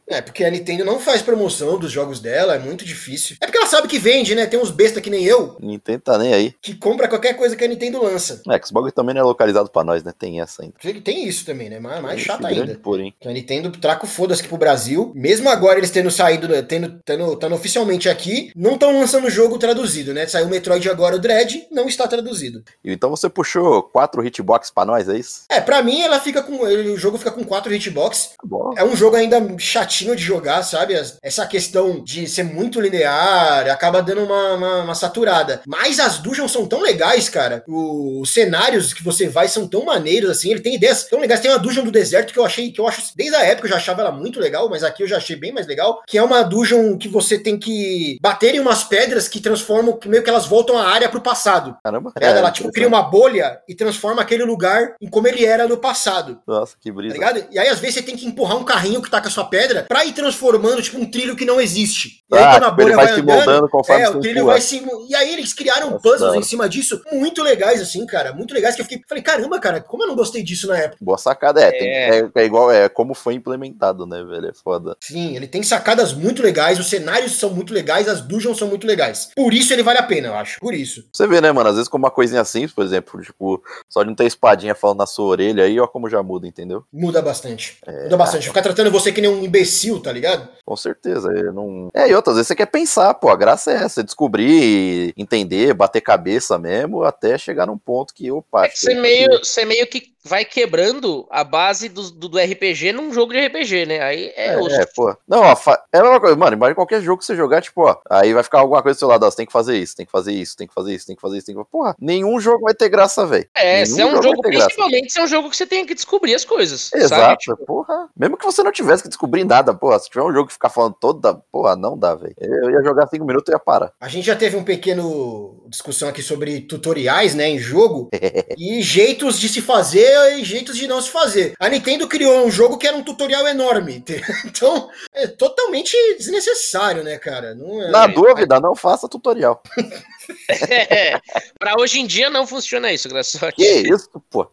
[0.08, 3.11] É, porque a Nintendo não faz promoção dos jogos dela, é muito difícil.
[3.40, 4.46] É porque ela sabe que vende, né?
[4.46, 6.54] Tem uns besta que nem eu, Nintendo tá nem aí.
[6.60, 8.42] que compra qualquer coisa que a Nintendo lança.
[8.48, 10.12] É, que esse bagulho também não é localizado pra nós, né?
[10.16, 10.74] Tem essa ainda.
[11.02, 11.78] Tem isso também, né?
[11.78, 12.78] Mais, mais Esse chato ainda.
[12.82, 13.14] Porém.
[13.20, 15.12] Que a Nintendo traca o foda-se aqui pro Brasil.
[15.14, 19.58] Mesmo agora eles tendo saído, tendo, tendo, tendo oficialmente aqui, não estão lançando o jogo
[19.58, 20.26] traduzido, né?
[20.26, 22.62] Saiu o Metroid agora, o Dread, não está traduzido.
[22.84, 25.42] Então você puxou quatro hitbox pra nós, é isso?
[25.48, 26.62] É, pra mim ela fica com.
[26.62, 28.32] O jogo fica com quatro hitbox.
[28.48, 28.82] Tá.
[28.82, 30.94] É um jogo ainda chatinho de jogar, sabe?
[31.22, 35.60] Essa questão de ser muito linear nuclear, acaba dando uma, uma, uma saturada.
[35.66, 37.62] Mas as dungeons são tão legais, cara.
[37.68, 40.50] O- os cenários que você vai são tão maneiros, assim.
[40.50, 41.40] Ele tem ideias tão legais.
[41.40, 43.70] Tem uma dungeon do deserto que eu achei, que eu acho, desde a época eu
[43.70, 46.02] já achava ela muito legal, mas aqui eu já achei bem mais legal.
[46.06, 50.08] Que é uma dungeon que você tem que bater em umas pedras que transformam, que
[50.08, 51.76] meio que elas voltam a área pro passado.
[51.82, 52.12] Caramba.
[52.12, 52.24] Tá?
[52.26, 55.76] É, ela, tipo, cria uma bolha e transforma aquele lugar em como ele era no
[55.76, 56.38] passado.
[56.46, 57.14] Nossa, que Tá brisa.
[57.14, 57.44] ligado?
[57.50, 59.44] E aí, às vezes, você tem que empurrar um carrinho que tá com a sua
[59.44, 62.22] pedra pra ir transformando, tipo, um trilho que não existe.
[62.30, 64.20] E aí, Ah, quando a tipo, ele bolha vai vai se moldando conforme é, o
[64.20, 64.82] trilho vai se.
[65.08, 66.38] E aí, eles criaram Nossa, puzzles da hora.
[66.38, 68.32] em cima disso muito legais, assim, cara.
[68.32, 68.74] Muito legais.
[68.74, 69.02] Que eu fiquei.
[69.08, 70.98] Falei, caramba, cara, como eu não gostei disso na época?
[71.00, 72.30] Boa sacada, é, tem- é.
[72.34, 74.48] é igual, é como foi implementado, né, velho?
[74.48, 74.96] É foda.
[75.00, 78.86] Sim, ele tem sacadas muito legais, os cenários são muito legais, as dungeons são muito
[78.86, 79.30] legais.
[79.34, 80.58] Por isso ele vale a pena, eu acho.
[80.60, 81.04] Por isso.
[81.12, 81.68] Você vê, né, mano?
[81.68, 84.98] Às vezes com uma coisinha simples, por exemplo, tipo, só de não ter espadinha falando
[84.98, 86.84] na sua orelha aí, ó, como já muda, entendeu?
[86.92, 87.78] Muda bastante.
[88.04, 88.48] Muda bastante.
[88.48, 90.48] Ficar tratando você que nem um imbecil, tá ligado?
[90.64, 91.28] Com certeza.
[91.32, 91.90] eu não...
[91.94, 92.81] É, e outras vezes você quer pensar,
[93.14, 98.30] pô, a graça é essa, descobrir, entender, bater cabeça mesmo, até chegar num ponto que,
[98.30, 102.38] opa, É que você meio, você meio que vai quebrando a base do, do, do
[102.38, 104.00] RPG num jogo de RPG, né?
[104.02, 104.74] Aí é, É, osso.
[104.80, 105.16] é, pô.
[105.28, 106.56] Não, ó, fa- é a mesma coisa, mano.
[106.56, 107.96] Imagina qualquer jogo que você jogar, tipo, ó.
[108.08, 109.30] Aí vai ficar alguma coisa do seu lado, ó.
[109.30, 111.22] Você tem que fazer isso, tem que fazer isso, tem que fazer isso, tem que
[111.22, 113.46] fazer isso, tem que Porra, nenhum jogo vai ter graça, velho.
[113.54, 115.94] É, se é um jogo jogo, principalmente se é um jogo que você tem que
[115.94, 116.82] descobrir as coisas.
[116.82, 117.02] Sabe?
[117.04, 118.08] Exato, Tipo, porra.
[118.16, 119.98] Mesmo que você não tivesse que descobrir nada, porra.
[119.98, 121.34] Se tiver um jogo que ficar falando toda.
[121.50, 122.34] Porra, não dá, velho.
[122.38, 123.92] Eu ia jogar cinco minutos e ia parar.
[124.00, 128.10] A gente já teve um pequeno discussão aqui sobre tutoriais, né, em jogo,
[128.58, 131.54] e jeitos de se fazer e jeitos de não se fazer.
[131.58, 134.02] A Nintendo criou um jogo que era um tutorial enorme,
[134.44, 137.54] então é totalmente desnecessário, né, cara?
[137.54, 137.90] Não é...
[137.90, 139.62] Na dúvida, não faça tutorial.
[140.68, 141.18] é,
[141.58, 144.50] pra hoje em dia não funciona isso, graças a Que isso, pô.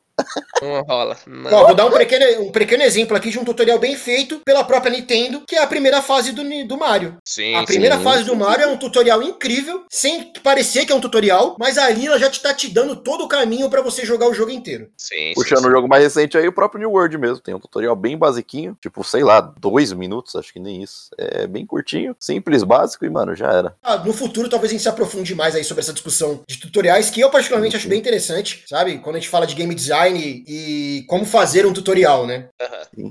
[0.61, 1.17] Não rola.
[1.25, 1.51] Não.
[1.51, 4.63] Ó, vou dar um pequeno, um pequeno exemplo aqui de um tutorial bem feito pela
[4.63, 7.17] própria Nintendo, que é a primeira fase do, do Mario.
[7.23, 7.65] Sim, A sim.
[7.65, 11.01] primeira sim, fase sim, do Mario é um tutorial incrível, sem parecer que é um
[11.01, 14.27] tutorial, mas ali ela já te tá te dando todo o caminho pra você jogar
[14.27, 14.89] o jogo inteiro.
[14.97, 17.39] sim, Puxando sim, o jogo mais recente aí, o próprio New World mesmo.
[17.39, 21.09] Tem um tutorial bem basiquinho, tipo, sei lá, dois minutos, acho que nem isso.
[21.17, 23.75] É bem curtinho, simples, básico e, mano, já era.
[23.83, 27.09] Ah, no futuro, talvez a gente se aprofunde mais aí sobre essa discussão de tutoriais,
[27.09, 28.97] que eu particularmente acho bem interessante, sabe?
[28.99, 32.49] Quando a gente fala de game design e como fazer um tutorial, né?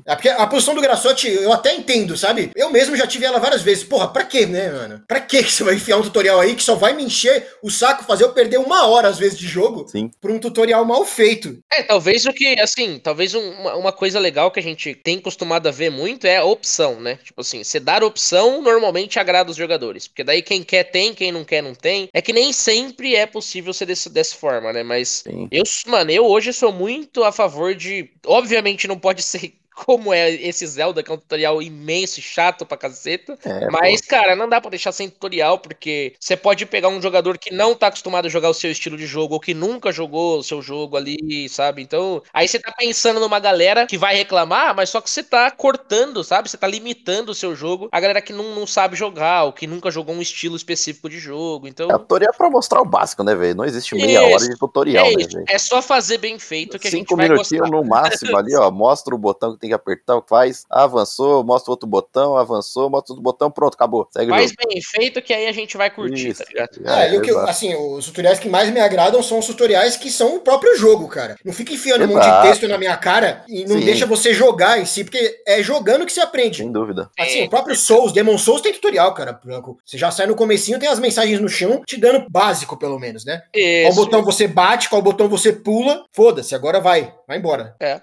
[0.06, 2.50] É porque a posição do Graçote eu até entendo, sabe?
[2.54, 3.84] Eu mesmo já tive ela várias vezes.
[3.84, 5.02] Porra, pra quê, né, mano?
[5.06, 7.70] Pra quê que você vai enfiar um tutorial aí que só vai me encher o
[7.70, 10.10] saco, fazer eu perder uma hora, às vezes, de jogo Sim.
[10.20, 11.58] por um tutorial mal feito?
[11.72, 15.18] É, talvez o que, assim, talvez um- uma, uma coisa legal que a gente tem
[15.20, 17.18] costumado a ver muito é a opção, né?
[17.24, 20.06] Tipo assim, você dar opção normalmente agrada os jogadores.
[20.08, 22.08] Porque daí quem quer tem, quem não quer não tem.
[22.12, 24.82] É que nem sempre é possível ser desse, dessa forma, né?
[24.82, 25.48] Mas Sim.
[25.50, 26.87] eu, mano, eu hoje sou muito
[27.24, 28.10] a favor de.
[28.26, 32.66] Obviamente não pode ser como é esse Zelda, que é um tutorial imenso e chato
[32.66, 33.38] pra caceta.
[33.44, 37.38] É, Mas, cara, não dá pra deixar sem tutorial, porque você pode pegar um jogador
[37.38, 40.38] que não tá acostumado a jogar o seu estilo de jogo, ou que nunca jogou
[40.38, 41.80] o seu jogo ali, sabe?
[41.82, 45.50] Então, aí você tá pensando numa galera que vai reclamar, mas só que você tá
[45.50, 46.50] cortando, sabe?
[46.50, 49.66] Você tá limitando o seu jogo a galera que não, não sabe jogar, ou que
[49.66, 51.68] nunca jogou um estilo específico de jogo.
[51.68, 53.54] Então, É, tutorial é pra mostrar o básico, né, velho?
[53.54, 54.50] Não existe meia hora Isso.
[54.50, 55.44] de tutorial, é né, velho?
[55.48, 57.76] É só fazer bem feito que a gente Cinco vai minutinhos gostar.
[57.76, 58.70] no máximo ali, ó.
[58.70, 60.64] Mostra o botão que tem que apertar, o que faz.
[60.68, 64.08] Avançou, mostra outro botão, avançou, mostra outro botão, pronto, acabou.
[64.10, 64.68] Segue o Faz jogo.
[64.68, 66.42] bem feito que aí a gente vai curtir, Isso.
[66.42, 66.80] tá ligado?
[66.86, 67.50] Ah, e o que, exato.
[67.50, 71.08] assim, os tutoriais que mais me agradam são os tutoriais que são o próprio jogo,
[71.08, 71.36] cara.
[71.44, 72.46] Não fica enfiando um monte de Exato.
[72.48, 73.84] texto na minha cara e não Sim.
[73.84, 76.58] deixa você jogar em si, porque é jogando que se aprende.
[76.58, 77.10] Sem dúvida.
[77.18, 79.78] Assim, o próprio Souls, Demon Souls tem tutorial, cara, Branco.
[79.84, 83.24] Você já sai no comecinho, tem as mensagens no chão, te dando básico, pelo menos,
[83.24, 83.42] né?
[83.52, 83.94] Qual Isso.
[83.96, 87.74] botão você bate, qual botão você pula, foda-se, agora vai, vai embora.
[87.80, 88.02] É, é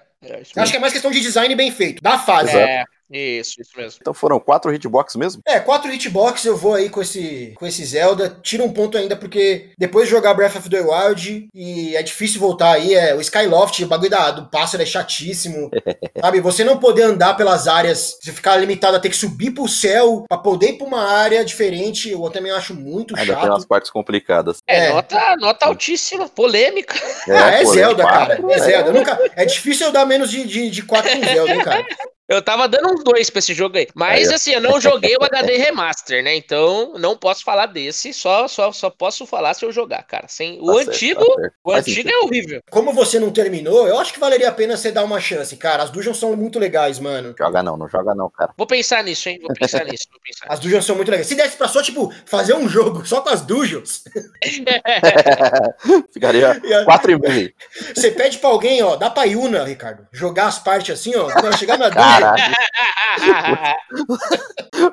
[0.56, 2.56] acho que é mais questão de design bem feito, da fase.
[2.56, 3.98] É, isso, isso mesmo.
[4.00, 5.42] Então foram quatro hitbox mesmo?
[5.46, 8.38] É, quatro hitbox eu vou aí com esse, com esse Zelda.
[8.42, 12.40] Tira um ponto ainda, porque depois de jogar Breath of the Wild, e é difícil
[12.40, 15.70] voltar aí, é o Skyloft, o bagulho da, do pássaro é chatíssimo.
[16.20, 19.68] sabe, você não poder andar pelas áreas, você ficar limitado a ter que subir pro
[19.68, 23.52] céu pra poder ir pra uma área diferente, eu também acho muito Ainda tem chato.
[23.52, 24.58] umas partes complicadas.
[24.66, 24.92] É, É.
[24.92, 26.94] Nota, nota altíssima, polêmica.
[27.28, 28.52] Ah, é Zelda, quatro, cara.
[28.52, 28.58] É é.
[28.58, 28.92] Zelda.
[28.92, 31.86] Nunca, é difícil eu dar menos de, de, de 4 com Zelda, hein, cara.
[32.28, 33.86] Eu tava dando uns dois pra esse jogo aí.
[33.94, 36.34] Mas Aí, assim, eu não joguei o HD Remaster, né?
[36.34, 38.12] Então não posso falar desse.
[38.12, 40.26] Só, só, só posso falar se eu jogar, cara.
[40.28, 40.58] Sem...
[40.60, 41.24] O Tá certo, antigo.
[41.24, 41.54] tá certo.
[41.64, 42.10] O Faz antigo sentido.
[42.10, 42.60] é horrível.
[42.70, 45.84] Como você não terminou, eu acho que valeria a pena você dar uma chance, cara.
[45.84, 47.34] As dungeons são muito legais, mano.
[47.38, 48.52] Joga não, não joga não, cara.
[48.56, 49.38] Vou pensar nisso, hein?
[49.40, 50.06] Vou pensar nisso.
[50.10, 50.46] Vou pensar.
[50.48, 51.28] As dungeons são muito legais.
[51.28, 54.02] Se desse pra só, tipo, fazer um jogo só com as dungeons,
[56.12, 57.52] Ficaria quatro e meio.
[57.94, 61.56] você pede pra alguém, ó, dá pra Yuna, Ricardo, jogar as partes assim, ó, quando
[61.56, 62.56] chegar na dungeon, Caralho.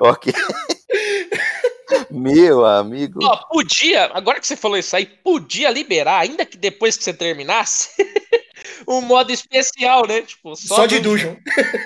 [0.00, 0.32] ok.
[2.10, 3.20] Meu amigo.
[3.22, 7.12] Ó, podia, agora que você falou isso aí, podia liberar, ainda que depois que você
[7.12, 7.90] terminasse,
[8.86, 10.22] um modo especial, né?
[10.22, 11.34] Tipo, só, só de dungeon.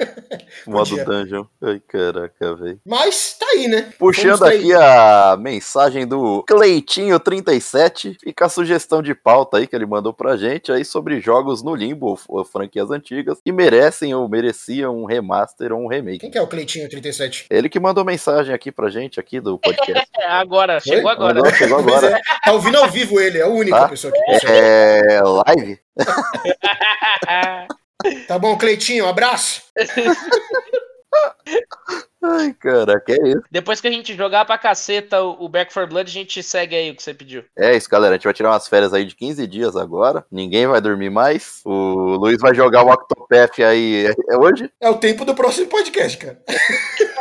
[0.67, 1.45] modo dungeon.
[1.63, 2.81] Ai, caraca, velho.
[2.87, 3.93] Mas tá aí, né?
[3.99, 10.13] Puxando aqui a mensagem do Cleitinho37, fica a sugestão de pauta aí que ele mandou
[10.13, 15.05] pra gente aí sobre jogos no limbo, ou franquias antigas, que merecem ou mereciam um
[15.05, 16.19] remaster ou um remake.
[16.19, 17.47] Quem que é o Cleitinho37?
[17.51, 20.09] Ele que mandou mensagem aqui pra gente, aqui do podcast.
[20.27, 21.35] agora, chegou agora.
[21.35, 22.09] Mandou, chegou agora.
[22.09, 23.89] É, tá ouvindo ao vivo ele, é a única tá?
[23.89, 25.79] pessoa que É, live?
[28.27, 29.63] tá bom, Cleitinho, abraço.
[32.23, 33.43] Ai, cara, que é isso.
[33.51, 36.91] Depois que a gente jogar pra caceta o Back for Blood, a gente segue aí
[36.91, 37.45] o que você pediu.
[37.57, 38.15] É isso, galera.
[38.15, 40.25] A gente vai tirar umas férias aí de 15 dias agora.
[40.31, 41.61] Ninguém vai dormir mais.
[41.65, 44.07] O Luiz vai jogar o Octopath aí.
[44.29, 44.71] É hoje?
[44.81, 46.43] É o tempo do próximo podcast, cara.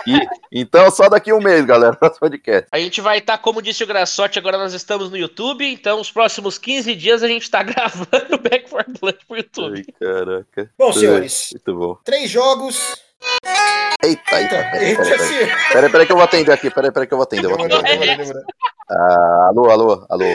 [0.07, 0.19] E,
[0.51, 2.67] então, só daqui um mês, galera, próximo podcast.
[2.71, 5.69] A gente vai estar, tá, como disse o Graçote, agora nós estamos no YouTube.
[5.69, 9.85] Então, os próximos 15 dias a gente tá gravando Back for Blood pro YouTube.
[9.85, 10.71] Ai, caraca.
[10.77, 11.49] Bom, senhores.
[11.53, 11.97] Muito bom.
[12.03, 13.05] Três jogos
[14.03, 14.77] Eita, eita.
[14.77, 14.86] Eita,
[15.71, 16.69] peraí, peraí que eu vou atender aqui.
[16.69, 17.45] Peraí, peraí que eu vou atender.
[17.45, 18.33] Eu vou atender.
[18.89, 20.25] Ah, alô, alô, alô.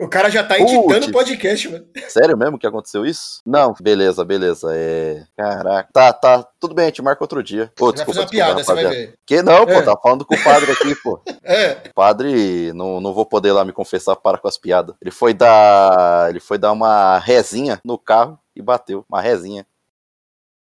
[0.00, 1.86] O cara já tá editando o podcast, mano.
[2.08, 3.42] Sério mesmo que aconteceu isso?
[3.44, 4.70] Não, beleza, beleza.
[4.74, 5.24] É.
[5.36, 5.90] Caraca.
[5.92, 6.46] Tá, tá.
[6.58, 7.70] Tudo bem, a gente marca outro dia.
[7.76, 9.14] Pô, desculpa, desculpa, piada, você vai ver.
[9.26, 9.82] Que não, pô, é.
[9.82, 11.20] tá falando com o padre aqui, pô.
[11.44, 11.88] É.
[11.90, 14.94] O padre, não, não vou poder lá me confessar para com as piadas.
[15.00, 16.30] Ele foi dar.
[16.30, 19.04] Ele foi dar uma rezinha no carro e bateu.
[19.08, 19.66] Uma rezinha.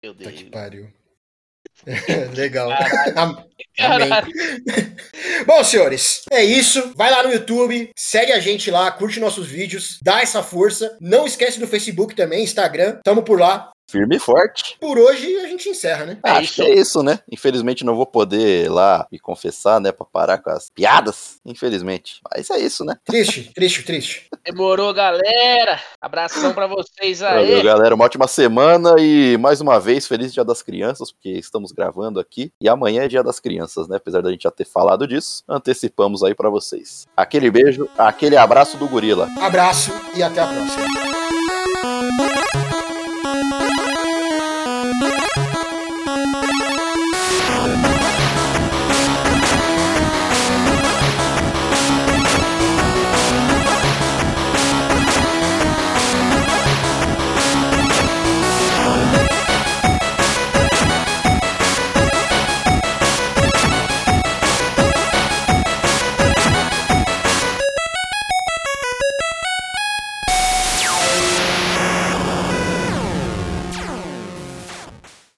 [0.02, 0.31] Meu Deus.
[0.31, 0.89] Tá que pariu.
[2.35, 2.70] Legal.
[5.47, 6.93] Bom, senhores, é isso.
[6.97, 10.97] Vai lá no YouTube, segue a gente lá, curte nossos vídeos, dá essa força.
[11.01, 12.98] Não esquece do Facebook também, Instagram.
[13.05, 13.70] Tamo por lá.
[13.90, 14.76] Firme e forte.
[14.80, 16.18] Por hoje a gente encerra, né?
[16.24, 17.18] É Acho que é isso, né?
[17.30, 19.90] Infelizmente não vou poder lá me confessar, né?
[19.90, 21.40] Pra parar com as piadas.
[21.44, 22.20] Infelizmente.
[22.32, 22.94] Mas é isso, né?
[23.04, 24.28] Triste, triste, triste.
[24.44, 25.80] Demorou, galera.
[26.00, 27.46] Abração pra vocês aí.
[27.46, 27.94] Valeu, galera.
[27.96, 32.52] Uma ótima semana e mais uma vez, feliz Dia das Crianças, porque estamos gravando aqui.
[32.60, 33.96] E amanhã é Dia das Crianças, né?
[33.96, 37.08] Apesar da gente já ter falado disso, antecipamos aí para vocês.
[37.16, 39.28] Aquele beijo, aquele abraço do gorila.
[39.40, 41.39] Abraço e até a próxima.